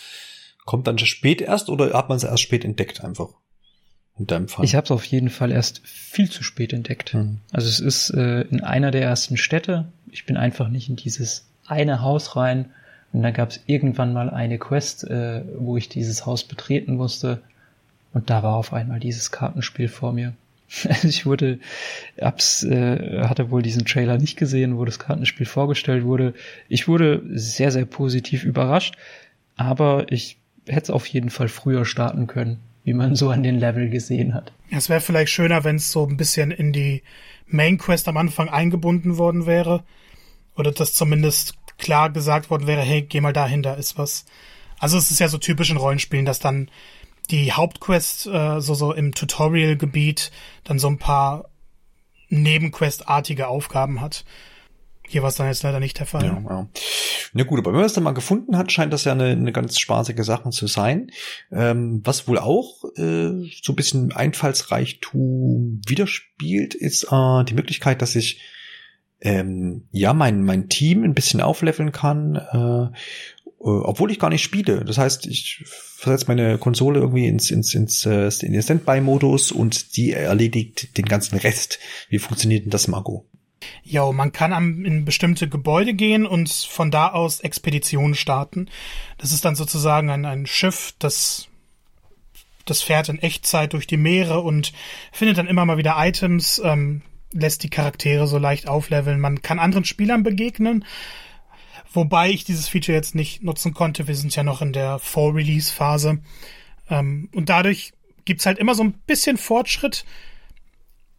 Kommt 0.66 0.88
dann 0.88 0.98
spät 0.98 1.42
erst 1.42 1.70
oder 1.70 1.94
hat 1.94 2.10
man 2.10 2.18
es 2.18 2.24
erst 2.24 2.42
spät 2.42 2.66
entdeckt 2.66 3.04
einfach? 3.04 3.30
In 4.22 4.28
deinem 4.28 4.48
Fall? 4.48 4.64
Ich 4.64 4.76
habe 4.76 4.86
es 4.86 4.92
auf 4.92 5.04
jeden 5.04 5.32
Fall 5.32 5.52
erst 5.52 5.82
viel 5.84 6.30
zu 6.30 6.44
spät 6.44 6.74
entdeckt. 6.74 7.16
Mhm. 7.16 7.40
Also 7.52 7.68
es 7.68 7.80
ist 7.80 8.12
äh, 8.12 8.42
in 8.42 8.62
einer 8.62 8.92
der 8.92 9.02
ersten 9.02 9.36
Städte. 9.36 9.86
Ich 10.12 10.28
bin 10.28 10.38
einfach 10.38 10.70
nicht 10.70 10.90
in 10.90 10.96
dieses 10.96 11.48
eine 11.66 12.02
Haus 12.02 12.36
rein. 12.36 12.66
Und 13.14 13.24
da 13.24 13.32
gab 13.32 13.50
es 13.50 13.62
irgendwann 13.66 14.14
mal 14.14 14.30
eine 14.30 14.60
Quest, 14.60 15.06
äh, 15.06 15.42
wo 15.58 15.76
ich 15.76 15.90
dieses 15.90 16.28
Haus 16.28 16.44
betreten 16.44 16.98
musste. 16.98 17.42
Und 18.14 18.30
da 18.30 18.44
war 18.44 18.58
auf 18.58 18.74
einmal 18.74 19.00
dieses 19.00 19.32
Kartenspiel 19.32 19.88
vor 19.88 20.14
mir. 20.14 20.34
ich 21.04 21.26
wurde, 21.26 21.58
hab's, 22.22 22.62
äh, 22.62 23.24
hatte 23.24 23.50
wohl 23.50 23.64
diesen 23.64 23.86
Trailer 23.86 24.20
nicht 24.20 24.38
gesehen, 24.38 24.78
wo 24.78 24.86
das 24.86 25.00
Kartenspiel 25.00 25.48
vorgestellt 25.48 26.04
wurde. 26.04 26.36
Ich 26.70 26.88
wurde 26.88 27.24
sehr, 27.34 27.72
sehr 27.72 27.86
positiv 27.86 28.44
überrascht, 28.44 28.98
aber 29.58 30.12
ich 30.12 30.38
hätte 30.68 30.84
es 30.84 30.90
auf 30.92 31.08
jeden 31.08 31.32
Fall 31.32 31.48
früher 31.48 31.86
starten 31.86 32.28
können, 32.28 32.60
wie 32.84 32.94
man 32.94 33.16
so 33.16 33.30
an 33.30 33.44
den 33.44 33.60
Level 33.60 33.90
gesehen 33.90 34.34
hat. 34.34 34.52
Es 34.72 34.90
wäre 34.90 35.02
vielleicht 35.02 35.32
schöner, 35.32 35.64
wenn 35.64 35.76
es 35.76 35.92
so 35.92 36.06
ein 36.08 36.18
bisschen 36.18 36.52
in 36.52 36.74
die 36.74 37.04
Main 37.46 37.78
Quest 37.78 38.08
am 38.08 38.18
Anfang 38.18 38.50
eingebunden 38.50 39.18
worden 39.18 39.46
wäre. 39.46 39.84
Oder 40.56 40.72
dass 40.72 40.94
zumindest 40.94 41.56
klar 41.78 42.10
gesagt 42.10 42.50
worden 42.50 42.68
wäre, 42.68 42.82
hey, 42.82 43.02
geh 43.02 43.22
mal 43.22 43.34
dahin, 43.34 43.64
da 43.64 43.74
ist 43.74 43.98
was. 43.98 44.26
Also 44.80 44.98
es 44.98 45.12
ist 45.12 45.20
ja 45.20 45.28
so 45.28 45.38
typisch 45.38 45.70
in 45.70 45.78
Rollenspielen, 45.78 46.26
dass 46.26 46.40
dann 46.40 46.70
die 47.30 47.52
Hauptquest 47.52 48.28
äh, 48.28 48.60
so 48.60 48.74
so 48.74 48.94
im 48.94 49.14
Tutorial-Gebiet 49.14 50.32
dann 50.64 50.80
so 50.80 50.88
ein 50.88 50.98
paar 50.98 51.46
Nebenquest-artige 52.30 53.48
Aufgaben 53.48 54.02
hat. 54.02 54.26
Hier 55.12 55.22
war 55.22 55.30
es 55.30 55.36
dann 55.36 55.48
jetzt 55.48 55.64
leider 55.64 55.80
nicht 55.80 56.00
der 56.00 56.06
Fall. 56.06 56.24
Ja, 56.24 56.42
ja. 56.50 56.70
Na 57.34 57.44
gut, 57.44 57.60
aber 57.60 57.72
wenn 57.72 57.80
man 57.80 57.86
es 57.86 57.94
dann 57.94 58.04
mal 58.04 58.14
gefunden 58.14 58.58
hat, 58.58 58.72
scheint 58.72 58.94
das 58.94 59.04
ja 59.04 59.12
eine, 59.12 59.26
eine 59.26 59.52
ganz 59.52 59.78
spaßige 59.78 60.24
Sache 60.24 60.50
zu 60.52 60.68
sein. 60.68 61.12
Ähm, 61.52 62.02
was 62.04 62.28
wohl 62.28 62.38
auch 62.38 62.86
äh, 62.96 63.32
so 63.62 63.74
ein 63.74 63.76
bisschen 63.76 64.14
Einfallsreichtum 64.14 65.82
widerspielt, 65.86 66.74
ist 66.74 67.12
äh, 67.12 67.44
die 67.44 67.54
Möglichkeit, 67.54 68.02
dass 68.02 68.16
ich 68.16 68.42
ähm, 69.20 69.88
ja 69.92 70.14
mein 70.14 70.44
mein 70.44 70.70
Team 70.70 71.04
ein 71.04 71.14
bisschen 71.14 71.42
aufleveln 71.42 71.92
kann 71.92 72.36
äh, 72.36 72.98
äh, 73.64 73.64
obwohl 73.64 74.12
ich 74.12 74.20
gar 74.20 74.30
nicht 74.30 74.44
spiele. 74.44 74.84
Das 74.84 74.98
heißt, 74.98 75.28
ich 75.28 75.64
versetze 75.66 76.26
meine 76.28 76.58
Konsole 76.58 77.00
irgendwie 77.00 77.28
ins, 77.28 77.52
ins, 77.52 77.76
ins, 77.76 78.06
äh, 78.06 78.30
in 78.42 78.54
den 78.54 78.62
Standby-Modus 78.62 79.52
und 79.52 79.98
die 79.98 80.14
erledigt 80.14 80.98
den 80.98 81.06
ganzen 81.06 81.38
Rest. 81.38 81.80
Wie 82.10 82.20
funktioniert 82.20 82.66
denn 82.66 82.72
das, 82.72 82.88
Marco? 82.88 83.28
Ja, 83.84 84.12
man 84.12 84.32
kann 84.32 84.54
am, 84.54 84.86
in 84.86 85.06
bestimmte 85.06 85.48
Gebäude 85.48 85.94
gehen 85.94 86.26
und 86.26 86.50
von 86.50 86.92
da 86.92 87.10
aus 87.10 87.42
Expeditionen 87.42 88.16
starten. 88.16 88.70
Das 89.18 89.32
ist 89.32 89.46
dann 89.46 89.56
sozusagen 89.56 90.10
ein, 90.10 90.26
ein 90.26 90.46
Schiff, 90.46 90.94
das 91.00 91.48
das 92.66 92.84
fährt 92.84 93.10
in 93.10 93.18
Echtzeit 93.18 93.74
durch 93.74 93.88
die 93.88 93.98
Meere 93.98 94.42
und 94.42 94.72
findet 95.12 95.40
dann 95.40 95.48
immer 95.48 95.66
mal 95.66 95.78
wieder 95.78 95.96
Items, 95.98 96.62
ähm, 96.64 97.02
lässt 97.34 97.64
die 97.64 97.72
Charaktere 97.72 98.28
so 98.28 98.38
leicht 98.38 98.68
aufleveln. 98.68 99.20
Man 99.20 99.42
kann 99.42 99.58
anderen 99.58 99.84
Spielern 99.84 100.22
begegnen 100.22 100.86
Wobei 101.94 102.30
ich 102.30 102.46
dieses 102.46 102.70
Feature 102.70 102.96
jetzt 102.96 103.16
nicht 103.16 103.44
nutzen 103.44 103.74
konnte. 103.74 104.08
Wir 104.08 104.16
sind 104.16 104.36
ja 104.36 104.44
noch 104.44 104.62
in 104.62 104.72
der 104.72 105.00
Vor-Release-Phase. 105.00 106.20
Ähm, 106.90 107.30
und 107.34 107.50
dadurch 107.50 107.92
gibt's 108.24 108.46
halt 108.46 108.60
immer 108.60 108.76
so 108.76 108.84
ein 108.84 108.94
bisschen 108.94 109.38
Fortschritt. 109.38 110.06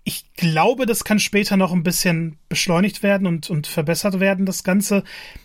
Ich 0.04 0.34
glaube, 0.34 0.86
das 0.86 1.04
kann 1.04 1.20
später 1.20 1.56
noch 1.56 1.72
ein 1.72 1.84
bisschen 1.84 2.36
beschleunigt 2.48 3.02
werden 3.02 3.26
und, 3.26 3.50
und 3.50 3.66
verbessert 3.66 4.18
werden, 4.18 4.46
das 4.46 4.64
Ganze. 4.64 5.04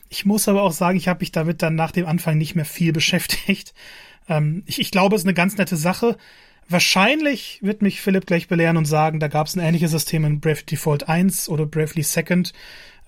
Ich 0.09 0.25
muss 0.25 0.47
aber 0.47 0.63
auch 0.63 0.71
sagen, 0.71 0.97
ich 0.97 1.07
habe 1.07 1.19
mich 1.19 1.31
damit 1.31 1.61
dann 1.61 1.75
nach 1.75 1.91
dem 1.91 2.07
Anfang 2.07 2.37
nicht 2.37 2.55
mehr 2.55 2.65
viel 2.65 2.93
beschäftigt. 2.93 3.73
Ähm, 4.27 4.63
ich, 4.65 4.79
ich 4.79 4.91
glaube, 4.91 5.15
es 5.15 5.21
ist 5.21 5.27
eine 5.27 5.35
ganz 5.35 5.57
nette 5.57 5.77
Sache. 5.77 6.17
Wahrscheinlich 6.69 7.59
wird 7.61 7.81
mich 7.81 8.01
Philipp 8.01 8.25
gleich 8.25 8.47
belehren 8.47 8.77
und 8.77 8.85
sagen, 8.85 9.19
da 9.19 9.29
gab 9.29 9.47
es 9.47 9.55
ein 9.55 9.61
ähnliches 9.61 9.91
System 9.91 10.25
in 10.25 10.41
Brave 10.41 10.63
Default 10.63 11.07
1 11.07 11.47
oder 11.47 11.65
Bravely 11.65 12.03
Second. 12.03 12.51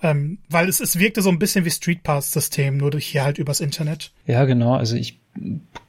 Ähm, 0.02 0.38
weil 0.48 0.68
es, 0.68 0.80
es 0.80 0.98
wirkte 0.98 1.20
so 1.20 1.28
ein 1.28 1.38
bisschen 1.38 1.66
wie 1.66 1.70
Street 1.70 2.02
Pass-System, 2.02 2.78
nur 2.78 2.90
durch 2.90 3.06
hier 3.06 3.22
halt 3.22 3.36
übers 3.36 3.60
Internet. 3.60 4.12
Ja, 4.26 4.46
genau. 4.46 4.74
Also 4.74 4.96
ich 4.96 5.20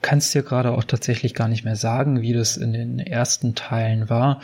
kann 0.02 0.18
es 0.18 0.32
dir 0.32 0.44
gerade 0.44 0.72
auch 0.72 0.84
tatsächlich 0.84 1.34
gar 1.34 1.48
nicht 1.48 1.64
mehr 1.64 1.78
sagen, 1.78 2.22
wie 2.22 2.34
das 2.34 2.58
in 2.58 2.74
den 2.74 3.00
ersten 3.00 3.56
Teilen 3.56 4.10
war. 4.10 4.42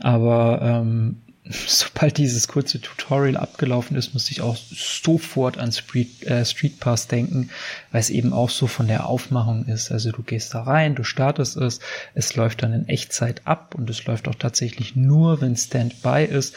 Aber 0.00 0.60
ähm, 0.62 1.16
sobald 1.66 2.18
dieses 2.18 2.48
kurze 2.48 2.80
Tutorial 2.80 3.36
abgelaufen 3.36 3.96
ist, 3.96 4.14
musste 4.14 4.32
ich 4.32 4.40
auch 4.40 4.56
sofort 4.56 5.58
an 5.58 5.72
Street, 5.72 6.22
äh, 6.24 6.44
Street 6.44 6.80
Pass 6.80 7.08
denken, 7.08 7.50
weil 7.92 8.00
es 8.00 8.10
eben 8.10 8.32
auch 8.32 8.50
so 8.50 8.66
von 8.66 8.86
der 8.88 9.06
Aufmachung 9.06 9.66
ist. 9.66 9.90
Also 9.90 10.12
du 10.12 10.22
gehst 10.22 10.54
da 10.54 10.62
rein, 10.62 10.94
du 10.94 11.04
startest 11.04 11.56
es, 11.56 11.80
es 12.14 12.36
läuft 12.36 12.62
dann 12.62 12.72
in 12.72 12.88
Echtzeit 12.88 13.46
ab 13.46 13.74
und 13.76 13.88
es 13.90 14.04
läuft 14.04 14.28
auch 14.28 14.34
tatsächlich 14.34 14.96
nur, 14.96 15.40
wenn 15.40 15.56
Standby 15.56 16.24
ist. 16.24 16.54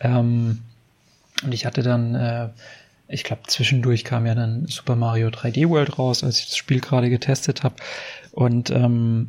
Ähm, 0.00 0.60
und 1.42 1.52
ich 1.52 1.66
hatte 1.66 1.82
dann, 1.82 2.14
äh, 2.14 2.48
ich 3.08 3.24
glaube, 3.24 3.42
zwischendurch 3.46 4.04
kam 4.04 4.26
ja 4.26 4.34
dann 4.34 4.66
Super 4.66 4.96
Mario 4.96 5.28
3D 5.28 5.68
World 5.68 5.98
raus, 5.98 6.24
als 6.24 6.38
ich 6.38 6.46
das 6.46 6.56
Spiel 6.56 6.80
gerade 6.80 7.10
getestet 7.10 7.62
habe. 7.62 7.74
Und 8.32 8.70
ähm, 8.70 9.28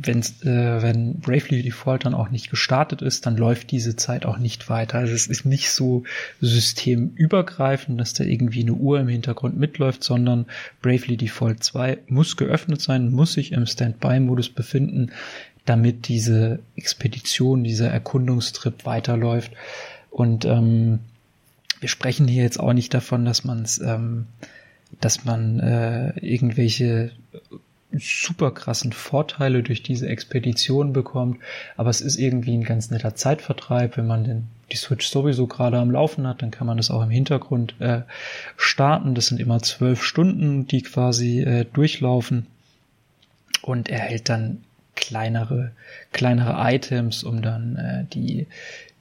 wenn's, 0.00 0.42
äh, 0.42 0.82
wenn 0.82 1.20
Bravely 1.20 1.62
Default 1.62 2.04
dann 2.04 2.14
auch 2.14 2.30
nicht 2.30 2.50
gestartet 2.50 3.02
ist, 3.02 3.26
dann 3.26 3.36
läuft 3.36 3.70
diese 3.70 3.96
Zeit 3.96 4.26
auch 4.26 4.38
nicht 4.38 4.68
weiter. 4.68 4.98
Also 4.98 5.14
es 5.14 5.26
ist 5.26 5.44
nicht 5.44 5.70
so 5.70 6.04
systemübergreifend, 6.40 8.00
dass 8.00 8.14
da 8.14 8.24
irgendwie 8.24 8.62
eine 8.62 8.72
Uhr 8.72 8.98
im 8.98 9.08
Hintergrund 9.08 9.56
mitläuft, 9.58 10.02
sondern 10.02 10.46
Bravely 10.82 11.16
Default 11.16 11.62
2 11.62 11.98
muss 12.08 12.36
geöffnet 12.36 12.80
sein, 12.80 13.10
muss 13.10 13.34
sich 13.34 13.52
im 13.52 13.66
Standby-Modus 13.66 14.48
befinden, 14.48 15.12
damit 15.64 16.08
diese 16.08 16.60
Expedition, 16.76 17.64
dieser 17.64 17.90
Erkundungstrip 17.90 18.86
weiterläuft. 18.86 19.52
Und 20.10 20.44
ähm, 20.44 21.00
wir 21.80 21.88
sprechen 21.88 22.26
hier 22.26 22.42
jetzt 22.42 22.58
auch 22.58 22.72
nicht 22.72 22.94
davon, 22.94 23.24
dass 23.24 23.44
man 23.44 23.62
es, 23.62 23.78
ähm, 23.78 24.26
dass 25.00 25.24
man 25.24 25.60
äh, 25.60 26.18
irgendwelche 26.20 27.12
super 27.92 28.50
krassen 28.50 28.92
Vorteile 28.92 29.62
durch 29.62 29.82
diese 29.82 30.08
Expedition 30.08 30.92
bekommt, 30.92 31.38
aber 31.76 31.90
es 31.90 32.00
ist 32.00 32.18
irgendwie 32.18 32.56
ein 32.56 32.64
ganz 32.64 32.90
netter 32.90 33.14
Zeitvertreib, 33.14 33.96
wenn 33.96 34.06
man 34.06 34.24
den 34.24 34.48
die 34.72 34.76
Switch 34.76 35.06
sowieso 35.06 35.46
gerade 35.46 35.78
am 35.78 35.90
Laufen 35.90 36.26
hat, 36.26 36.42
dann 36.42 36.50
kann 36.50 36.66
man 36.66 36.76
das 36.76 36.90
auch 36.90 37.02
im 37.02 37.10
Hintergrund 37.10 37.76
äh, 37.80 38.00
starten. 38.56 39.14
Das 39.14 39.26
sind 39.26 39.40
immer 39.40 39.62
zwölf 39.62 40.02
Stunden, 40.02 40.66
die 40.66 40.82
quasi 40.82 41.40
äh, 41.40 41.64
durchlaufen 41.72 42.46
und 43.62 43.88
erhält 43.88 44.28
dann 44.28 44.64
kleinere 44.96 45.70
kleinere 46.12 46.56
Items, 46.58 47.22
um 47.22 47.42
dann 47.42 47.76
äh, 47.76 48.04
die 48.12 48.46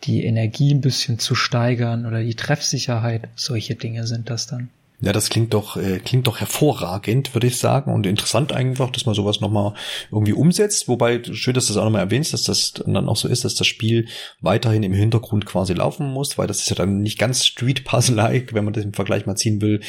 die 0.03 0.23
Energie 0.23 0.71
ein 0.71 0.81
bisschen 0.81 1.17
zu 1.17 1.33
steigern 1.33 2.05
oder 2.05 2.21
die 2.21 2.35
Treffsicherheit. 2.35 3.27
Solche 3.35 3.73
Dinge 3.75 4.05
sind 4.05 4.29
das 4.29 4.45
dann. 4.45 4.69
Ja, 5.05 5.13
das 5.13 5.29
klingt 5.29 5.53
doch, 5.53 5.77
äh, 5.77 5.99
klingt 5.99 6.25
doch 6.25 6.39
hervorragend, 6.39 7.35
würde 7.35 7.45
ich 7.45 7.59
sagen. 7.59 7.93
Und 7.93 8.07
interessant 8.07 8.51
einfach, 8.51 8.89
dass 8.89 9.05
man 9.05 9.13
sowas 9.13 9.39
nochmal 9.39 9.75
irgendwie 10.11 10.33
umsetzt. 10.33 10.87
Wobei, 10.87 11.21
schön, 11.31 11.53
dass 11.53 11.67
du 11.67 11.73
das 11.73 11.77
auch 11.77 11.83
nochmal 11.83 12.01
erwähnst, 12.01 12.33
dass 12.33 12.41
das 12.41 12.73
dann 12.73 13.07
auch 13.07 13.15
so 13.15 13.27
ist, 13.27 13.45
dass 13.45 13.53
das 13.53 13.67
Spiel 13.67 14.07
weiterhin 14.41 14.81
im 14.81 14.93
Hintergrund 14.93 15.45
quasi 15.45 15.73
laufen 15.73 16.11
muss, 16.11 16.39
weil 16.39 16.47
das 16.47 16.61
ist 16.61 16.71
ja 16.71 16.75
dann 16.75 17.03
nicht 17.03 17.19
ganz 17.19 17.45
Street 17.45 17.85
Puzzle-like, 17.85 18.55
wenn 18.55 18.65
man 18.65 18.73
das 18.73 18.83
im 18.83 18.93
Vergleich 18.93 19.27
mal 19.27 19.35
ziehen 19.35 19.61
will. 19.61 19.79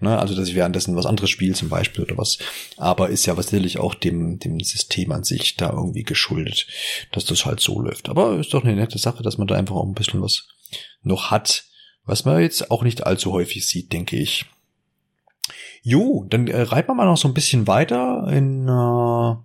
Ne? 0.00 0.18
Also, 0.18 0.34
dass 0.34 0.46
ich 0.46 0.54
währenddessen 0.54 0.94
was 0.94 1.06
anderes 1.06 1.30
spiele 1.30 1.54
zum 1.54 1.70
Beispiel 1.70 2.04
oder 2.04 2.18
was. 2.18 2.36
Aber 2.76 3.08
ist 3.08 3.24
ja 3.24 3.38
was 3.38 3.46
sicherlich 3.46 3.78
auch 3.78 3.94
dem, 3.94 4.38
dem 4.40 4.60
System 4.60 5.10
an 5.10 5.24
sich 5.24 5.56
da 5.56 5.70
irgendwie 5.70 6.02
geschuldet, 6.02 6.66
dass 7.12 7.24
das 7.24 7.46
halt 7.46 7.60
so 7.60 7.80
läuft. 7.80 8.10
Aber 8.10 8.38
ist 8.38 8.52
doch 8.52 8.62
eine 8.62 8.76
nette 8.76 8.98
Sache, 8.98 9.22
dass 9.22 9.38
man 9.38 9.46
da 9.46 9.54
einfach 9.54 9.76
auch 9.76 9.86
ein 9.86 9.94
bisschen 9.94 10.20
was 10.20 10.48
noch 11.02 11.30
hat, 11.30 11.64
was 12.04 12.26
man 12.26 12.42
jetzt 12.42 12.70
auch 12.70 12.82
nicht 12.82 13.06
allzu 13.06 13.32
häufig 13.32 13.66
sieht, 13.66 13.94
denke 13.94 14.18
ich. 14.18 14.44
Jo, 15.88 16.26
dann 16.28 16.48
äh, 16.48 16.62
reiten 16.62 16.88
wir 16.88 16.94
mal 16.96 17.06
noch 17.06 17.16
so 17.16 17.28
ein 17.28 17.34
bisschen 17.34 17.68
weiter 17.68 18.26
in 18.32 18.66
äh, 18.66 19.36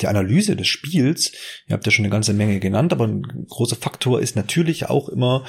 die 0.00 0.08
Analyse 0.08 0.56
des 0.56 0.66
Spiels, 0.66 1.30
ihr 1.68 1.74
habt 1.74 1.86
ja 1.86 1.92
schon 1.92 2.04
eine 2.04 2.10
ganze 2.10 2.34
Menge 2.34 2.58
genannt, 2.58 2.92
aber 2.92 3.06
ein 3.06 3.46
großer 3.48 3.76
Faktor 3.76 4.20
ist 4.20 4.34
natürlich 4.34 4.90
auch 4.90 5.08
immer 5.08 5.44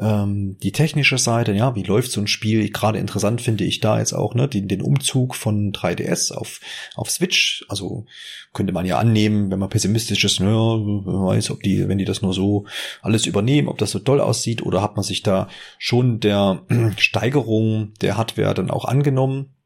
ähm, 0.00 0.56
die 0.62 0.70
technische 0.70 1.18
Seite, 1.18 1.52
ja, 1.52 1.74
wie 1.74 1.82
läuft 1.82 2.12
so 2.12 2.20
ein 2.20 2.28
Spiel? 2.28 2.70
Gerade 2.70 3.00
interessant 3.00 3.40
finde 3.40 3.64
ich 3.64 3.80
da 3.80 3.98
jetzt 3.98 4.12
auch, 4.12 4.36
ne, 4.36 4.46
den, 4.46 4.68
den 4.68 4.82
Umzug 4.82 5.34
von 5.34 5.72
3DS 5.72 6.32
auf, 6.32 6.60
auf 6.94 7.10
Switch. 7.10 7.66
Also 7.68 8.06
könnte 8.52 8.72
man 8.72 8.86
ja 8.86 9.00
annehmen, 9.00 9.50
wenn 9.50 9.58
man 9.58 9.68
pessimistisch 9.68 10.22
ist, 10.22 10.38
naja, 10.38 10.54
wer 10.54 11.26
weiß, 11.26 11.50
ob 11.50 11.60
die, 11.64 11.88
wenn 11.88 11.98
die 11.98 12.04
das 12.04 12.22
nur 12.22 12.34
so 12.34 12.66
alles 13.02 13.26
übernehmen, 13.26 13.66
ob 13.66 13.78
das 13.78 13.90
so 13.90 13.98
toll 13.98 14.20
aussieht, 14.20 14.62
oder 14.62 14.80
hat 14.80 14.94
man 14.94 15.02
sich 15.02 15.24
da 15.24 15.48
schon 15.76 16.20
der 16.20 16.62
Steigerung 16.98 17.94
der 18.00 18.16
Hardware 18.16 18.54
dann 18.54 18.70
auch 18.70 18.84
angenommen? 18.84 19.56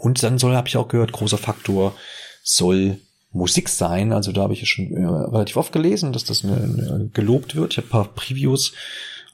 Und 0.00 0.22
dann 0.22 0.38
soll, 0.38 0.54
habe 0.54 0.68
ich 0.68 0.76
auch 0.76 0.88
gehört, 0.88 1.12
großer 1.12 1.38
Faktor 1.38 1.94
soll 2.42 2.98
Musik 3.32 3.68
sein. 3.68 4.12
Also 4.12 4.32
da 4.32 4.42
habe 4.42 4.52
ich 4.52 4.60
ja 4.60 4.66
schon 4.66 4.92
äh, 4.92 5.04
relativ 5.04 5.56
oft 5.56 5.72
gelesen, 5.72 6.12
dass 6.12 6.24
das 6.24 6.44
eine, 6.44 6.56
eine 6.56 7.10
gelobt 7.12 7.56
wird. 7.56 7.72
Ich 7.72 7.78
habe 7.78 7.86
ein 7.88 7.90
paar 7.90 8.14
Previews 8.14 8.72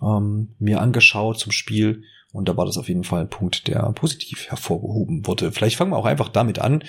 ähm, 0.03 0.49
mir 0.59 0.81
angeschaut 0.81 1.39
zum 1.39 1.53
Spiel 1.53 2.03
und 2.33 2.49
da 2.49 2.57
war 2.57 2.67
das 2.67 2.79
auf 2.79 2.89
jeden 2.89 3.05
Fall 3.05 3.23
ein 3.23 3.31
Punkt, 3.31 3.69
der 3.69 3.81
positiv 3.93 4.47
hervorgehoben 4.49 5.27
wurde. 5.27 5.51
Vielleicht 5.53 5.77
fangen 5.77 5.91
wir 5.91 5.97
auch 5.97 6.05
einfach 6.05 6.29
damit 6.29 6.59
an, 6.59 6.85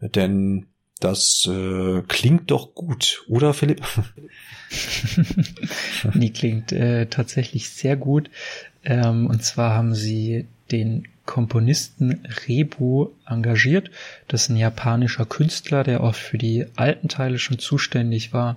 denn 0.00 0.66
das 0.98 1.48
äh, 1.48 2.02
klingt 2.08 2.50
doch 2.50 2.74
gut, 2.74 3.24
oder 3.26 3.54
Philipp? 3.54 3.82
Die 6.14 6.32
klingt 6.32 6.72
äh, 6.72 7.06
tatsächlich 7.06 7.70
sehr 7.70 7.96
gut. 7.96 8.30
Ähm, 8.84 9.26
und 9.26 9.42
zwar 9.42 9.74
haben 9.74 9.94
sie 9.94 10.46
den 10.70 11.08
Komponisten 11.30 12.26
Rebu 12.48 13.10
engagiert. 13.24 13.92
Das 14.26 14.42
ist 14.42 14.48
ein 14.48 14.56
japanischer 14.56 15.24
Künstler, 15.24 15.84
der 15.84 16.02
oft 16.02 16.20
für 16.20 16.38
die 16.38 16.66
alten 16.74 17.06
Teile 17.06 17.38
schon 17.38 17.60
zuständig 17.60 18.32
war. 18.32 18.56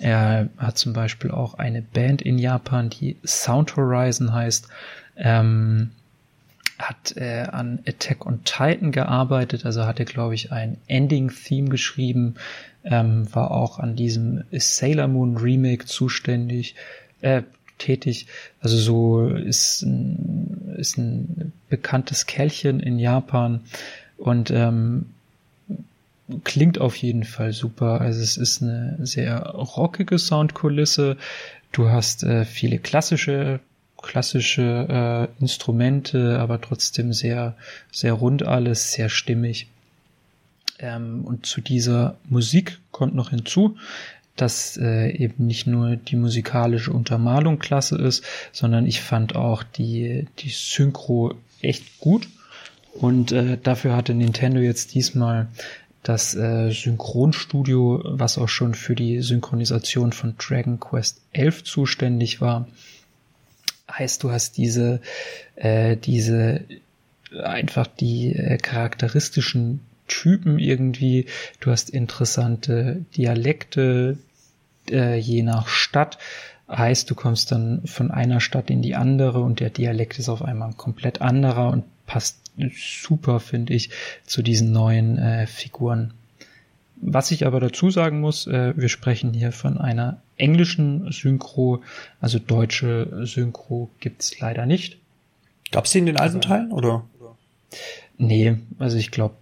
Er 0.00 0.48
hat 0.58 0.78
zum 0.78 0.94
Beispiel 0.94 1.30
auch 1.30 1.54
eine 1.54 1.80
Band 1.80 2.20
in 2.20 2.36
Japan, 2.36 2.90
die 2.90 3.18
Sound 3.24 3.76
Horizon 3.76 4.32
heißt. 4.32 4.66
Ähm, 5.16 5.90
hat 6.76 7.16
äh, 7.16 7.46
an 7.52 7.78
Attack 7.86 8.26
on 8.26 8.42
Titan 8.42 8.90
gearbeitet, 8.90 9.64
also 9.64 9.84
hatte, 9.84 10.04
glaube 10.04 10.34
ich, 10.34 10.50
ein 10.50 10.76
Ending-Theme 10.88 11.68
geschrieben, 11.68 12.34
ähm, 12.82 13.32
war 13.32 13.52
auch 13.52 13.78
an 13.78 13.94
diesem 13.94 14.42
Sailor 14.50 15.06
Moon 15.06 15.36
Remake 15.36 15.86
zuständig, 15.86 16.74
äh, 17.20 17.42
tätig. 17.78 18.26
Also 18.60 18.76
so 18.76 19.28
ist 19.28 19.82
ein, 19.82 20.74
ist 20.76 20.98
ein 20.98 21.52
bekanntes 21.68 22.26
Kerlchen 22.26 22.80
in 22.80 22.98
Japan 22.98 23.60
und 24.16 24.50
ähm, 24.50 25.06
klingt 26.44 26.80
auf 26.80 26.96
jeden 26.96 27.24
Fall 27.24 27.52
super. 27.52 28.00
Also 28.00 28.20
es 28.20 28.36
ist 28.36 28.62
eine 28.62 28.98
sehr 29.00 29.40
rockige 29.40 30.18
Soundkulisse. 30.18 31.16
Du 31.72 31.88
hast 31.88 32.22
äh, 32.22 32.44
viele 32.44 32.78
klassische 32.78 33.60
klassische 34.00 35.28
äh, 35.38 35.42
Instrumente, 35.42 36.38
aber 36.38 36.60
trotzdem 36.60 37.12
sehr 37.12 37.56
sehr 37.90 38.12
rund 38.12 38.44
alles, 38.44 38.92
sehr 38.92 39.08
stimmig. 39.08 39.68
Ähm, 40.78 41.24
und 41.24 41.46
zu 41.46 41.60
dieser 41.60 42.16
Musik 42.28 42.78
kommt 42.92 43.14
noch 43.14 43.30
hinzu, 43.30 43.76
dass 44.40 44.76
äh, 44.76 45.10
eben 45.10 45.46
nicht 45.46 45.66
nur 45.66 45.96
die 45.96 46.16
musikalische 46.16 46.92
Untermalung 46.92 47.58
klasse 47.58 47.96
ist, 47.96 48.24
sondern 48.52 48.86
ich 48.86 49.00
fand 49.00 49.36
auch 49.36 49.62
die, 49.62 50.26
die 50.38 50.50
Synchro 50.50 51.34
echt 51.60 51.98
gut. 51.98 52.28
Und 52.94 53.32
äh, 53.32 53.58
dafür 53.62 53.94
hatte 53.94 54.14
Nintendo 54.14 54.60
jetzt 54.60 54.94
diesmal 54.94 55.48
das 56.02 56.34
äh, 56.34 56.70
Synchronstudio, 56.70 58.02
was 58.04 58.38
auch 58.38 58.48
schon 58.48 58.74
für 58.74 58.94
die 58.94 59.20
Synchronisation 59.20 60.12
von 60.12 60.34
Dragon 60.38 60.80
Quest 60.80 61.20
11 61.32 61.64
zuständig 61.64 62.40
war. 62.40 62.68
Heißt, 63.90 64.22
du 64.22 64.30
hast 64.30 64.56
diese, 64.56 65.00
äh, 65.56 65.96
diese 65.96 66.64
einfach 67.42 67.86
die 67.86 68.34
äh, 68.34 68.58
charakteristischen 68.58 69.80
Typen 70.06 70.58
irgendwie. 70.58 71.26
Du 71.60 71.70
hast 71.70 71.90
interessante 71.90 73.04
Dialekte, 73.16 74.18
äh, 74.90 75.16
je 75.16 75.42
nach 75.42 75.68
Stadt. 75.68 76.18
Heißt, 76.68 77.10
du 77.10 77.14
kommst 77.14 77.50
dann 77.50 77.86
von 77.86 78.10
einer 78.10 78.40
Stadt 78.40 78.68
in 78.68 78.82
die 78.82 78.94
andere 78.94 79.40
und 79.40 79.60
der 79.60 79.70
Dialekt 79.70 80.18
ist 80.18 80.28
auf 80.28 80.42
einmal 80.42 80.68
ein 80.68 80.76
komplett 80.76 81.22
anderer 81.22 81.70
und 81.70 81.84
passt 82.06 82.40
super, 82.74 83.40
finde 83.40 83.74
ich, 83.74 83.90
zu 84.24 84.42
diesen 84.42 84.72
neuen 84.72 85.18
äh, 85.18 85.46
Figuren. 85.46 86.12
Was 87.00 87.30
ich 87.30 87.46
aber 87.46 87.60
dazu 87.60 87.90
sagen 87.90 88.20
muss, 88.20 88.46
äh, 88.46 88.74
wir 88.76 88.88
sprechen 88.88 89.32
hier 89.32 89.52
von 89.52 89.78
einer 89.78 90.20
englischen 90.36 91.10
Synchro, 91.12 91.82
also 92.20 92.38
deutsche 92.38 93.24
Synchro 93.24 93.90
gibt's 94.00 94.38
leider 94.40 94.66
nicht. 94.66 94.98
Gab's 95.70 95.92
die 95.92 95.98
in 95.98 96.06
den 96.06 96.16
alten 96.16 96.36
also, 96.36 96.48
Teilen 96.48 96.72
oder? 96.72 97.04
Nee, 98.16 98.56
also 98.78 98.96
ich 98.96 99.10
glaube, 99.10 99.34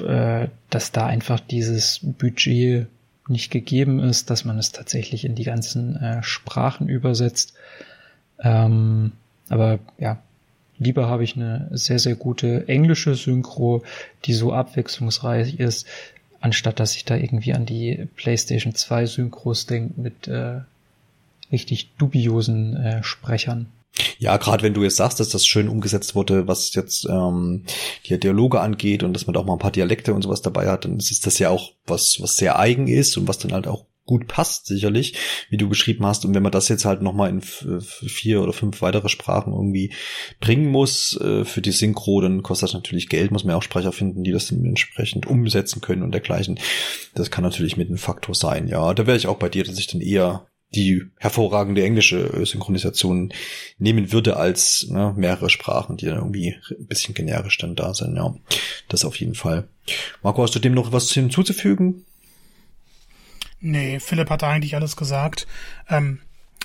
äh, 0.00 0.48
dass 0.70 0.90
da 0.90 1.06
einfach 1.06 1.38
dieses 1.38 2.00
Budget 2.02 2.88
nicht 3.28 3.50
gegeben 3.50 4.00
ist, 4.00 4.30
dass 4.30 4.44
man 4.44 4.58
es 4.58 4.72
tatsächlich 4.72 5.24
in 5.24 5.34
die 5.34 5.44
ganzen 5.44 5.96
äh, 5.96 6.22
Sprachen 6.22 6.88
übersetzt. 6.88 7.54
Ähm, 8.38 9.12
aber 9.48 9.78
ja, 9.98 10.18
lieber 10.78 11.08
habe 11.08 11.24
ich 11.24 11.36
eine 11.36 11.68
sehr, 11.72 11.98
sehr 11.98 12.16
gute 12.16 12.68
englische 12.68 13.14
Synchro, 13.14 13.82
die 14.24 14.34
so 14.34 14.52
abwechslungsreich 14.52 15.58
ist, 15.58 15.86
anstatt 16.40 16.80
dass 16.80 16.96
ich 16.96 17.04
da 17.04 17.16
irgendwie 17.16 17.54
an 17.54 17.66
die 17.66 18.08
PlayStation 18.16 18.74
2 18.74 19.06
Synchros 19.06 19.66
denke 19.66 20.00
mit 20.00 20.28
äh, 20.28 20.60
richtig 21.50 21.90
dubiosen 21.96 22.76
äh, 22.76 23.02
Sprechern. 23.02 23.66
Ja, 24.18 24.36
gerade 24.36 24.62
wenn 24.62 24.74
du 24.74 24.82
jetzt 24.82 24.96
sagst, 24.96 25.20
dass 25.20 25.28
das 25.28 25.46
schön 25.46 25.68
umgesetzt 25.68 26.14
wurde, 26.14 26.48
was 26.48 26.74
jetzt 26.74 27.06
ähm, 27.08 27.64
die 28.06 28.18
Dialoge 28.18 28.60
angeht 28.60 29.02
und 29.02 29.12
dass 29.12 29.26
man 29.26 29.36
auch 29.36 29.44
mal 29.44 29.52
ein 29.52 29.58
paar 29.60 29.70
Dialekte 29.70 30.14
und 30.14 30.22
sowas 30.22 30.42
dabei 30.42 30.68
hat, 30.68 30.84
dann 30.84 30.98
ist 30.98 31.26
das 31.26 31.38
ja 31.38 31.50
auch 31.50 31.72
was, 31.86 32.18
was 32.20 32.36
sehr 32.36 32.58
eigen 32.58 32.88
ist 32.88 33.16
und 33.16 33.28
was 33.28 33.38
dann 33.38 33.52
halt 33.52 33.66
auch 33.68 33.86
gut 34.06 34.26
passt, 34.26 34.66
sicherlich, 34.66 35.14
wie 35.48 35.56
du 35.56 35.68
geschrieben 35.68 36.04
hast. 36.04 36.24
Und 36.24 36.34
wenn 36.34 36.42
man 36.42 36.52
das 36.52 36.68
jetzt 36.68 36.84
halt 36.84 37.00
nochmal 37.00 37.30
in 37.30 37.40
vier 37.40 38.42
oder 38.42 38.52
fünf 38.52 38.82
weitere 38.82 39.08
Sprachen 39.08 39.52
irgendwie 39.52 39.92
bringen 40.40 40.70
muss 40.70 41.18
äh, 41.20 41.44
für 41.44 41.62
die 41.62 41.72
Synchro, 41.72 42.20
dann 42.20 42.42
kostet 42.42 42.68
das 42.68 42.74
natürlich 42.74 43.08
Geld, 43.08 43.30
muss 43.30 43.44
man 43.44 43.52
ja 43.52 43.56
auch 43.56 43.62
Sprecher 43.62 43.92
finden, 43.92 44.22
die 44.22 44.32
das 44.32 44.50
entsprechend 44.50 45.26
umsetzen 45.26 45.80
können 45.80 46.02
und 46.02 46.12
dergleichen. 46.12 46.58
Das 47.14 47.30
kann 47.30 47.44
natürlich 47.44 47.76
mit 47.76 47.88
einem 47.88 47.98
Faktor 47.98 48.34
sein, 48.34 48.68
ja. 48.68 48.92
Da 48.92 49.06
wäre 49.06 49.16
ich 49.16 49.26
auch 49.26 49.38
bei 49.38 49.48
dir, 49.48 49.64
dass 49.64 49.78
ich 49.78 49.86
dann 49.86 50.02
eher 50.02 50.46
die 50.74 51.02
hervorragende 51.18 51.84
englische 51.84 52.32
äh, 52.32 52.44
Synchronisation 52.44 53.32
nehmen 53.78 54.12
würde 54.12 54.36
als 54.36 54.86
ne, 54.90 55.14
mehrere 55.16 55.50
Sprachen, 55.50 55.96
die 55.96 56.06
dann 56.06 56.16
irgendwie 56.16 56.56
ein 56.70 56.86
bisschen 56.86 57.14
generisch 57.14 57.58
dann 57.58 57.76
da 57.76 57.94
sind. 57.94 58.16
Ja, 58.16 58.34
das 58.88 59.04
auf 59.04 59.16
jeden 59.16 59.34
Fall. 59.34 59.68
Marco, 60.22 60.42
hast 60.42 60.54
du 60.54 60.58
dem 60.58 60.74
noch 60.74 60.92
was 60.92 61.10
hinzuzufügen? 61.12 62.04
Nee, 63.60 63.98
Philipp 64.00 64.30
hat 64.30 64.42
eigentlich 64.42 64.74
alles 64.74 64.96
gesagt. 64.96 65.46
Ähm, 65.88 66.20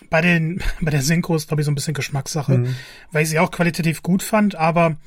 bei 0.09 0.21
den 0.21 0.61
bei 0.81 0.91
der 0.91 1.01
Synchro 1.01 1.35
ist 1.35 1.47
glaube 1.47 1.61
ich 1.61 1.65
so 1.65 1.71
ein 1.71 1.75
bisschen 1.75 1.93
Geschmackssache, 1.93 2.57
mhm. 2.57 2.75
weil 3.11 3.23
ich 3.23 3.29
sie 3.29 3.39
auch 3.39 3.51
qualitativ 3.51 4.03
gut 4.03 4.23
fand, 4.23 4.55
aber 4.55 4.97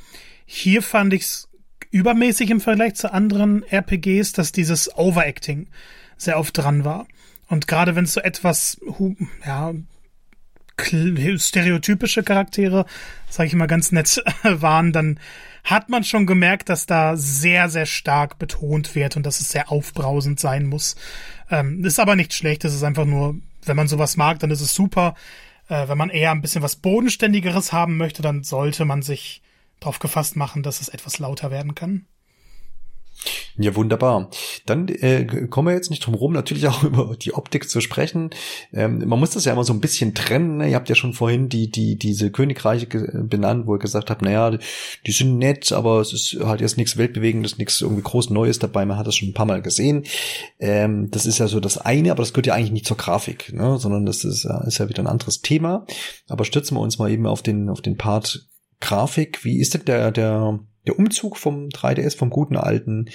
hier 0.47 0.83
fand 0.83 1.13
ich's 1.13 1.49
übermäßig 1.91 2.51
im 2.51 2.61
Vergleich 2.61 2.95
zu 2.95 3.13
anderen 3.13 3.63
RPGs, 3.65 4.33
dass 4.33 4.53
dieses 4.53 4.97
Overacting 4.97 5.69
sehr 6.17 6.39
oft 6.39 6.57
dran 6.57 6.85
war. 6.85 7.07
Und 7.53 7.69
gerade 7.69 7.95
wenn 7.95 8.05
es 8.05 8.15
so 8.15 8.21
etwas, 8.23 8.81
ja, 9.45 9.75
stereotypische 11.37 12.23
Charaktere, 12.23 12.87
sage 13.29 13.49
ich 13.49 13.55
mal 13.55 13.67
ganz 13.67 13.93
nett, 13.93 14.25
waren, 14.43 14.91
dann 14.95 15.21
hat 15.63 15.91
man 15.91 16.03
schon 16.03 16.25
gemerkt, 16.25 16.71
dass 16.71 16.87
da 16.87 17.15
sehr, 17.15 17.69
sehr 17.69 17.85
stark 17.85 18.39
betont 18.39 18.95
wird 18.95 19.19
und 19.19 19.27
dass 19.27 19.43
es 19.43 19.51
sehr 19.51 19.71
aufbrausend 19.71 20.41
sein 20.41 20.65
muss. 20.65 20.97
Ähm, 21.51 21.85
ist 21.85 22.01
aber 22.01 22.17
nicht 22.17 22.33
schlecht, 22.33 22.65
es 22.65 22.73
ist 22.73 22.85
einfach 22.85 23.05
nur, 23.05 23.37
wenn 23.67 23.77
man 23.77 23.87
sowas 23.87 24.17
mag, 24.17 24.39
dann 24.39 24.51
ist 24.51 24.63
es 24.63 24.73
super. 24.73 25.15
Äh, 25.69 25.89
wenn 25.89 25.99
man 25.99 26.09
eher 26.09 26.31
ein 26.31 26.41
bisschen 26.41 26.63
was 26.63 26.77
Bodenständigeres 26.77 27.71
haben 27.71 27.99
möchte, 27.99 28.23
dann 28.23 28.45
sollte 28.45 28.87
man 28.87 29.03
sich 29.03 29.43
darauf 29.79 29.99
gefasst 29.99 30.37
machen, 30.37 30.63
dass 30.63 30.81
es 30.81 30.89
etwas 30.89 31.19
lauter 31.19 31.51
werden 31.51 31.75
kann. 31.75 32.07
Ja, 33.63 33.77
wunderbar. 33.77 34.29
Dann 34.67 34.89
äh, 34.89 35.25
kommen 35.49 35.69
wir 35.69 35.75
jetzt 35.75 35.91
nicht 35.91 36.05
drum 36.05 36.15
rum, 36.15 36.33
natürlich 36.33 36.67
auch 36.67 36.83
über 36.83 37.17
die 37.17 37.33
Optik 37.33 37.71
zu 37.71 37.81
sprechen. 37.81 38.31
Ähm, 38.73 39.07
man 39.07 39.21
muss 39.21 39.31
das 39.31 39.45
ja 39.45 39.53
immer 39.53 39.63
so 39.63 39.73
ein 39.73 39.81
bisschen 39.81 40.15
trennen. 40.15 40.57
Ne? 40.57 40.71
Ihr 40.71 40.75
habt 40.75 40.89
ja 40.89 40.97
schon 40.97 41.13
vorhin 41.13 41.49
die, 41.49 41.71
die, 41.71 41.97
diese 41.97 42.33
Königreiche 42.33 42.87
benannt, 42.87 43.67
wo 43.67 43.77
ihr 43.77 43.79
gesagt 43.79 44.11
habt, 44.11 44.23
naja, 44.23 44.59
die 45.07 45.13
sind 45.13 45.39
nett, 45.39 45.71
aber 45.71 46.01
es 46.01 46.13
ist 46.13 46.39
halt 46.43 46.61
jetzt 46.61 46.77
nichts 46.77 46.97
Weltbewegendes, 46.97 47.57
nichts 47.59 47.81
irgendwie 47.81 48.03
groß 48.03 48.31
Neues 48.31 48.59
dabei. 48.59 48.85
Man 48.85 48.99
hat 48.99 49.07
das 49.07 49.15
schon 49.15 49.29
ein 49.29 49.35
paar 49.35 49.47
Mal 49.47 49.63
gesehen. 49.63 50.05
Ähm, 50.59 51.11
das 51.13 51.25
ist 51.25 51.39
ja 51.39 51.47
so 51.47 51.61
das 51.61 51.79
eine, 51.79 52.11
aber 52.11 52.23
das 52.23 52.33
gehört 52.33 52.47
ja 52.47 52.55
eigentlich 52.55 52.73
nicht 52.73 52.87
zur 52.87 52.97
Grafik, 52.97 53.53
ne? 53.53 53.79
sondern 53.79 54.07
das 54.07 54.25
ist, 54.25 54.45
ist 54.45 54.79
ja 54.79 54.89
wieder 54.89 55.05
ein 55.05 55.09
anderes 55.09 55.41
Thema. 55.41 55.87
Aber 56.29 56.45
stützen 56.45 56.77
wir 56.77 56.81
uns 56.81 56.99
mal 56.99 57.11
eben 57.11 57.27
auf 57.27 57.43
den, 57.43 57.69
auf 57.69 57.81
den 57.81 57.97
Part 57.97 58.49
Grafik. 58.81 59.45
Wie 59.45 59.61
ist 59.61 59.75
denn 59.75 59.85
der, 59.85 60.11
der, 60.11 60.59
der 60.87 60.99
Umzug 60.99 61.37
vom 61.37 61.69
3DS, 61.69 62.17
vom 62.17 62.31
guten 62.31 62.57
alten, 62.57 63.07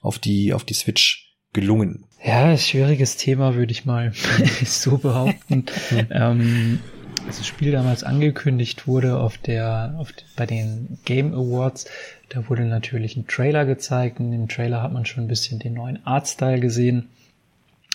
auf 0.00 0.18
die, 0.18 0.52
auf 0.52 0.64
die 0.64 0.74
Switch 0.74 1.34
gelungen? 1.52 2.04
Ja, 2.24 2.56
schwieriges 2.56 3.16
Thema, 3.16 3.54
würde 3.54 3.72
ich 3.72 3.84
mal 3.84 4.12
so 4.64 4.98
behaupten. 4.98 5.66
ähm, 6.10 6.80
als 7.26 7.38
das 7.38 7.46
Spiel 7.46 7.72
damals 7.72 8.04
angekündigt 8.04 8.86
wurde 8.86 9.18
auf 9.18 9.38
der, 9.38 9.94
auf, 9.98 10.12
bei 10.36 10.46
den 10.46 10.98
Game 11.04 11.34
Awards, 11.34 11.86
da 12.28 12.48
wurde 12.48 12.64
natürlich 12.64 13.16
ein 13.16 13.26
Trailer 13.26 13.64
gezeigt. 13.64 14.20
In 14.20 14.30
dem 14.30 14.48
Trailer 14.48 14.82
hat 14.82 14.92
man 14.92 15.06
schon 15.06 15.24
ein 15.24 15.28
bisschen 15.28 15.58
den 15.58 15.74
neuen 15.74 16.04
Artstyle 16.06 16.60
gesehen. 16.60 17.08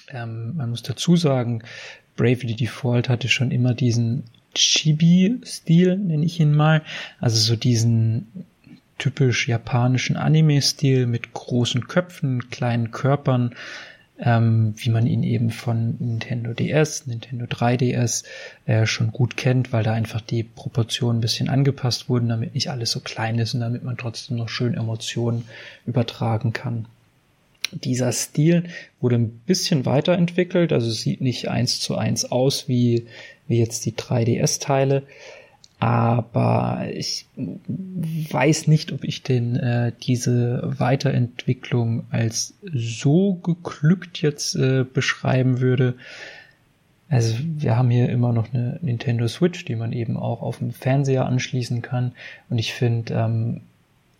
Ähm, 0.09 0.55
man 0.55 0.69
muss 0.69 0.83
dazu 0.83 1.15
sagen, 1.15 1.63
Bravely 2.15 2.55
Default 2.55 3.09
hatte 3.09 3.29
schon 3.29 3.51
immer 3.51 3.73
diesen 3.73 4.23
Chibi-Stil, 4.53 5.97
nenne 5.97 6.25
ich 6.25 6.39
ihn 6.39 6.53
mal. 6.53 6.81
Also 7.19 7.37
so 7.37 7.55
diesen 7.55 8.45
typisch 9.01 9.47
japanischen 9.47 10.15
Anime-Stil 10.15 11.07
mit 11.07 11.33
großen 11.33 11.87
Köpfen, 11.87 12.51
kleinen 12.51 12.91
Körpern, 12.91 13.55
ähm, 14.19 14.75
wie 14.77 14.91
man 14.91 15.07
ihn 15.07 15.23
eben 15.23 15.49
von 15.49 15.95
Nintendo 15.97 16.53
DS, 16.53 17.07
Nintendo 17.07 17.45
3DS 17.45 18.25
äh, 18.67 18.85
schon 18.85 19.11
gut 19.11 19.37
kennt, 19.37 19.73
weil 19.73 19.83
da 19.83 19.93
einfach 19.93 20.21
die 20.21 20.43
Proportionen 20.43 21.17
ein 21.17 21.21
bisschen 21.21 21.49
angepasst 21.49 22.09
wurden, 22.09 22.29
damit 22.29 22.53
nicht 22.53 22.69
alles 22.69 22.91
so 22.91 22.99
klein 22.99 23.39
ist 23.39 23.55
und 23.55 23.61
damit 23.61 23.83
man 23.83 23.97
trotzdem 23.97 24.37
noch 24.37 24.49
schön 24.49 24.75
Emotionen 24.75 25.45
übertragen 25.87 26.53
kann. 26.53 26.85
Dieser 27.71 28.11
Stil 28.11 28.65
wurde 28.99 29.15
ein 29.15 29.29
bisschen 29.47 29.87
weiterentwickelt, 29.87 30.73
also 30.73 30.91
sieht 30.91 31.21
nicht 31.21 31.49
eins 31.49 31.79
zu 31.79 31.95
eins 31.95 32.31
aus 32.31 32.67
wie, 32.67 33.07
wie 33.47 33.57
jetzt 33.57 33.83
die 33.87 33.93
3DS-Teile, 33.93 35.01
aber 35.81 36.85
ich 36.93 37.25
weiß 37.35 38.67
nicht, 38.67 38.91
ob 38.91 39.03
ich 39.03 39.23
denn 39.23 39.55
äh, 39.55 39.91
diese 40.03 40.61
Weiterentwicklung 40.63 42.03
als 42.11 42.53
so 42.71 43.33
geglückt 43.33 44.21
jetzt 44.21 44.55
äh, 44.55 44.83
beschreiben 44.83 45.59
würde. 45.59 45.95
Also 47.09 47.35
wir 47.41 47.77
haben 47.77 47.89
hier 47.89 48.09
immer 48.09 48.31
noch 48.31 48.53
eine 48.53 48.77
Nintendo 48.83 49.27
Switch, 49.27 49.65
die 49.65 49.75
man 49.75 49.91
eben 49.91 50.17
auch 50.17 50.43
auf 50.43 50.59
dem 50.59 50.69
Fernseher 50.69 51.25
anschließen 51.25 51.81
kann. 51.81 52.11
Und 52.51 52.59
ich 52.59 52.75
finde, 52.75 53.15
ähm, 53.15 53.61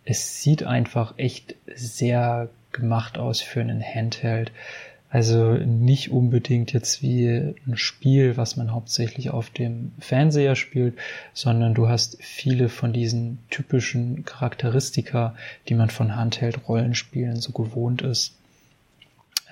es 0.04 0.42
sieht 0.42 0.64
einfach 0.64 1.14
echt 1.16 1.54
sehr 1.72 2.48
gemacht 2.72 3.18
aus 3.18 3.40
für 3.40 3.60
einen 3.60 3.84
Handheld. 3.84 4.50
Also 5.12 5.52
nicht 5.52 6.10
unbedingt 6.10 6.72
jetzt 6.72 7.02
wie 7.02 7.28
ein 7.28 7.76
Spiel, 7.76 8.38
was 8.38 8.56
man 8.56 8.72
hauptsächlich 8.72 9.28
auf 9.28 9.50
dem 9.50 9.92
Fernseher 9.98 10.56
spielt, 10.56 10.96
sondern 11.34 11.74
du 11.74 11.86
hast 11.86 12.16
viele 12.22 12.70
von 12.70 12.94
diesen 12.94 13.38
typischen 13.50 14.24
Charakteristika, 14.24 15.36
die 15.68 15.74
man 15.74 15.90
von 15.90 16.16
Handheld-Rollenspielen 16.16 17.36
so 17.36 17.52
gewohnt 17.52 18.00
ist. 18.00 18.32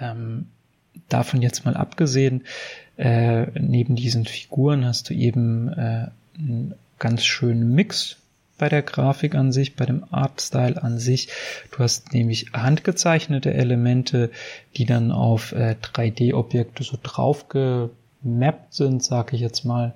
Ähm, 0.01 0.47
davon 1.11 1.43
jetzt 1.43 1.67
mal 1.67 1.77
abgesehen, 1.77 2.45
äh, 2.97 3.49
neben 3.61 3.97
diesen 3.97 4.25
Figuren 4.25 4.87
hast 4.87 5.11
du 5.11 5.15
eben 5.15 5.69
äh, 5.69 6.07
einen 6.39 6.75
ganz 6.99 7.23
schönen 7.27 7.75
Mix 7.75 8.17
bei 8.61 8.69
der 8.69 8.83
Grafik 8.83 9.35
an 9.35 9.53
sich, 9.53 9.75
bei 9.75 9.87
dem 9.87 10.05
Artstyle 10.11 10.83
an 10.83 10.99
sich. 10.99 11.29
Du 11.73 11.79
hast 11.79 12.13
nämlich 12.13 12.53
handgezeichnete 12.53 13.53
Elemente, 13.55 14.31
die 14.77 14.85
dann 14.85 15.11
auf 15.11 15.53
äh, 15.53 15.77
3D-Objekte 15.83 16.85
so 16.85 16.99
drauf 17.03 17.49
gemappt 17.49 18.75
sind, 18.75 19.03
sag 19.03 19.33
ich 19.33 19.41
jetzt 19.41 19.65
mal 19.65 19.95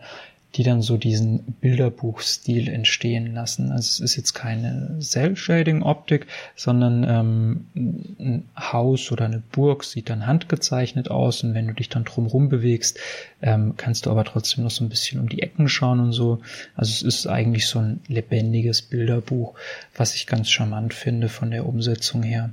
die 0.54 0.62
dann 0.62 0.82
so 0.82 0.96
diesen 0.96 1.40
Bilderbuchstil 1.60 2.68
entstehen 2.68 3.34
lassen. 3.34 3.72
Also 3.72 3.80
es 3.80 4.00
ist 4.00 4.16
jetzt 4.16 4.34
keine 4.34 4.98
Cell-Shading-Optik, 5.00 6.26
sondern 6.54 7.04
ähm, 7.04 7.66
ein 7.74 8.48
Haus 8.56 9.10
oder 9.10 9.24
eine 9.24 9.42
Burg 9.52 9.82
sieht 9.82 10.10
dann 10.10 10.26
handgezeichnet 10.26 11.10
aus 11.10 11.42
und 11.42 11.54
wenn 11.54 11.66
du 11.66 11.74
dich 11.74 11.88
dann 11.88 12.04
drumherum 12.04 12.48
bewegst, 12.48 13.00
ähm, 13.42 13.74
kannst 13.76 14.06
du 14.06 14.10
aber 14.10 14.24
trotzdem 14.24 14.62
noch 14.62 14.70
so 14.70 14.84
ein 14.84 14.88
bisschen 14.88 15.20
um 15.20 15.28
die 15.28 15.42
Ecken 15.42 15.68
schauen 15.68 15.98
und 15.98 16.12
so. 16.12 16.40
Also 16.76 16.92
es 16.92 17.02
ist 17.02 17.26
eigentlich 17.26 17.66
so 17.66 17.80
ein 17.80 18.00
lebendiges 18.06 18.82
Bilderbuch, 18.82 19.54
was 19.96 20.14
ich 20.14 20.26
ganz 20.26 20.50
charmant 20.50 20.94
finde 20.94 21.28
von 21.28 21.50
der 21.50 21.66
Umsetzung 21.66 22.22
her. 22.22 22.50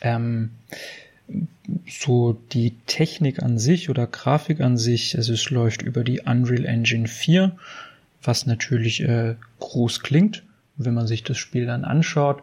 Ähm, 0.00 0.50
so 1.86 2.38
die 2.52 2.74
Technik 2.86 3.42
an 3.42 3.58
sich 3.58 3.90
oder 3.90 4.06
Grafik 4.06 4.60
an 4.60 4.76
sich, 4.76 5.16
also 5.16 5.32
es 5.32 5.50
läuft 5.50 5.82
über 5.82 6.04
die 6.04 6.20
Unreal 6.20 6.64
Engine 6.64 7.08
4, 7.08 7.52
was 8.22 8.46
natürlich 8.46 9.02
äh, 9.02 9.34
groß 9.60 10.00
klingt. 10.00 10.42
wenn 10.76 10.94
man 10.94 11.06
sich 11.06 11.24
das 11.24 11.38
Spiel 11.38 11.66
dann 11.66 11.84
anschaut, 11.84 12.42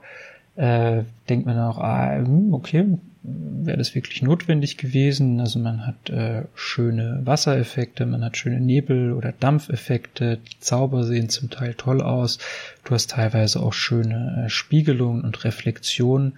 äh, 0.55 1.03
denkt 1.29 1.45
man 1.45 1.57
auch, 1.59 1.77
ah, 1.77 2.17
hm, 2.17 2.53
okay, 2.53 2.85
wäre 3.23 3.77
das 3.77 3.95
wirklich 3.95 4.21
notwendig 4.21 4.77
gewesen? 4.77 5.39
Also 5.39 5.59
man 5.59 5.87
hat 5.87 6.09
äh, 6.09 6.43
schöne 6.53 7.21
Wassereffekte, 7.23 8.05
man 8.05 8.23
hat 8.23 8.37
schöne 8.37 8.59
Nebel- 8.59 9.13
oder 9.13 9.31
Dampfeffekte, 9.31 10.37
die 10.37 10.59
Zauber 10.59 11.03
sehen 11.03 11.29
zum 11.29 11.49
Teil 11.49 11.73
toll 11.73 12.01
aus. 12.01 12.39
Du 12.83 12.93
hast 12.93 13.11
teilweise 13.11 13.61
auch 13.61 13.73
schöne 13.73 14.45
äh, 14.45 14.49
Spiegelungen 14.49 15.23
und 15.23 15.43
Reflexionen, 15.43 16.37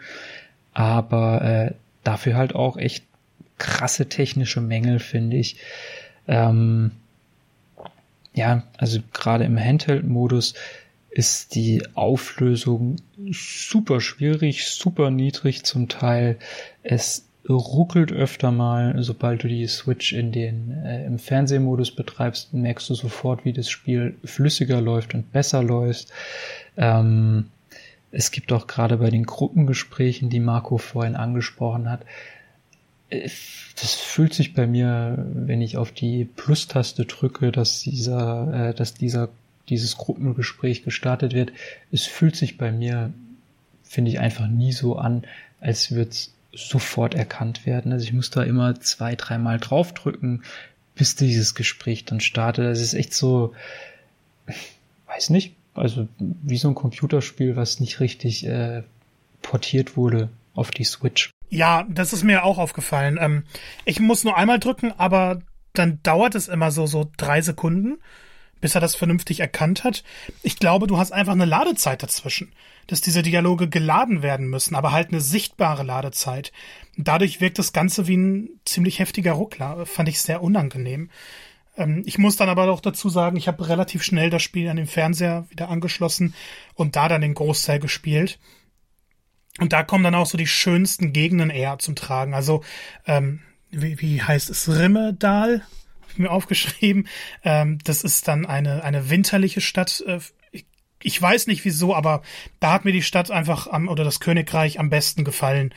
aber 0.74 1.42
äh, 1.42 1.72
dafür 2.04 2.36
halt 2.36 2.56
auch 2.56 2.78
echt 2.78 3.04
krasse 3.58 4.08
technische 4.08 4.62
Mängel, 4.62 5.00
finde 5.00 5.38
ich. 5.38 5.58
Ähm, 6.28 6.92
ja, 8.34 8.64
also 8.78 9.00
gerade 9.14 9.46
im 9.46 9.58
Handheld-Modus 9.58 10.54
ist 11.10 11.56
die 11.56 11.84
Auflösung 11.96 12.98
super 13.32 14.00
schwierig, 14.02 14.68
super 14.68 15.10
niedrig 15.10 15.64
zum 15.64 15.90
Teil. 15.90 16.38
Es 16.84 17.28
ruckelt 17.50 18.12
öfter 18.12 18.52
mal, 18.52 18.96
sobald 19.00 19.44
du 19.44 19.48
die 19.48 19.66
Switch 19.68 20.14
in 20.14 20.32
den 20.32 20.72
äh, 20.84 21.06
im 21.06 21.18
Fernsehmodus 21.18 21.92
betreibst, 21.92 22.54
merkst 22.54 22.90
du 22.90 22.94
sofort, 22.94 23.46
wie 23.46 23.54
das 23.54 23.70
Spiel 23.70 24.16
flüssiger 24.24 24.82
läuft 24.82 25.14
und 25.16 25.32
besser 25.32 25.64
läuft. 25.64 26.10
Ähm, 26.76 27.50
es 28.12 28.32
gibt 28.32 28.52
auch 28.52 28.68
gerade 28.68 28.98
bei 28.98 29.10
den 29.10 29.26
Gruppengesprächen, 29.26 30.30
die 30.30 30.40
Marco 30.40 30.78
vorhin 30.78 31.16
angesprochen 31.16 31.90
hat, 31.90 32.02
äh, 33.10 33.30
das 33.80 33.94
fühlt 33.94 34.34
sich 34.34 34.54
bei 34.54 34.68
mir, 34.68 35.26
wenn 35.34 35.62
ich 35.62 35.78
auf 35.78 35.92
die 35.92 36.26
Plus-Taste 36.26 37.06
drücke, 37.06 37.52
dass 37.52 37.82
dieser, 37.82 38.70
äh, 38.70 38.74
dass 38.74 38.94
dieser, 38.94 39.30
dieses 39.70 39.98
Gruppengespräch 39.98 40.84
gestartet 40.84 41.34
wird. 41.34 41.52
Es 41.92 42.06
fühlt 42.06 42.36
sich 42.36 42.58
bei 42.58 42.72
mir, 42.72 43.14
finde 43.84 44.12
ich, 44.12 44.20
einfach 44.20 44.48
nie 44.48 44.72
so 44.72 44.96
an, 44.96 45.24
als 45.60 45.92
würde 45.92 46.12
es 46.12 46.34
sofort 46.54 47.14
erkannt 47.14 47.66
werden. 47.66 47.92
Also 47.92 48.06
ich 48.06 48.14
muss 48.14 48.30
da 48.30 48.44
immer 48.44 48.80
zwei, 48.80 49.16
dreimal 49.16 49.60
draufdrücken, 49.60 50.44
bis 50.96 51.16
dieses 51.16 51.54
Gespräch 51.54 52.06
dann 52.06 52.20
startet. 52.20 52.66
Das 52.66 52.82
ist 52.82 52.94
echt 52.96 53.14
so, 53.14 53.54
weiß 55.08 55.30
nicht, 55.30 55.54
also 55.78 56.08
wie 56.20 56.58
so 56.58 56.68
ein 56.70 56.76
Computerspiel, 56.76 57.56
was 57.56 57.80
nicht 57.80 58.00
richtig 58.00 58.46
äh, 58.46 58.84
portiert 59.42 59.96
wurde 59.96 60.30
auf 60.54 60.72
die 60.72 60.84
Switch. 60.84 61.30
Ja, 61.50 61.86
das 61.90 62.14
ist 62.14 62.24
mir 62.24 62.44
auch 62.44 62.58
aufgefallen. 62.58 63.18
Ähm, 63.22 63.44
ich 63.86 64.00
muss 64.00 64.24
nur 64.24 64.38
einmal 64.38 64.60
drücken, 64.60 64.92
aber 64.98 65.42
dann 65.74 66.00
dauert 66.04 66.36
es 66.36 66.48
immer 66.48 66.72
so, 66.72 66.88
so 66.88 67.10
drei 67.18 67.42
Sekunden, 67.42 67.98
bis 68.60 68.76
er 68.76 68.82
das 68.82 68.96
vernünftig 68.96 69.40
erkannt 69.40 69.84
hat. 69.84 70.04
Ich 70.42 70.58
glaube, 70.58 70.88
du 70.88 70.98
hast 70.98 71.12
einfach 71.12 71.34
eine 71.34 71.46
Ladezeit 71.46 72.02
dazwischen, 72.02 72.52
dass 72.88 73.02
diese 73.02 73.22
Dialoge 73.22 73.70
geladen 73.70 74.24
werden 74.24 74.48
müssen, 74.48 74.76
aber 74.76 74.92
halt 74.92 75.10
eine 75.10 75.22
sichtbare 75.22 75.84
Ladezeit. 75.84 76.52
Dadurch 76.98 77.40
wirkt 77.40 77.60
das 77.60 77.72
Ganze 77.72 78.08
wie 78.08 78.18
ein 78.18 78.50
ziemlich 78.66 79.00
heftiger 79.00 79.34
Ruckler. 79.34 79.86
Fand 79.86 80.10
ich 80.10 80.20
sehr 80.20 80.42
unangenehm. 80.42 81.12
Ähm, 81.78 82.04
ich 82.06 82.18
muss 82.18 82.36
dann 82.36 82.50
aber 82.50 82.70
auch 82.70 82.82
dazu 82.82 83.10
sagen, 83.10 83.38
ich 83.38 83.48
habe 83.48 83.70
relativ 83.70 84.04
schnell 84.04 84.30
das 84.30 84.44
Spiel 84.44 84.68
an 84.68 84.78
den 84.78 84.88
Fernseher 84.88 85.46
wieder 85.50 85.70
angeschlossen 85.70 86.34
und 86.74 86.96
da 86.96 87.08
dann 87.08 87.22
den 87.22 87.36
Großteil 87.36 87.80
gespielt. 87.80 88.40
Und 89.60 89.74
da 89.74 89.84
kommen 89.84 90.04
dann 90.04 90.16
auch 90.16 90.26
so 90.26 90.38
die 90.38 90.48
schönsten 90.48 91.14
Gegenden 91.14 91.50
eher 91.50 91.80
zum 91.80 91.96
Tragen. 91.96 92.34
Also, 92.34 92.64
ähm, 93.06 93.42
wie, 93.70 94.00
wie 94.02 94.22
heißt 94.22 94.50
es? 94.50 94.70
Rimmedal? 94.70 95.62
Hab 96.02 96.12
ich 96.12 96.18
mir 96.20 96.32
aufgeschrieben. 96.32 97.08
Ähm, 97.44 97.80
das 97.84 98.04
ist 98.04 98.28
dann 98.28 98.46
eine, 98.46 98.84
eine 98.84 99.10
winterliche 99.10 99.62
Stadt. 99.62 100.04
Äh, 100.06 100.20
ich 101.02 101.22
weiß 101.22 101.48
nicht 101.48 101.64
wieso, 101.64 101.96
aber 101.96 102.24
da 102.60 102.74
hat 102.74 102.86
mir 102.86 102.92
die 102.92 103.04
Stadt 103.04 103.30
einfach 103.30 103.68
am, 103.68 103.88
oder 103.88 104.04
das 104.04 104.20
Königreich 104.20 104.80
am 104.80 104.90
besten 104.90 105.24
gefallen. 105.24 105.74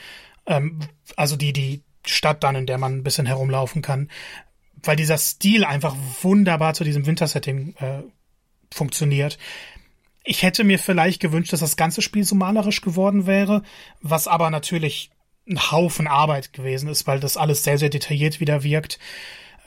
Ähm, 0.47 0.81
also 1.17 1.37
die, 1.37 1.53
die 1.53 1.83
Stadt 2.07 2.43
dann, 2.43 2.57
in 2.57 2.67
der 2.67 2.79
man 2.79 2.99
ein 2.99 3.03
bisschen 3.03 3.27
herumlaufen 3.27 3.83
kann 3.83 4.09
weil 4.83 4.97
dieser 4.97 5.19
Stil 5.19 5.65
einfach 5.65 5.97
wunderbar 6.23 6.75
zu 6.75 6.85
diesem 6.85 7.07
Wintersetting 7.07 7.75
äh, 7.79 8.03
funktioniert. 8.73 9.39
Ich 10.25 10.43
hätte 10.43 10.65
mir 10.65 10.79
vielleicht 10.79 11.21
gewünscht, 11.21 11.53
dass 11.53 11.61
das 11.61 11.77
ganze 11.77 12.03
Spiel 12.03 12.25
so 12.25 12.35
malerisch 12.35 12.83
geworden 12.83 13.27
wäre, 13.27 13.63
was 14.01 14.29
aber 14.29 14.51
natürlich 14.51 15.11
ein 15.49 15.71
Haufen 15.71 16.07
Arbeit 16.07 16.53
gewesen 16.53 16.89
ist, 16.89 17.07
weil 17.07 17.21
das 17.21 17.37
alles 17.37 17.65
sehr, 17.65 17.79
sehr 17.79 17.89
detailliert 17.89 18.41
wieder 18.41 18.63
wirkt. 18.63 18.99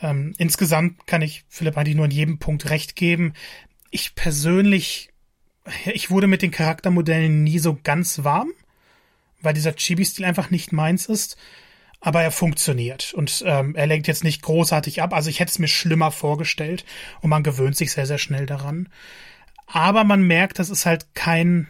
Ähm, 0.02 0.34
insgesamt 0.38 1.08
kann 1.08 1.22
ich 1.22 1.44
Philipp 1.50 1.78
eigentlich 1.78 1.96
nur 1.96 2.06
in 2.06 2.12
jedem 2.12 2.40
Punkt 2.40 2.70
recht 2.70 2.96
geben. 2.96 3.34
Ich 3.90 4.16
persönlich, 4.16 5.10
ich 5.86 6.10
wurde 6.10 6.28
mit 6.28 6.42
den 6.42 6.52
Charaktermodellen 6.52 7.44
nie 7.44 7.60
so 7.60 7.78
ganz 7.84 8.24
warm, 8.24 8.52
weil 9.42 9.54
dieser 9.54 9.76
Chibi-Stil 9.76 10.26
einfach 10.26 10.52
nicht 10.52 10.72
meins 10.72 11.08
ist. 11.08 11.38
Aber 12.04 12.22
er 12.22 12.32
funktioniert 12.32 13.14
und 13.14 13.44
ähm, 13.48 13.76
er 13.76 13.88
lenkt 13.88 14.08
jetzt 14.08 14.26
nicht 14.26 14.42
großartig 14.42 15.02
ab. 15.02 15.14
Also 15.14 15.30
ich 15.30 15.40
hätte 15.40 15.52
es 15.52 15.60
mir 15.60 15.70
schlimmer 15.70 16.12
vorgestellt 16.12 16.84
und 17.22 17.30
man 17.30 17.44
gewöhnt 17.44 17.78
sich 17.78 17.94
sehr, 17.94 18.06
sehr 18.06 18.18
schnell 18.18 18.46
daran. 18.46 18.90
Aber 19.68 20.04
man 20.04 20.22
merkt, 20.22 20.60
das 20.60 20.70
ist 20.70 20.86
halt 20.86 21.16
kein 21.16 21.68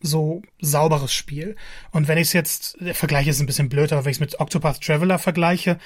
so 0.00 0.40
sauberes 0.58 1.12
Spiel. 1.12 1.54
Und 1.90 2.08
wenn 2.08 2.16
ich 2.16 2.28
es 2.28 2.32
jetzt, 2.32 2.78
der 2.80 2.94
Vergleich 2.94 3.26
ist 3.26 3.40
ein 3.40 3.46
bisschen 3.46 3.68
blöd, 3.68 3.92
aber 3.92 4.06
wenn 4.06 4.10
ich 4.10 4.16
es 4.16 4.20
mit 4.20 4.40
Octopath 4.40 4.80
Traveler 4.80 5.18
vergleiche, 5.18 5.78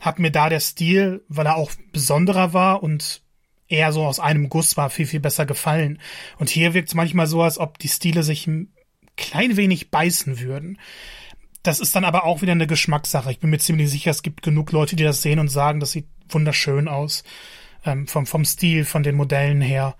hat 0.00 0.18
mir 0.18 0.32
da 0.32 0.48
der 0.48 0.60
Stil, 0.60 1.22
weil 1.28 1.46
er 1.46 1.56
auch 1.56 1.70
besonderer 1.92 2.52
war 2.52 2.82
und 2.82 3.22
eher 3.68 3.92
so 3.92 4.04
aus 4.04 4.18
einem 4.18 4.48
Guss 4.48 4.76
war, 4.76 4.90
viel, 4.90 5.06
viel 5.06 5.20
besser 5.20 5.46
gefallen. 5.46 6.00
Und 6.38 6.50
hier 6.50 6.74
wirkt 6.74 6.88
es 6.88 6.94
manchmal 6.94 7.28
so, 7.28 7.42
als 7.42 7.58
ob 7.58 7.78
die 7.78 7.88
Stile 7.88 8.24
sich 8.24 8.48
ein 8.48 8.72
klein 9.16 9.56
wenig 9.56 9.92
beißen 9.92 10.40
würden. 10.40 10.78
Das 11.64 11.80
ist 11.80 11.96
dann 11.96 12.04
aber 12.04 12.24
auch 12.24 12.42
wieder 12.42 12.52
eine 12.52 12.66
Geschmackssache. 12.66 13.30
Ich 13.30 13.40
bin 13.40 13.48
mir 13.48 13.58
ziemlich 13.58 13.90
sicher, 13.90 14.10
es 14.10 14.22
gibt 14.22 14.42
genug 14.42 14.70
Leute, 14.70 14.96
die 14.96 15.02
das 15.02 15.22
sehen 15.22 15.38
und 15.38 15.48
sagen, 15.48 15.80
das 15.80 15.92
sieht 15.92 16.06
wunderschön 16.28 16.88
aus. 16.88 17.24
Ähm, 17.86 18.06
vom, 18.06 18.26
vom 18.26 18.44
Stil, 18.44 18.84
von 18.84 19.02
den 19.02 19.16
Modellen 19.16 19.62
her. 19.62 19.96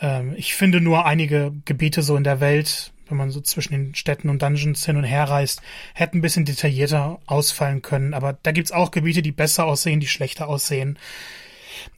Ähm, 0.00 0.34
ich 0.36 0.54
finde 0.54 0.82
nur 0.82 1.06
einige 1.06 1.52
Gebiete 1.64 2.02
so 2.02 2.14
in 2.14 2.24
der 2.24 2.40
Welt, 2.40 2.92
wenn 3.08 3.16
man 3.16 3.30
so 3.30 3.40
zwischen 3.40 3.72
den 3.72 3.94
Städten 3.94 4.28
und 4.28 4.42
Dungeons 4.42 4.84
hin 4.84 4.98
und 4.98 5.04
her 5.04 5.24
reist, 5.24 5.62
hätten 5.94 6.18
ein 6.18 6.22
bisschen 6.22 6.44
detaillierter 6.44 7.20
ausfallen 7.24 7.80
können. 7.80 8.12
Aber 8.12 8.38
da 8.42 8.52
gibt's 8.52 8.72
auch 8.72 8.90
Gebiete, 8.90 9.22
die 9.22 9.32
besser 9.32 9.64
aussehen, 9.64 10.00
die 10.00 10.08
schlechter 10.08 10.46
aussehen. 10.46 10.98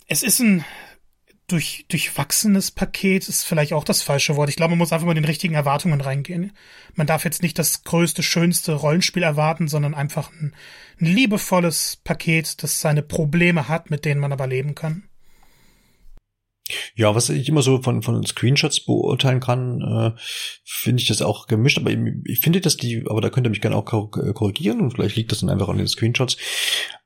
Es 0.06 0.22
ist 0.22 0.38
ein 0.38 0.64
durch, 1.46 1.84
durchwachsenes 1.88 2.70
Paket 2.70 3.28
ist 3.28 3.44
vielleicht 3.44 3.72
auch 3.72 3.84
das 3.84 4.02
falsche 4.02 4.36
Wort. 4.36 4.48
Ich 4.48 4.56
glaube, 4.56 4.70
man 4.70 4.78
muss 4.78 4.92
einfach 4.92 5.06
mit 5.06 5.16
den 5.16 5.24
richtigen 5.24 5.54
Erwartungen 5.54 6.00
reingehen. 6.00 6.52
Man 6.94 7.06
darf 7.06 7.24
jetzt 7.24 7.42
nicht 7.42 7.58
das 7.58 7.84
größte, 7.84 8.22
schönste 8.22 8.72
Rollenspiel 8.74 9.22
erwarten, 9.22 9.68
sondern 9.68 9.94
einfach 9.94 10.30
ein, 10.32 10.54
ein 11.00 11.06
liebevolles 11.06 11.96
Paket, 12.02 12.62
das 12.62 12.80
seine 12.80 13.02
Probleme 13.02 13.68
hat, 13.68 13.90
mit 13.90 14.04
denen 14.04 14.20
man 14.20 14.32
aber 14.32 14.46
leben 14.46 14.74
kann. 14.74 15.04
Ja, 16.96 17.14
was 17.14 17.28
ich 17.28 17.48
immer 17.48 17.62
so 17.62 17.82
von, 17.82 18.02
von 18.02 18.24
Screenshots 18.24 18.84
beurteilen 18.84 19.40
kann, 19.40 19.80
äh, 19.80 20.20
finde 20.64 21.02
ich 21.02 21.08
das 21.08 21.22
auch 21.22 21.48
gemischt, 21.48 21.78
aber 21.78 21.90
ich 22.24 22.38
finde, 22.38 22.60
dass 22.60 22.76
die, 22.76 23.04
aber 23.08 23.20
da 23.20 23.30
könnt 23.30 23.46
ihr 23.46 23.50
mich 23.50 23.60
gerne 23.60 23.74
auch 23.74 23.84
korrigieren 23.84 24.80
und 24.80 24.92
vielleicht 24.92 25.16
liegt 25.16 25.32
das 25.32 25.40
dann 25.40 25.50
einfach 25.50 25.68
an 25.68 25.78
den 25.78 25.88
Screenshots, 25.88 26.36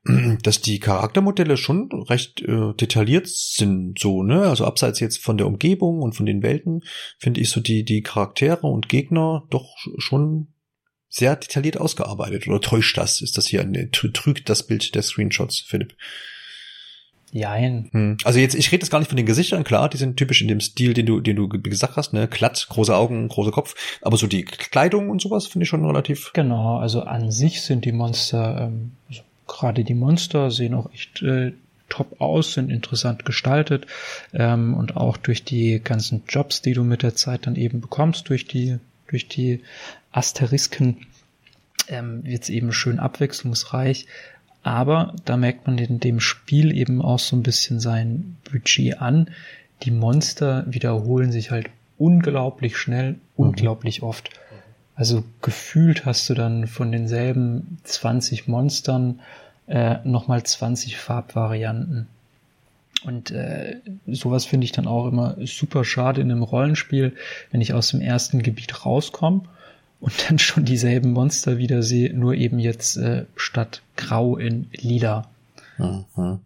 dass 0.43 0.61
die 0.61 0.79
Charaktermodelle 0.79 1.57
schon 1.57 1.89
recht 2.07 2.41
äh, 2.41 2.73
detailliert 2.73 3.27
sind, 3.27 3.97
so, 3.97 4.21
ne? 4.21 4.43
Also 4.43 4.65
abseits 4.65 4.99
jetzt 4.99 5.17
von 5.17 5.37
der 5.37 5.47
Umgebung 5.47 6.03
und 6.03 6.13
von 6.13 6.27
den 6.27 6.43
Welten, 6.43 6.83
finde 7.17 7.41
ich 7.41 7.49
so 7.49 7.59
die, 7.59 7.83
die 7.83 8.03
Charaktere 8.03 8.67
und 8.67 8.89
Gegner 8.89 9.47
doch 9.49 9.75
schon 9.97 10.49
sehr 11.09 11.35
detailliert 11.35 11.77
ausgearbeitet. 11.77 12.47
Oder 12.47 12.61
täuscht 12.61 12.97
das? 12.97 13.21
Ist 13.21 13.37
das 13.37 13.47
hier 13.47 13.61
ein, 13.61 13.89
trügt 13.91 14.47
das 14.47 14.67
Bild 14.67 14.93
der 14.93 15.01
Screenshots, 15.01 15.61
Philipp? 15.61 15.95
Jein. 17.31 17.89
Hm. 17.91 18.17
Also 18.23 18.39
jetzt, 18.39 18.55
ich 18.55 18.71
rede 18.71 18.81
jetzt 18.81 18.89
gar 18.89 18.99
nicht 18.99 19.09
von 19.09 19.17
den 19.17 19.25
Gesichtern, 19.25 19.63
klar, 19.63 19.89
die 19.89 19.97
sind 19.97 20.17
typisch 20.17 20.41
in 20.41 20.47
dem 20.47 20.59
Stil, 20.59 20.93
den 20.93 21.05
du, 21.05 21.19
den 21.19 21.35
du 21.35 21.47
gesagt 21.47 21.95
hast, 21.95 22.13
ne, 22.13 22.27
glatt, 22.27 22.65
große 22.69 22.95
Augen, 22.95 23.27
großer 23.27 23.51
Kopf, 23.51 23.75
aber 24.01 24.17
so 24.17 24.27
die 24.27 24.43
Kleidung 24.43 25.09
und 25.09 25.21
sowas 25.21 25.45
finde 25.45 25.63
ich 25.63 25.69
schon 25.69 25.85
relativ. 25.85 26.31
Genau, 26.33 26.77
also 26.77 27.01
an 27.01 27.31
sich 27.31 27.61
sind 27.61 27.85
die 27.85 27.91
Monster, 27.91 28.61
ähm, 28.61 28.91
also 29.07 29.21
gerade 29.47 29.83
die 29.83 29.93
Monster 29.93 30.49
sehen 30.49 30.73
auch 30.73 30.91
echt 30.91 31.21
äh, 31.21 31.53
top 31.89 32.19
aus, 32.21 32.53
sind 32.53 32.71
interessant 32.71 33.25
gestaltet 33.25 33.85
ähm, 34.33 34.73
und 34.73 34.97
auch 34.97 35.17
durch 35.17 35.43
die 35.43 35.81
ganzen 35.83 36.23
Jobs, 36.27 36.61
die 36.61 36.73
du 36.73 36.83
mit 36.83 37.03
der 37.03 37.15
Zeit 37.15 37.45
dann 37.47 37.55
eben 37.55 37.81
bekommst, 37.81 38.29
durch 38.29 38.45
die, 38.45 38.77
durch 39.07 39.27
die 39.27 39.61
Asterisken, 40.11 41.05
ähm, 41.87 42.23
wird 42.23 42.49
eben 42.49 42.71
schön 42.71 42.99
abwechslungsreich 42.99 44.05
aber 44.63 45.15
da 45.25 45.37
merkt 45.37 45.67
man 45.67 45.77
in 45.77 45.99
dem 45.99 46.19
Spiel 46.19 46.75
eben 46.75 47.01
auch 47.01 47.19
so 47.19 47.35
ein 47.35 47.43
bisschen 47.43 47.79
sein 47.79 48.37
Budget 48.51 49.01
an. 49.01 49.29
Die 49.83 49.91
Monster 49.91 50.65
wiederholen 50.67 51.31
sich 51.31 51.51
halt 51.51 51.69
unglaublich 51.97 52.77
schnell, 52.77 53.13
mhm. 53.13 53.19
unglaublich 53.35 54.03
oft. 54.03 54.29
Also 54.95 55.23
gefühlt 55.41 56.05
hast 56.05 56.29
du 56.29 56.33
dann 56.33 56.67
von 56.67 56.91
denselben 56.91 57.77
20 57.85 58.47
Monstern 58.49 59.21
äh, 59.67 59.97
nochmal 60.03 60.43
20 60.43 60.97
Farbvarianten. 60.97 62.07
Und 63.05 63.31
äh, 63.31 63.77
sowas 64.07 64.43
finde 64.43 64.65
ich 64.65 64.73
dann 64.73 64.87
auch 64.87 65.07
immer 65.07 65.37
super 65.45 65.85
schade 65.85 66.19
in 66.19 66.29
einem 66.29 66.43
Rollenspiel, 66.43 67.15
wenn 67.51 67.61
ich 67.61 67.73
aus 67.73 67.91
dem 67.91 68.01
ersten 68.01 68.43
Gebiet 68.43 68.85
rauskomme 68.85 69.43
und 69.99 70.13
dann 70.27 70.39
schon 70.39 70.65
dieselben 70.65 71.11
Monster 71.11 71.57
wieder 71.57 71.83
sehe, 71.83 72.13
nur 72.13 72.33
eben 72.33 72.59
jetzt 72.59 72.97
äh, 72.97 73.25
statt 73.35 73.81
grau 73.95 74.37
in 74.37 74.67
lila. 74.71 75.29
Mhm. 75.77 76.39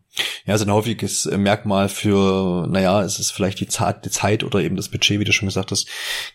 Ja, 0.45 0.57
so 0.57 0.65
ein 0.65 0.71
häufiges 0.71 1.25
Merkmal 1.25 1.89
für, 1.89 2.67
naja, 2.67 3.01
es 3.01 3.17
ist 3.17 3.31
vielleicht 3.31 3.59
die 3.59 3.67
Zeit, 3.67 4.05
die 4.05 4.11
Zeit 4.11 4.43
oder 4.43 4.59
eben 4.59 4.75
das 4.75 4.89
Budget, 4.89 5.19
wie 5.19 5.23
du 5.23 5.33
schon 5.33 5.47
gesagt 5.47 5.71
hast, 5.71 5.87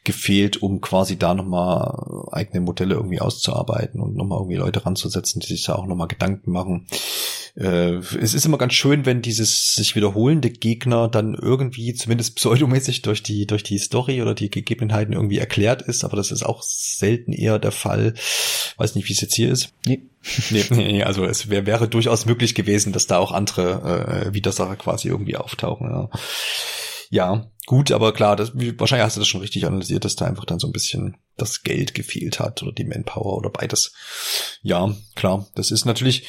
gefehlt, 0.02 0.62
um 0.62 0.80
quasi 0.80 1.16
da 1.16 1.34
nochmal 1.34 2.28
eigene 2.32 2.60
Modelle 2.60 2.94
irgendwie 2.94 3.20
auszuarbeiten 3.20 4.00
und 4.00 4.16
nochmal 4.16 4.38
irgendwie 4.38 4.56
Leute 4.56 4.84
ranzusetzen, 4.84 5.40
die 5.40 5.46
sich 5.46 5.64
da 5.64 5.74
auch 5.74 5.86
nochmal 5.86 6.08
Gedanken 6.08 6.50
machen. 6.50 6.86
Äh, 7.59 7.96
es 7.96 8.34
ist 8.34 8.46
immer 8.46 8.56
ganz 8.56 8.74
schön, 8.74 9.04
wenn 9.04 9.20
dieses 9.20 9.74
sich 9.74 9.96
wiederholende 9.96 10.50
Gegner 10.50 11.09
dann 11.09 11.34
irgendwie 11.34 11.92
zumindest 11.92 12.36
pseudomäßig 12.36 13.02
durch 13.02 13.24
die, 13.24 13.46
durch 13.46 13.64
die 13.64 13.78
Story 13.78 14.22
oder 14.22 14.34
die 14.34 14.48
Gegebenheiten 14.48 15.12
irgendwie 15.12 15.38
erklärt 15.38 15.82
ist, 15.82 16.04
aber 16.04 16.16
das 16.16 16.30
ist 16.30 16.44
auch 16.44 16.62
selten 16.62 17.32
eher 17.32 17.59
der 17.59 17.72
Fall. 17.72 18.14
Weiß 18.76 18.94
nicht, 18.94 19.09
wie 19.09 19.12
es 19.12 19.20
jetzt 19.20 19.34
hier 19.34 19.50
ist. 19.50 19.72
Nee. 19.86 20.02
nee, 20.50 20.64
nee, 20.70 21.02
also 21.02 21.24
es 21.24 21.50
wär, 21.50 21.66
wäre 21.66 21.88
durchaus 21.88 22.26
möglich 22.26 22.54
gewesen, 22.54 22.92
dass 22.92 23.09
da 23.09 23.18
auch 23.18 23.32
andere 23.32 24.26
äh, 24.28 24.34
Widersacher 24.34 24.76
quasi 24.76 25.09
irgendwie 25.09 25.36
auftauchen. 25.36 25.90
Ja. 25.90 26.11
ja, 27.11 27.50
gut, 27.66 27.90
aber 27.90 28.12
klar, 28.12 28.36
das, 28.36 28.52
wahrscheinlich 28.54 29.04
hast 29.04 29.16
du 29.16 29.20
das 29.20 29.28
schon 29.28 29.40
richtig 29.40 29.66
analysiert, 29.66 30.04
dass 30.04 30.14
da 30.14 30.26
einfach 30.26 30.44
dann 30.44 30.61
so 30.61 30.68
ein 30.68 30.72
bisschen 30.72 31.16
das 31.36 31.64
Geld 31.64 31.94
gefehlt 31.94 32.38
hat 32.38 32.62
oder 32.62 32.72
die 32.72 32.84
Manpower 32.84 33.36
oder 33.36 33.50
beides. 33.50 33.92
Ja, 34.62 34.94
klar, 35.16 35.48
das 35.56 35.72
ist 35.72 35.86
natürlich 35.86 36.24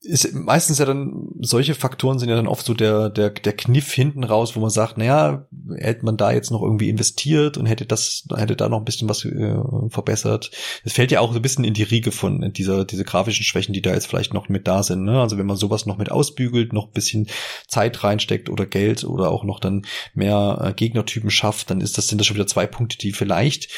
ist 0.00 0.32
meistens 0.32 0.78
ja 0.78 0.84
dann, 0.84 1.28
solche 1.40 1.74
Faktoren 1.74 2.20
sind 2.20 2.28
ja 2.28 2.36
dann 2.36 2.46
oft 2.46 2.64
so 2.64 2.72
der, 2.72 3.10
der, 3.10 3.30
der 3.30 3.52
Kniff 3.52 3.92
hinten 3.92 4.22
raus, 4.22 4.54
wo 4.54 4.60
man 4.60 4.70
sagt, 4.70 4.96
naja, 4.96 5.48
hätte 5.76 6.04
man 6.04 6.16
da 6.16 6.30
jetzt 6.30 6.52
noch 6.52 6.62
irgendwie 6.62 6.88
investiert 6.88 7.56
und 7.56 7.66
hätte 7.66 7.84
das, 7.84 8.24
hätte 8.36 8.54
da 8.54 8.68
noch 8.68 8.78
ein 8.78 8.84
bisschen 8.84 9.08
was 9.08 9.24
äh, 9.24 9.56
verbessert. 9.88 10.52
Es 10.84 10.92
fällt 10.92 11.10
ja 11.10 11.18
auch 11.18 11.32
so 11.32 11.40
ein 11.40 11.42
bisschen 11.42 11.64
in 11.64 11.74
die 11.74 11.82
Riege 11.82 12.12
von 12.12 12.52
dieser, 12.52 12.84
diese 12.84 13.04
grafischen 13.04 13.44
Schwächen, 13.44 13.72
die 13.72 13.82
da 13.82 13.92
jetzt 13.92 14.06
vielleicht 14.06 14.34
noch 14.34 14.48
mit 14.48 14.68
da 14.68 14.84
sind. 14.84 15.02
Ne? 15.02 15.20
Also 15.20 15.36
wenn 15.36 15.46
man 15.46 15.56
sowas 15.56 15.84
noch 15.84 15.98
mit 15.98 16.12
ausbügelt, 16.12 16.72
noch 16.72 16.86
ein 16.86 16.92
bisschen 16.92 17.26
Zeit 17.66 18.04
reinsteckt 18.04 18.50
oder 18.50 18.66
Geld 18.66 19.02
oder 19.02 19.30
auch 19.30 19.42
noch 19.42 19.58
dann 19.58 19.84
mehr 20.14 20.58
äh, 20.62 20.72
Gegnertypen 20.74 21.30
schafft, 21.30 21.70
dann 21.70 21.80
ist 21.80 21.98
das, 21.98 22.06
sind 22.06 22.18
das 22.18 22.26
schon 22.28 22.36
wieder 22.36 22.46
zwei 22.46 22.68
Punkte, 22.68 22.98
die 22.98 23.12
vielleicht, 23.12 23.68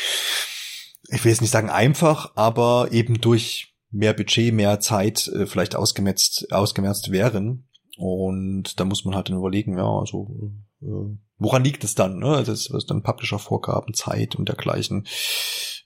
ich 1.08 1.24
will 1.24 1.32
jetzt 1.32 1.40
nicht 1.40 1.50
sagen 1.50 1.70
einfach, 1.70 2.32
aber 2.34 2.88
eben 2.92 3.22
durch 3.22 3.69
mehr 3.90 4.14
Budget, 4.14 4.54
mehr 4.54 4.80
Zeit 4.80 5.28
äh, 5.28 5.46
vielleicht 5.46 5.76
ausgemerzt, 5.76 6.52
ausgemerzt 6.52 7.10
wären. 7.10 7.68
Und 7.96 8.80
da 8.80 8.84
muss 8.84 9.04
man 9.04 9.14
halt 9.14 9.28
dann 9.28 9.36
überlegen, 9.36 9.76
ja, 9.76 9.86
also 9.86 10.52
äh, 10.80 11.16
woran 11.38 11.64
liegt 11.64 11.84
es 11.84 11.94
dann? 11.94 12.18
Ne? 12.18 12.28
Also 12.28 12.52
es 12.52 12.70
ist 12.70 12.90
dann 12.90 13.02
Publisher-Vorgaben, 13.02 13.94
Zeit 13.94 14.36
und 14.36 14.48
dergleichen. 14.48 15.06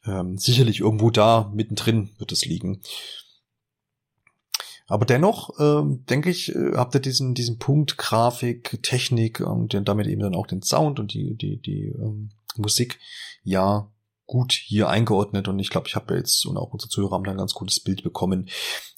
Ähm, 0.07 0.36
sicherlich 0.36 0.80
irgendwo 0.80 1.11
da 1.11 1.50
mittendrin 1.55 2.11
wird 2.18 2.32
es 2.32 2.44
liegen. 2.44 2.82
Aber 4.86 5.07
dennoch, 5.07 5.59
ähm, 5.59 6.05
denke 6.11 6.28
ich, 6.28 6.55
äh, 6.55 6.72
habt 6.74 6.94
ihr 6.94 7.00
diesen, 7.00 7.34
diesen 7.34 7.59
Punkt 7.59 7.96
Grafik, 7.96 8.82
Technik 8.82 9.40
und 9.40 9.74
damit 9.88 10.07
eben 10.07 10.20
dann 10.20 10.34
auch 10.34 10.46
den 10.46 10.62
Sound 10.62 11.00
und 11.00 11.14
die, 11.14 11.36
die, 11.36 11.61
die 11.61 11.86
ähm, 11.86 12.30
Musik 12.57 12.98
ja 13.42 13.90
gut 14.27 14.53
hier 14.53 14.89
eingeordnet 14.89 15.49
und 15.49 15.59
ich 15.59 15.70
glaube, 15.70 15.89
ich 15.89 15.97
habe 15.97 16.14
jetzt 16.16 16.47
und 16.47 16.57
auch 16.57 16.72
unsere 16.72 16.89
Zuhörer 16.89 17.12
haben 17.12 17.25
da 17.25 17.33
ein 17.33 17.37
ganz 17.37 17.53
gutes 17.53 17.81
Bild 17.81 18.03
bekommen. 18.03 18.49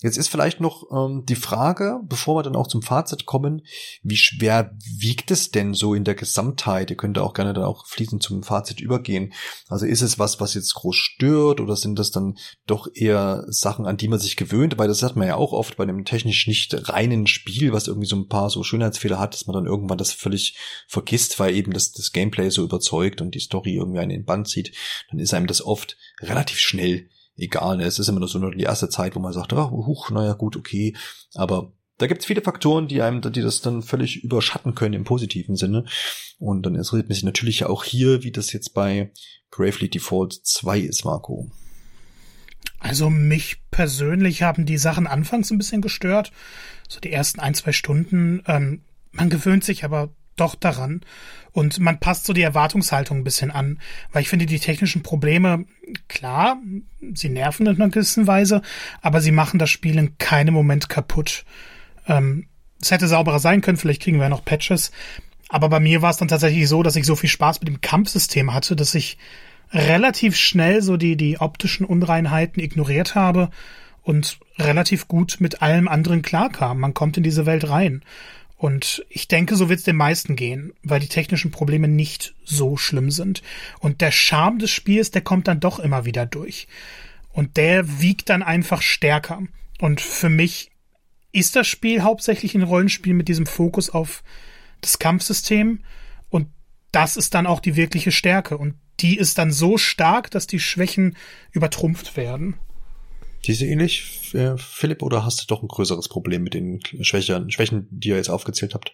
Jetzt 0.03 0.19
ist 0.19 0.29
vielleicht 0.29 0.61
noch 0.61 0.85
ähm, 0.93 1.25
die 1.27 1.37
Frage, 1.37 2.01
bevor 2.05 2.37
wir 2.37 2.43
dann 2.43 2.55
auch 2.55 2.69
zum 2.69 2.83
Fazit 2.83 3.27
kommen, 3.27 3.63
wie 4.03 4.17
schwer 4.17 4.77
wiegt 4.99 5.31
es 5.31 5.51
denn 5.51 5.75
so 5.75 5.95
in 5.95 6.05
der 6.05 6.15
Gesamtheit? 6.15 6.91
Ihr 6.91 6.97
könnt 6.97 7.19
auch 7.19 7.35
gerne 7.35 7.55
dann 7.55 7.65
auch 7.65 7.87
fließend 7.87 8.23
zum 8.23 8.43
Fazit 8.43 8.81
übergehen. 8.81 9.33
Also 9.69 9.87
ist 9.87 10.03
es 10.03 10.19
was, 10.19 10.39
was 10.41 10.55
jetzt 10.55 10.75
groß 10.75 10.95
stört 10.95 11.61
oder 11.61 11.77
sind 11.77 11.99
das 11.99 12.11
dann 12.11 12.37
doch 12.67 12.89
eher 12.95 13.45
Sachen, 13.49 13.87
an 13.87 13.97
die 13.97 14.09
man 14.09 14.21
sich 14.21 14.37
gewöhnt? 14.37 14.79
Weil 14.79 14.89
das 14.89 15.03
hat 15.03 15.17
man 15.17 15.27
ja 15.27 15.37
auch 15.37 15.53
oft 15.53 15.77
bei 15.77 15.83
einem 15.83 16.05
technisch 16.05 16.47
nicht 16.47 16.89
reinen 16.89 17.27
Spiel, 17.27 17.73
was 17.73 17.89
irgendwie 17.89 18.09
so 18.09 18.17
ein 18.17 18.29
paar 18.29 18.51
so 18.51 18.63
Schönheitsfehler 18.63 19.19
hat, 19.19 19.35
dass 19.35 19.47
man 19.47 19.55
dann 19.55 19.67
irgendwann 19.67 19.99
das 19.99 20.13
völlig 20.13 20.57
vergisst, 20.87 21.41
weil 21.41 21.55
eben 21.55 21.73
das, 21.73 21.93
das 21.93 22.13
Gameplay 22.13 22.51
so 22.51 22.63
überzeugt 22.63 23.21
und 23.21 23.35
die 23.35 23.41
Story 23.41 23.75
irgendwie 23.75 23.99
einen 23.99 24.11
in 24.11 24.21
den 24.21 24.27
Band 24.27 24.49
zieht. 24.49 24.73
Dann 25.11 25.16
ist 25.19 25.35
einem 25.35 25.47
das 25.47 25.65
oft 25.65 25.97
relativ 26.21 26.59
schnell 26.59 27.09
egal. 27.37 27.77
Ne? 27.77 27.85
Es 27.85 27.99
ist 27.99 28.09
immer 28.09 28.21
nur 28.21 28.29
so 28.29 28.39
nur 28.39 28.55
die 28.55 28.65
erste 28.65 28.89
Zeit, 28.89 29.15
wo 29.15 29.21
man 29.21 29.33
sagt, 29.33 29.53
ah, 29.53 29.71
huch, 29.71 30.11
naja, 30.11 30.33
gut, 30.33 30.57
okay. 30.57 30.95
Aber 31.35 31.73
da 31.99 32.07
gibt 32.07 32.21
es 32.21 32.27
viele 32.27 32.43
Faktoren, 32.43 32.89
die 32.89 33.03
einem, 33.03 33.21
die 33.21 33.41
das 33.41 33.63
dann 33.63 33.83
völlig 33.83 34.23
überschatten 34.23 34.75
können 34.75 34.95
im 34.95 35.05
positiven 35.05 35.57
Sinne. 35.57 35.85
Und 36.39 36.65
dann 36.65 36.75
interessiert 36.75 37.09
mich 37.09 37.23
natürlich 37.23 37.65
auch 37.65 37.85
hier, 37.85 38.23
wie 38.23 38.33
das 38.33 38.53
jetzt 38.53 38.75
bei 38.75 39.11
Bravely 39.51 39.89
Default 39.89 40.35
2 40.35 40.81
ist, 40.81 41.05
Marco. 41.05 41.51
Also 42.79 43.09
mich 43.09 43.63
persönlich 43.71 44.43
haben 44.43 44.67
die 44.67 44.79
Sachen 44.79 45.07
anfangs 45.07 45.51
ein 45.51 45.59
bisschen 45.59 45.81
gestört. 45.81 46.33
So 46.89 47.01
die 47.01 47.13
ersten 47.13 47.41
ein, 47.41 47.55
zwei 47.55 47.73
Stunden. 47.73 48.43
Ähm, 48.47 48.83
man 49.13 49.31
gewöhnt 49.31 49.65
sich 49.65 49.85
aber 49.85 50.11
doch 50.37 50.55
daran. 50.55 51.03
Und 51.53 51.79
man 51.79 51.99
passt 51.99 52.27
so 52.27 52.33
die 52.33 52.43
Erwartungshaltung 52.43 53.19
ein 53.19 53.25
bisschen 53.25 53.51
an. 53.51 53.79
Weil 54.13 54.23
ich 54.23 54.29
finde, 54.29 54.47
die 54.47 54.59
technischen 54.59 55.03
Probleme, 55.03 55.65
klar, 56.09 56.59
sie 57.15 57.29
nerven 57.29 57.67
in 57.67 57.77
einer 57.77 57.89
gewissen 57.89 58.27
Weise, 58.27 58.63
aber 59.01 59.21
sie 59.21 59.33
machen 59.33 59.59
das 59.59 59.71
Spiel 59.71 59.99
in 59.99 60.19
keinem 60.19 60.55
Moment 60.55 60.89
kaputt. 60.89 61.45
Ähm, 62.07 62.47
es 62.81 62.91
hätte 62.91 63.09
sauberer 63.09 63.39
sein 63.39 63.63
können, 63.63 63.79
vielleicht 63.79 64.03
kriegen 64.03 64.21
wir 64.21 64.29
noch 64.29 64.45
Patches. 64.45 64.93
Aber 65.49 65.69
bei 65.69 65.81
mir 65.81 66.03
war 66.03 66.11
es 66.11 66.17
dann 66.17 66.29
tatsächlich 66.29 66.69
so, 66.69 66.83
dass 66.83 66.97
ich 66.97 67.07
so 67.07 67.17
viel 67.17 67.31
Spaß 67.31 67.61
mit 67.61 67.69
dem 67.69 67.81
Kampfsystem 67.81 68.53
hatte, 68.53 68.77
dass 68.77 68.95
ich 68.95 69.17
relativ 69.73 70.37
schnell 70.37 70.83
so 70.83 70.97
die, 70.97 71.17
die 71.17 71.41
optischen 71.41 71.87
Unreinheiten 71.87 72.63
ignoriert 72.63 73.15
habe 73.15 73.51
und 74.03 74.39
relativ 74.59 75.09
gut 75.09 75.37
mit 75.41 75.63
allem 75.63 75.89
anderen 75.89 76.23
klarkam. 76.23 76.81
Man 76.81 76.95
kommt 76.95 77.17
in 77.17 77.23
diese 77.23 77.47
Welt 77.47 77.69
rein. 77.69 78.03
Und 78.57 79.05
ich 79.11 79.29
denke, 79.29 79.55
so 79.55 79.69
wird 79.69 79.81
es 79.81 79.85
den 79.85 79.97
meisten 79.97 80.35
gehen, 80.35 80.73
weil 80.83 81.01
die 81.01 81.09
technischen 81.09 81.51
Probleme 81.51 81.89
nicht 81.89 82.35
so 82.45 82.77
schlimm 82.77 83.11
sind. 83.11 83.43
Und 83.81 84.01
der 84.01 84.11
Charme 84.11 84.59
des 84.59 84.71
Spiels, 84.71 85.11
der 85.11 85.21
kommt 85.21 85.47
dann 85.47 85.61
doch 85.61 85.79
immer 85.79 86.07
wieder 86.07 86.25
durch. 86.25 86.67
Und 87.33 87.59
der 87.59 88.01
wiegt 88.01 88.31
dann 88.31 88.43
einfach 88.43 88.81
stärker. 88.81 89.43
Und 89.79 90.01
für 90.01 90.31
mich 90.31 90.71
ist 91.33 91.55
das 91.55 91.67
Spiel 91.67 92.03
hauptsächlich 92.03 92.55
ein 92.55 92.63
Rollenspiel 92.63 93.13
mit 93.13 93.29
diesem 93.29 93.45
Fokus 93.45 93.91
auf 93.91 94.23
das 94.81 94.99
Kampfsystem. 94.99 95.81
Und 96.31 96.49
das 96.93 97.19
ist 97.19 97.35
dann 97.35 97.47
auch 97.47 97.61
die 97.61 97.77
wirkliche 97.77 98.11
Stärke. 98.11 98.57
Und 98.57 98.75
die 99.01 99.19
ist 99.19 99.37
dann 99.37 99.53
so 99.53 99.77
stark, 99.77 100.31
dass 100.31 100.47
die 100.47 100.61
Schwächen 100.61 101.15
übertrumpft 101.53 102.17
werden. 102.17 102.55
Diese 103.47 103.67
ähnlich, 103.67 104.35
äh, 104.35 104.57
Philipp, 104.57 105.03
oder 105.03 105.25
hast 105.25 105.41
du 105.41 105.47
doch 105.47 105.63
ein 105.63 105.69
größeres 105.69 106.09
Problem 106.09 106.43
mit 106.43 106.55
den 106.55 106.81
Schwächen, 107.03 107.51
Schwächen, 107.51 107.87
die 107.91 108.09
ihr 108.09 108.17
jetzt 108.17 108.31
aufgezählt 108.31 108.75
habt? 108.75 108.93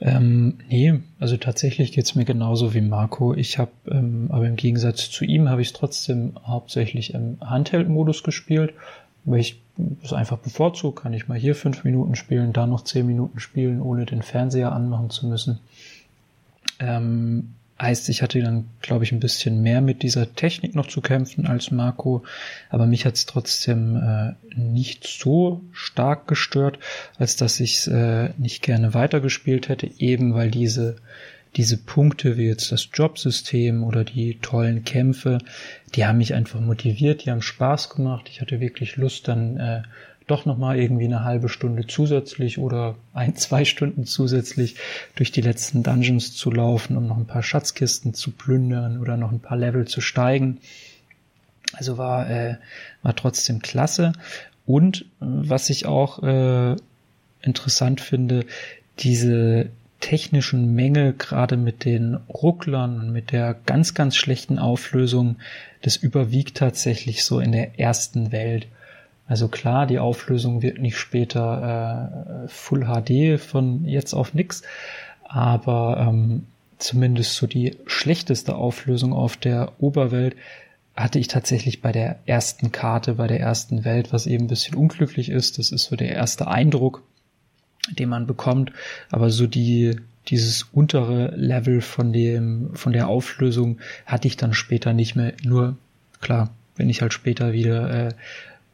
Ähm, 0.00 0.58
nee, 0.68 1.00
also 1.20 1.36
tatsächlich 1.36 1.92
geht's 1.92 2.16
mir 2.16 2.24
genauso 2.24 2.74
wie 2.74 2.80
Marco. 2.80 3.34
Ich 3.34 3.58
habe, 3.58 3.70
ähm, 3.88 4.28
aber 4.32 4.48
im 4.48 4.56
Gegensatz 4.56 5.10
zu 5.10 5.24
ihm 5.24 5.48
habe 5.48 5.62
ich 5.62 5.68
es 5.68 5.74
trotzdem 5.74 6.36
hauptsächlich 6.44 7.14
im 7.14 7.38
Handheld-Modus 7.40 8.24
gespielt, 8.24 8.74
weil 9.24 9.38
ich 9.38 9.62
es 10.02 10.12
einfach 10.12 10.38
bevorzuge. 10.38 11.00
Kann 11.00 11.12
ich 11.12 11.28
mal 11.28 11.38
hier 11.38 11.54
fünf 11.54 11.84
Minuten 11.84 12.16
spielen, 12.16 12.52
da 12.52 12.66
noch 12.66 12.82
zehn 12.82 13.06
Minuten 13.06 13.38
spielen, 13.38 13.80
ohne 13.80 14.04
den 14.04 14.22
Fernseher 14.22 14.72
anmachen 14.72 15.10
zu 15.10 15.28
müssen. 15.28 15.60
Ähm, 16.80 17.54
Heißt, 17.82 18.08
ich 18.10 18.22
hatte 18.22 18.40
dann, 18.40 18.66
glaube 18.80 19.02
ich, 19.02 19.10
ein 19.10 19.18
bisschen 19.18 19.60
mehr 19.60 19.80
mit 19.80 20.04
dieser 20.04 20.36
Technik 20.36 20.76
noch 20.76 20.86
zu 20.86 21.00
kämpfen 21.00 21.48
als 21.48 21.72
Marco, 21.72 22.22
aber 22.70 22.86
mich 22.86 23.04
hat 23.04 23.16
es 23.16 23.26
trotzdem 23.26 23.96
äh, 23.96 24.34
nicht 24.54 25.04
so 25.04 25.62
stark 25.72 26.28
gestört, 26.28 26.78
als 27.18 27.34
dass 27.34 27.58
ich 27.58 27.78
es 27.78 27.86
äh, 27.88 28.30
nicht 28.38 28.62
gerne 28.62 28.94
weitergespielt 28.94 29.68
hätte, 29.68 29.90
eben 29.98 30.32
weil 30.32 30.52
diese 30.52 30.94
diese 31.56 31.76
Punkte 31.76 32.38
wie 32.38 32.46
jetzt 32.46 32.72
das 32.72 32.88
Jobsystem 32.94 33.84
oder 33.84 34.04
die 34.04 34.38
tollen 34.40 34.84
Kämpfe, 34.84 35.38
die 35.94 36.06
haben 36.06 36.18
mich 36.18 36.32
einfach 36.32 36.60
motiviert, 36.60 37.24
die 37.24 37.30
haben 37.30 37.42
Spaß 37.42 37.90
gemacht. 37.90 38.28
Ich 38.30 38.40
hatte 38.40 38.60
wirklich 38.60 38.96
Lust, 38.96 39.28
dann 39.28 39.58
äh, 39.58 39.82
doch 40.32 40.46
nochmal 40.46 40.78
irgendwie 40.78 41.04
eine 41.04 41.24
halbe 41.24 41.48
Stunde 41.48 41.86
zusätzlich 41.86 42.58
oder 42.58 42.96
ein, 43.12 43.36
zwei 43.36 43.64
Stunden 43.64 44.06
zusätzlich 44.06 44.76
durch 45.14 45.30
die 45.30 45.42
letzten 45.42 45.82
Dungeons 45.82 46.34
zu 46.34 46.50
laufen, 46.50 46.96
um 46.96 47.06
noch 47.06 47.18
ein 47.18 47.26
paar 47.26 47.42
Schatzkisten 47.42 48.14
zu 48.14 48.30
plündern 48.32 48.98
oder 48.98 49.16
noch 49.16 49.30
ein 49.30 49.40
paar 49.40 49.58
Level 49.58 49.86
zu 49.86 50.00
steigen. 50.00 50.58
Also 51.74 51.98
war, 51.98 52.28
äh, 52.30 52.56
war 53.02 53.14
trotzdem 53.14 53.60
klasse. 53.60 54.12
Und 54.66 55.02
äh, 55.02 55.04
was 55.20 55.70
ich 55.70 55.86
auch 55.86 56.22
äh, 56.22 56.76
interessant 57.42 58.00
finde, 58.00 58.46
diese 58.98 59.70
technischen 60.00 60.74
Mängel, 60.74 61.12
gerade 61.12 61.56
mit 61.56 61.84
den 61.84 62.16
Rucklern 62.28 62.98
und 62.98 63.12
mit 63.12 63.32
der 63.32 63.54
ganz, 63.66 63.94
ganz 63.94 64.16
schlechten 64.16 64.58
Auflösung, 64.58 65.36
das 65.82 65.96
überwiegt 65.96 66.56
tatsächlich 66.56 67.24
so 67.24 67.38
in 67.38 67.52
der 67.52 67.78
ersten 67.78 68.32
Welt. 68.32 68.66
Also 69.32 69.48
klar, 69.48 69.86
die 69.86 69.98
Auflösung 69.98 70.60
wird 70.60 70.78
nicht 70.78 70.98
später 70.98 72.44
äh, 72.44 72.48
Full 72.48 72.84
HD 72.84 73.40
von 73.40 73.86
jetzt 73.86 74.12
auf 74.12 74.34
nix, 74.34 74.60
aber 75.24 76.06
ähm, 76.06 76.42
zumindest 76.76 77.36
so 77.36 77.46
die 77.46 77.78
schlechteste 77.86 78.54
Auflösung 78.54 79.14
auf 79.14 79.38
der 79.38 79.72
Oberwelt 79.78 80.36
hatte 80.94 81.18
ich 81.18 81.28
tatsächlich 81.28 81.80
bei 81.80 81.92
der 81.92 82.18
ersten 82.26 82.72
Karte, 82.72 83.14
bei 83.14 83.26
der 83.26 83.40
ersten 83.40 83.86
Welt, 83.86 84.12
was 84.12 84.26
eben 84.26 84.44
ein 84.44 84.48
bisschen 84.48 84.74
unglücklich 84.74 85.30
ist. 85.30 85.58
Das 85.58 85.72
ist 85.72 85.84
so 85.84 85.96
der 85.96 86.10
erste 86.10 86.48
Eindruck, 86.48 87.02
den 87.88 88.10
man 88.10 88.26
bekommt. 88.26 88.70
Aber 89.10 89.30
so 89.30 89.46
die, 89.46 89.96
dieses 90.28 90.64
untere 90.74 91.34
Level 91.36 91.80
von 91.80 92.12
dem, 92.12 92.74
von 92.74 92.92
der 92.92 93.08
Auflösung 93.08 93.78
hatte 94.04 94.28
ich 94.28 94.36
dann 94.36 94.52
später 94.52 94.92
nicht 94.92 95.16
mehr. 95.16 95.32
Nur, 95.42 95.78
klar, 96.20 96.50
wenn 96.76 96.90
ich 96.90 97.00
halt 97.00 97.14
später 97.14 97.54
wieder 97.54 98.08
äh, 98.08 98.12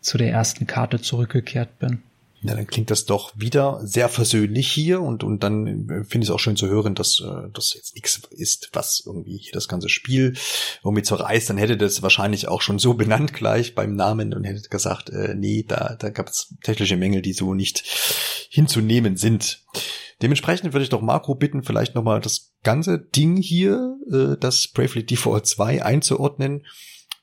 zu 0.09 0.19
der 0.19 0.31
ersten 0.31 0.67
Karte 0.67 1.01
zurückgekehrt 1.01 1.79
bin. 1.79 2.03
Ja, 2.41 2.55
dann 2.55 2.69
klingt 2.69 2.91
das 2.93 3.05
doch 3.05 3.33
wieder 3.37 3.81
sehr 3.83 4.09
versöhnlich 4.09 4.71
hier 4.71 5.01
und, 5.01 5.25
und 5.25 5.43
dann 5.43 5.89
äh, 5.89 6.05
finde 6.05 6.25
ich 6.25 6.29
es 6.29 6.31
auch 6.31 6.39
schön 6.39 6.57
zu 6.57 6.69
hören, 6.69 6.95
dass 6.95 7.21
äh, 7.21 7.49
das 7.53 7.75
jetzt 7.75 7.97
nichts 7.97 8.21
ist, 8.31 8.71
was 8.73 9.03
irgendwie 9.05 9.39
hier 9.39 9.53
das 9.53 9.67
ganze 9.67 9.89
Spiel 9.89 10.37
irgendwie 10.85 11.03
zerreißt. 11.03 11.51
Dann 11.51 11.59
hätte 11.59 11.77
das 11.77 12.01
wahrscheinlich 12.03 12.47
auch 12.47 12.63
schon 12.63 12.79
so 12.79 12.95
benannt 12.95 13.35
gleich 13.35 13.75
beim 13.75 13.97
Namen 13.97 14.35
und 14.35 14.45
hätte 14.45 14.69
gesagt, 14.69 15.11
äh, 15.11 15.35
nee, 15.35 15.65
da, 15.67 15.97
da 15.99 16.11
gab 16.11 16.29
es 16.29 16.55
technische 16.63 16.97
Mängel, 16.97 17.23
die 17.23 17.33
so 17.33 17.55
nicht 17.55 17.83
hinzunehmen 18.51 19.17
sind. 19.17 19.65
Dementsprechend 20.23 20.73
würde 20.73 20.85
ich 20.85 20.91
doch 20.91 21.03
Marco 21.03 21.35
bitten, 21.35 21.65
vielleicht 21.65 21.97
nochmal 21.97 22.21
das 22.21 22.53
ganze 22.63 23.01
Ding 23.01 23.37
hier, 23.37 23.97
äh, 24.13 24.37
das 24.39 24.69
Bravely 24.69 25.05
Default 25.05 25.47
2 25.47 25.85
einzuordnen. 25.85 26.65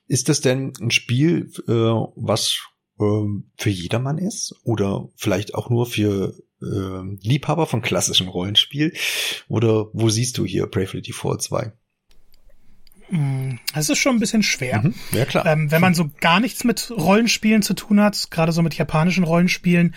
Ist 0.08 0.28
das 0.28 0.42
denn 0.42 0.74
ein 0.78 0.90
Spiel, 0.90 1.50
äh, 1.68 1.72
was 1.72 2.58
ähm, 3.00 3.50
für 3.56 3.70
jedermann 3.70 4.18
ist 4.18 4.54
oder 4.64 5.08
vielleicht 5.16 5.54
auch 5.54 5.70
nur 5.70 5.86
für 5.86 6.34
äh, 6.62 7.16
Liebhaber 7.20 7.66
von 7.66 7.82
klassischem 7.82 8.28
Rollenspiel? 8.28 8.92
Oder 9.48 9.86
wo 9.92 10.08
siehst 10.08 10.38
du 10.38 10.44
hier 10.44 10.66
Bravely 10.66 11.02
Default 11.02 11.42
2? 11.42 11.72
Hm, 13.08 13.58
es 13.74 13.88
ist 13.88 13.98
schon 13.98 14.16
ein 14.16 14.20
bisschen 14.20 14.42
schwer. 14.42 14.82
Mhm, 14.82 14.94
ja, 15.12 15.24
klar. 15.24 15.46
Ähm, 15.46 15.70
wenn 15.70 15.80
man 15.80 15.94
so 15.94 16.10
gar 16.20 16.40
nichts 16.40 16.64
mit 16.64 16.90
Rollenspielen 16.90 17.62
zu 17.62 17.74
tun 17.74 18.00
hat, 18.00 18.30
gerade 18.30 18.52
so 18.52 18.62
mit 18.62 18.74
japanischen 18.74 19.24
Rollenspielen, 19.24 19.94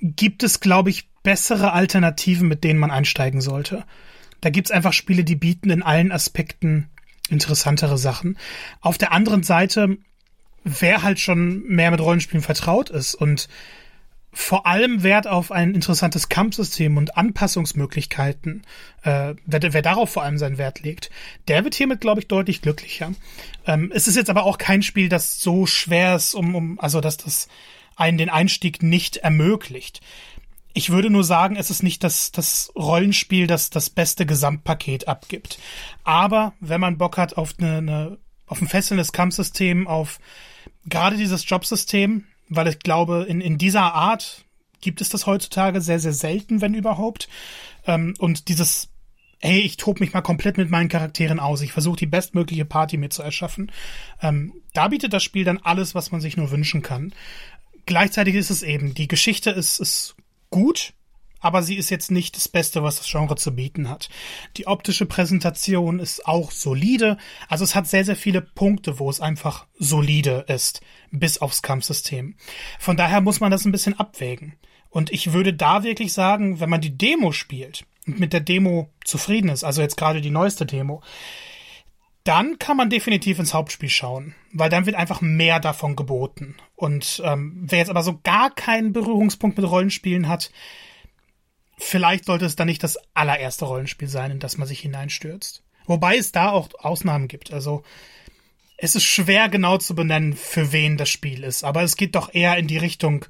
gibt 0.00 0.42
es, 0.42 0.60
glaube 0.60 0.90
ich, 0.90 1.10
bessere 1.22 1.72
Alternativen, 1.72 2.48
mit 2.48 2.64
denen 2.64 2.78
man 2.78 2.90
einsteigen 2.90 3.40
sollte. 3.40 3.84
Da 4.40 4.50
gibt's 4.50 4.70
einfach 4.70 4.92
Spiele, 4.92 5.24
die 5.24 5.36
bieten 5.36 5.70
in 5.70 5.82
allen 5.82 6.12
Aspekten 6.12 6.88
interessantere 7.28 7.98
Sachen. 7.98 8.38
Auf 8.80 8.98
der 8.98 9.12
anderen 9.12 9.42
Seite, 9.42 9.98
wer 10.66 11.02
halt 11.02 11.20
schon 11.20 11.62
mehr 11.68 11.92
mit 11.92 12.00
Rollenspielen 12.00 12.42
vertraut 12.42 12.90
ist 12.90 13.14
und 13.14 13.48
vor 14.32 14.66
allem 14.66 15.02
Wert 15.02 15.26
auf 15.26 15.50
ein 15.50 15.74
interessantes 15.74 16.28
Kampfsystem 16.28 16.98
und 16.98 17.16
Anpassungsmöglichkeiten, 17.16 18.66
äh, 19.02 19.34
wer, 19.46 19.72
wer 19.72 19.80
darauf 19.80 20.10
vor 20.10 20.24
allem 20.24 20.36
seinen 20.36 20.58
Wert 20.58 20.80
legt, 20.80 21.08
der 21.48 21.64
wird 21.64 21.74
hiermit, 21.74 22.00
glaube 22.02 22.20
ich, 22.20 22.28
deutlich 22.28 22.60
glücklicher. 22.60 23.12
Ähm, 23.66 23.90
es 23.94 24.08
ist 24.08 24.16
jetzt 24.16 24.28
aber 24.28 24.44
auch 24.44 24.58
kein 24.58 24.82
Spiel, 24.82 25.08
das 25.08 25.40
so 25.40 25.64
schwer 25.66 26.16
ist, 26.16 26.34
um, 26.34 26.54
um 26.54 26.80
also 26.80 27.00
dass 27.00 27.16
das 27.16 27.48
einen 27.94 28.18
den 28.18 28.28
Einstieg 28.28 28.82
nicht 28.82 29.18
ermöglicht. 29.18 30.00
Ich 30.74 30.90
würde 30.90 31.08
nur 31.08 31.24
sagen, 31.24 31.56
es 31.56 31.70
ist 31.70 31.82
nicht 31.82 32.04
das, 32.04 32.32
das 32.32 32.72
Rollenspiel, 32.76 33.46
das 33.46 33.70
das 33.70 33.88
beste 33.88 34.26
Gesamtpaket 34.26 35.08
abgibt. 35.08 35.58
Aber 36.04 36.52
wenn 36.60 36.80
man 36.80 36.98
Bock 36.98 37.16
hat 37.16 37.38
auf 37.38 37.54
eine, 37.58 37.78
eine 37.78 38.18
auf 38.46 38.60
ein 38.60 38.68
fesselndes 38.68 39.12
Kampfsystem, 39.12 39.86
auf 39.86 40.18
gerade 40.86 41.16
dieses 41.16 41.48
Jobsystem, 41.48 42.24
weil 42.48 42.68
ich 42.68 42.78
glaube, 42.78 43.26
in, 43.28 43.40
in 43.40 43.58
dieser 43.58 43.94
Art 43.94 44.44
gibt 44.80 45.00
es 45.00 45.08
das 45.08 45.26
heutzutage 45.26 45.80
sehr, 45.80 45.98
sehr 45.98 46.12
selten, 46.12 46.60
wenn 46.60 46.74
überhaupt. 46.74 47.28
Ähm, 47.86 48.14
und 48.18 48.48
dieses, 48.48 48.88
hey, 49.40 49.60
ich 49.60 49.76
tob 49.76 50.00
mich 50.00 50.12
mal 50.12 50.22
komplett 50.22 50.58
mit 50.58 50.70
meinen 50.70 50.88
Charakteren 50.88 51.40
aus, 51.40 51.60
ich 51.62 51.72
versuche 51.72 51.96
die 51.96 52.06
bestmögliche 52.06 52.64
Party 52.64 52.96
mir 52.96 53.10
zu 53.10 53.22
erschaffen. 53.22 53.72
Ähm, 54.22 54.52
da 54.74 54.88
bietet 54.88 55.12
das 55.12 55.24
Spiel 55.24 55.44
dann 55.44 55.58
alles, 55.58 55.94
was 55.94 56.12
man 56.12 56.20
sich 56.20 56.36
nur 56.36 56.50
wünschen 56.50 56.82
kann. 56.82 57.12
Gleichzeitig 57.86 58.34
ist 58.34 58.50
es 58.50 58.62
eben, 58.62 58.94
die 58.94 59.08
Geschichte 59.08 59.50
ist, 59.50 59.80
ist 59.80 60.16
gut, 60.50 60.92
aber 61.40 61.62
sie 61.62 61.76
ist 61.76 61.90
jetzt 61.90 62.10
nicht 62.10 62.36
das 62.36 62.48
Beste, 62.48 62.82
was 62.82 62.96
das 62.96 63.10
Genre 63.10 63.36
zu 63.36 63.54
bieten 63.54 63.88
hat. 63.88 64.08
Die 64.56 64.66
optische 64.66 65.06
Präsentation 65.06 65.98
ist 65.98 66.26
auch 66.26 66.50
solide, 66.50 67.18
also 67.48 67.64
es 67.64 67.74
hat 67.74 67.86
sehr, 67.86 68.04
sehr 68.04 68.16
viele 68.16 68.40
Punkte, 68.40 68.98
wo 68.98 69.10
es 69.10 69.20
einfach 69.20 69.66
solide 69.78 70.44
ist, 70.48 70.80
bis 71.10 71.38
aufs 71.38 71.62
Kampfsystem. 71.62 72.36
Von 72.78 72.96
daher 72.96 73.20
muss 73.20 73.40
man 73.40 73.50
das 73.50 73.64
ein 73.64 73.72
bisschen 73.72 73.98
abwägen. 73.98 74.56
Und 74.90 75.12
ich 75.12 75.32
würde 75.32 75.52
da 75.52 75.82
wirklich 75.82 76.12
sagen, 76.12 76.60
wenn 76.60 76.70
man 76.70 76.80
die 76.80 76.96
Demo 76.96 77.32
spielt 77.32 77.84
und 78.06 78.18
mit 78.18 78.32
der 78.32 78.40
Demo 78.40 78.90
zufrieden 79.04 79.50
ist, 79.50 79.64
also 79.64 79.82
jetzt 79.82 79.96
gerade 79.96 80.20
die 80.20 80.30
neueste 80.30 80.64
Demo, 80.64 81.02
dann 82.24 82.58
kann 82.58 82.76
man 82.76 82.90
definitiv 82.90 83.38
ins 83.38 83.54
Hauptspiel 83.54 83.88
schauen, 83.88 84.34
weil 84.52 84.68
dann 84.68 84.84
wird 84.86 84.96
einfach 84.96 85.20
mehr 85.20 85.60
davon 85.60 85.94
geboten. 85.94 86.56
Und 86.74 87.22
ähm, 87.24 87.62
wer 87.66 87.78
jetzt 87.78 87.90
aber 87.90 88.02
so 88.02 88.18
gar 88.24 88.52
keinen 88.52 88.92
Berührungspunkt 88.92 89.56
mit 89.56 89.70
Rollenspielen 89.70 90.28
hat, 90.28 90.50
vielleicht 91.78 92.24
sollte 92.24 92.44
es 92.44 92.56
dann 92.56 92.66
nicht 92.66 92.82
das 92.82 92.98
allererste 93.14 93.64
Rollenspiel 93.64 94.08
sein, 94.08 94.30
in 94.30 94.38
das 94.38 94.58
man 94.58 94.68
sich 94.68 94.80
hineinstürzt. 94.80 95.62
Wobei 95.86 96.16
es 96.16 96.32
da 96.32 96.50
auch 96.50 96.68
Ausnahmen 96.78 97.28
gibt. 97.28 97.52
Also 97.52 97.84
es 98.76 98.94
ist 98.94 99.04
schwer 99.04 99.48
genau 99.48 99.78
zu 99.78 99.94
benennen, 99.94 100.34
für 100.34 100.72
wen 100.72 100.96
das 100.96 101.08
Spiel 101.08 101.44
ist, 101.44 101.64
aber 101.64 101.82
es 101.82 101.96
geht 101.96 102.14
doch 102.14 102.34
eher 102.34 102.56
in 102.58 102.66
die 102.66 102.78
Richtung, 102.78 103.24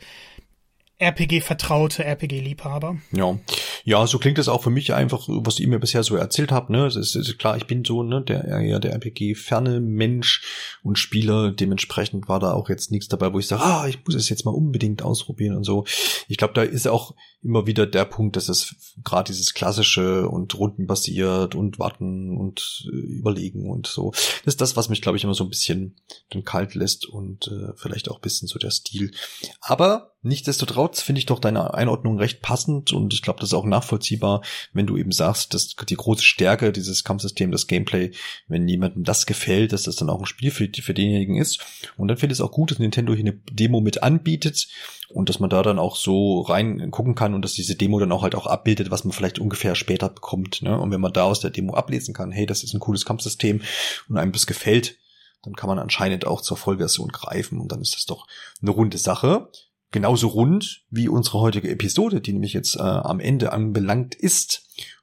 RPG-vertraute 0.99 2.05
RPG-Liebhaber. 2.05 2.97
Ja. 3.13 3.39
Ja, 3.85 4.07
so 4.07 4.19
klingt 4.19 4.39
es 4.39 4.49
auch 4.49 4.63
für 4.63 4.71
mich 4.71 4.95
einfach, 4.95 5.29
was 5.29 5.61
ihr 5.61 5.69
mir 5.69 5.79
bisher 5.79 6.03
so 6.03 6.17
erzählt 6.17 6.51
habt, 6.51 6.71
ne? 6.71 6.87
Es 6.87 6.97
ist, 6.97 7.15
ist 7.15 7.39
klar, 7.39 7.57
ich 7.57 7.67
bin 7.67 7.85
so, 7.85 8.03
ne, 8.03 8.23
der 8.23 8.45
eher 8.45 8.81
der 8.81 8.95
RPG-ferne 8.95 9.81
Mensch 9.81 10.79
und 10.83 10.99
Spieler. 10.99 11.53
Dementsprechend 11.53 12.29
war 12.29 12.41
da 12.41 12.53
auch 12.53 12.69
jetzt 12.69 12.91
nichts 12.91 13.09
dabei, 13.09 13.33
wo 13.33 13.39
ich 13.39 13.47
sage, 13.47 13.63
ah, 13.63 13.87
ich 13.87 13.99
muss 14.05 14.15
es 14.15 14.29
jetzt 14.29 14.45
mal 14.45 14.55
unbedingt 14.55 15.03
ausprobieren 15.03 15.55
und 15.55 15.65
so. 15.65 15.85
Ich 16.29 16.39
glaube, 16.39 16.55
da 16.55 16.63
ist 16.63 16.89
auch 16.89 17.15
immer 17.43 17.67
wieder 17.67 17.87
der 17.87 18.05
Punkt, 18.05 18.37
dass 18.37 18.49
es 18.49 18.75
gerade 19.05 19.29
dieses 19.29 19.55
klassische 19.55 20.29
und 20.29 20.59
rundenbasiert 20.59 21.55
und 21.55 21.79
warten 21.79 22.37
und 22.37 22.89
äh, 22.93 22.97
überlegen 22.97 23.71
und 23.71 23.87
so. 23.87 24.11
Das 24.45 24.55
ist 24.55 24.61
das, 24.61 24.77
was 24.77 24.89
mich, 24.89 25.01
glaube 25.01 25.17
ich, 25.17 25.25
immer 25.25 25.35
so 25.35 25.45
ein 25.45 25.51
bisschen 25.51 25.97
dann 26.31 26.43
kalt 26.43 26.75
lässt 26.75 27.07
und 27.07 27.49
äh, 27.49 27.73
vielleicht 27.77 28.11
auch 28.11 28.17
ein 28.17 28.23
bisschen 28.23 28.49
so 28.49 28.59
der 28.59 28.71
Stil. 28.71 29.13
Aber 29.61 30.16
Nichtsdestotrotz 30.27 31.03
finde 31.03 31.21
ich 31.21 31.27
doch 31.27 31.39
deine 31.39 31.75
Einordnung 31.75 32.19
recht 32.19 32.43
passend 32.43 32.93
und 32.93 33.15
ich 33.15 33.23
glaube, 33.23 33.39
das 33.39 33.51
ist 33.51 33.55
auch 33.55 33.65
nachvollziehbar, 33.65 34.43
wenn 34.73 34.87
du 34.87 34.97
eben 34.97 35.13
sagst, 35.13 35.55
dass 35.55 35.77
die 35.77 35.95
große 35.95 36.25
Stärke 36.25 36.73
dieses 36.73 37.05
Kampfsystems, 37.05 37.53
das 37.53 37.67
Gameplay, 37.69 38.11
wenn 38.49 38.67
jemandem 38.67 39.05
das 39.05 39.27
gefällt, 39.27 39.73
dass 39.73 39.85
das 39.85 39.95
dann 39.95 40.11
auch 40.11 40.19
ein 40.19 40.27
Spiel 40.27 40.51
für, 40.51 40.69
für 40.69 40.95
denjenigen 40.95 41.37
ist. 41.37 41.65
Und 41.97 42.09
dann 42.09 42.17
finde 42.17 42.33
ich 42.33 42.41
es 42.41 42.45
auch 42.45 42.51
gut, 42.51 42.73
dass 42.73 42.81
Nintendo 42.81 43.15
hier 43.15 43.25
eine 43.25 43.39
Demo 43.53 43.81
mit 43.81 44.03
anbietet 44.03 44.67
und 45.11 45.29
dass 45.29 45.39
man 45.39 45.49
da 45.49 45.63
dann 45.63 45.79
auch 45.79 45.95
so 45.95 46.41
rein 46.41 46.91
gucken 46.91 47.15
kann 47.15 47.33
und 47.33 47.43
dass 47.43 47.55
diese 47.55 47.77
Demo 47.77 48.01
dann 48.01 48.11
auch 48.11 48.23
halt 48.23 48.35
auch 48.35 48.49
abbildet, 48.49 48.91
was 48.91 49.05
man 49.05 49.13
vielleicht 49.13 49.39
ungefähr 49.39 49.77
später 49.77 50.09
bekommt. 50.09 50.61
Ne? 50.61 50.77
Und 50.77 50.91
wenn 50.91 51.01
man 51.01 51.13
da 51.13 51.23
aus 51.23 51.39
der 51.39 51.51
Demo 51.51 51.75
ablesen 51.75 52.15
kann, 52.15 52.33
hey, 52.33 52.47
das 52.47 52.65
ist 52.65 52.75
ein 52.75 52.81
cooles 52.81 53.05
Kampfsystem 53.05 53.63
und 54.09 54.17
einem 54.17 54.33
das 54.33 54.49
gefällt, 54.49 54.97
dann 55.45 55.55
kann 55.55 55.69
man 55.69 55.79
anscheinend 55.79 56.27
auch 56.27 56.41
zur 56.41 56.57
Vollversion 56.57 57.11
greifen 57.11 57.61
und 57.61 57.71
dann 57.71 57.81
ist 57.81 57.95
das 57.95 58.07
doch 58.07 58.27
eine 58.61 58.73
runde 58.73 58.99
Sache 58.99 59.49
genauso 59.91 60.29
rund 60.29 60.85
wie 60.91 61.09
unsere 61.09 61.41
heutige 61.41 61.71
Episode, 61.71 62.21
die 62.21 62.33
nämlich 62.33 62.53
jetzt 62.53 62.77
äh, 62.77 62.81
am 62.81 63.21
Ende 63.21 63.53
anbelangt 63.53 64.15
ist. 64.15 64.63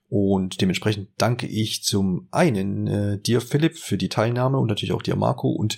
Und 0.09 0.61
dementsprechend 0.61 1.09
danke 1.17 1.47
ich 1.47 1.83
zum 1.83 2.27
einen 2.29 2.87
äh, 2.87 3.19
dir, 3.19 3.41
Philipp, 3.41 3.79
für 3.79 3.97
die 3.97 4.09
Teilnahme 4.09 4.59
und 4.59 4.67
natürlich 4.67 4.93
auch 4.93 5.01
dir, 5.01 5.15
Marco. 5.15 5.49
Und 5.49 5.77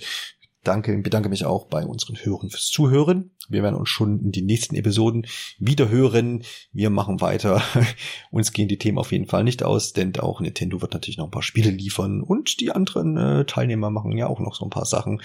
danke, 0.66 0.96
bedanke 0.98 1.28
mich 1.28 1.44
auch 1.44 1.66
bei 1.66 1.84
unseren 1.84 2.16
Hörern 2.16 2.50
fürs 2.50 2.66
Zuhören. 2.66 3.30
Wir 3.48 3.62
werden 3.62 3.76
uns 3.76 3.88
schon 3.88 4.20
in 4.20 4.32
den 4.32 4.46
nächsten 4.46 4.74
Episoden 4.74 5.26
wieder 5.58 5.88
hören. 5.88 6.42
Wir 6.72 6.90
machen 6.90 7.20
weiter. 7.20 7.62
uns 8.30 8.52
gehen 8.52 8.68
die 8.68 8.78
Themen 8.78 8.98
auf 8.98 9.12
jeden 9.12 9.26
Fall 9.26 9.44
nicht 9.44 9.62
aus, 9.62 9.92
denn 9.92 10.16
auch 10.16 10.40
Nintendo 10.40 10.82
wird 10.82 10.92
natürlich 10.92 11.18
noch 11.18 11.26
ein 11.26 11.30
paar 11.30 11.42
Spiele 11.42 11.70
liefern 11.70 12.22
und 12.22 12.60
die 12.60 12.72
anderen 12.72 13.16
äh, 13.16 13.44
Teilnehmer 13.44 13.90
machen 13.90 14.16
ja 14.16 14.26
auch 14.26 14.40
noch 14.40 14.54
so 14.54 14.64
ein 14.64 14.70
paar 14.70 14.86
Sachen. 14.86 15.22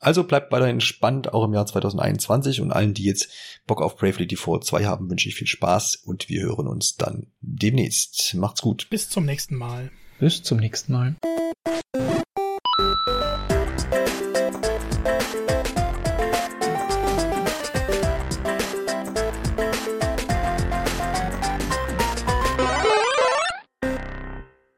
Also 0.00 0.24
bleibt 0.24 0.50
weiterhin 0.50 0.80
spannend, 0.80 1.32
auch 1.32 1.44
im 1.44 1.54
Jahr 1.54 1.64
2021 1.64 2.60
und 2.60 2.72
allen, 2.72 2.92
die 2.92 3.04
jetzt 3.04 3.28
Bock 3.68 3.80
auf 3.80 3.96
Bravely 3.96 4.26
Default 4.26 4.64
2 4.64 4.84
haben, 4.84 5.08
wünsche 5.08 5.28
ich 5.28 5.36
viel 5.36 5.46
Spaß 5.46 5.94
und 6.04 6.28
wir 6.28 6.42
hören 6.42 6.66
uns 6.66 6.96
dann 6.96 7.28
demnächst. 7.40 8.34
Macht's 8.34 8.62
gut. 8.62 8.88
Bis 8.90 9.08
zum 9.08 9.24
nächsten 9.24 9.54
Mal. 9.54 9.92
Bis 10.18 10.42
zum 10.42 10.58
nächsten 10.58 10.92
Mal. 10.92 11.14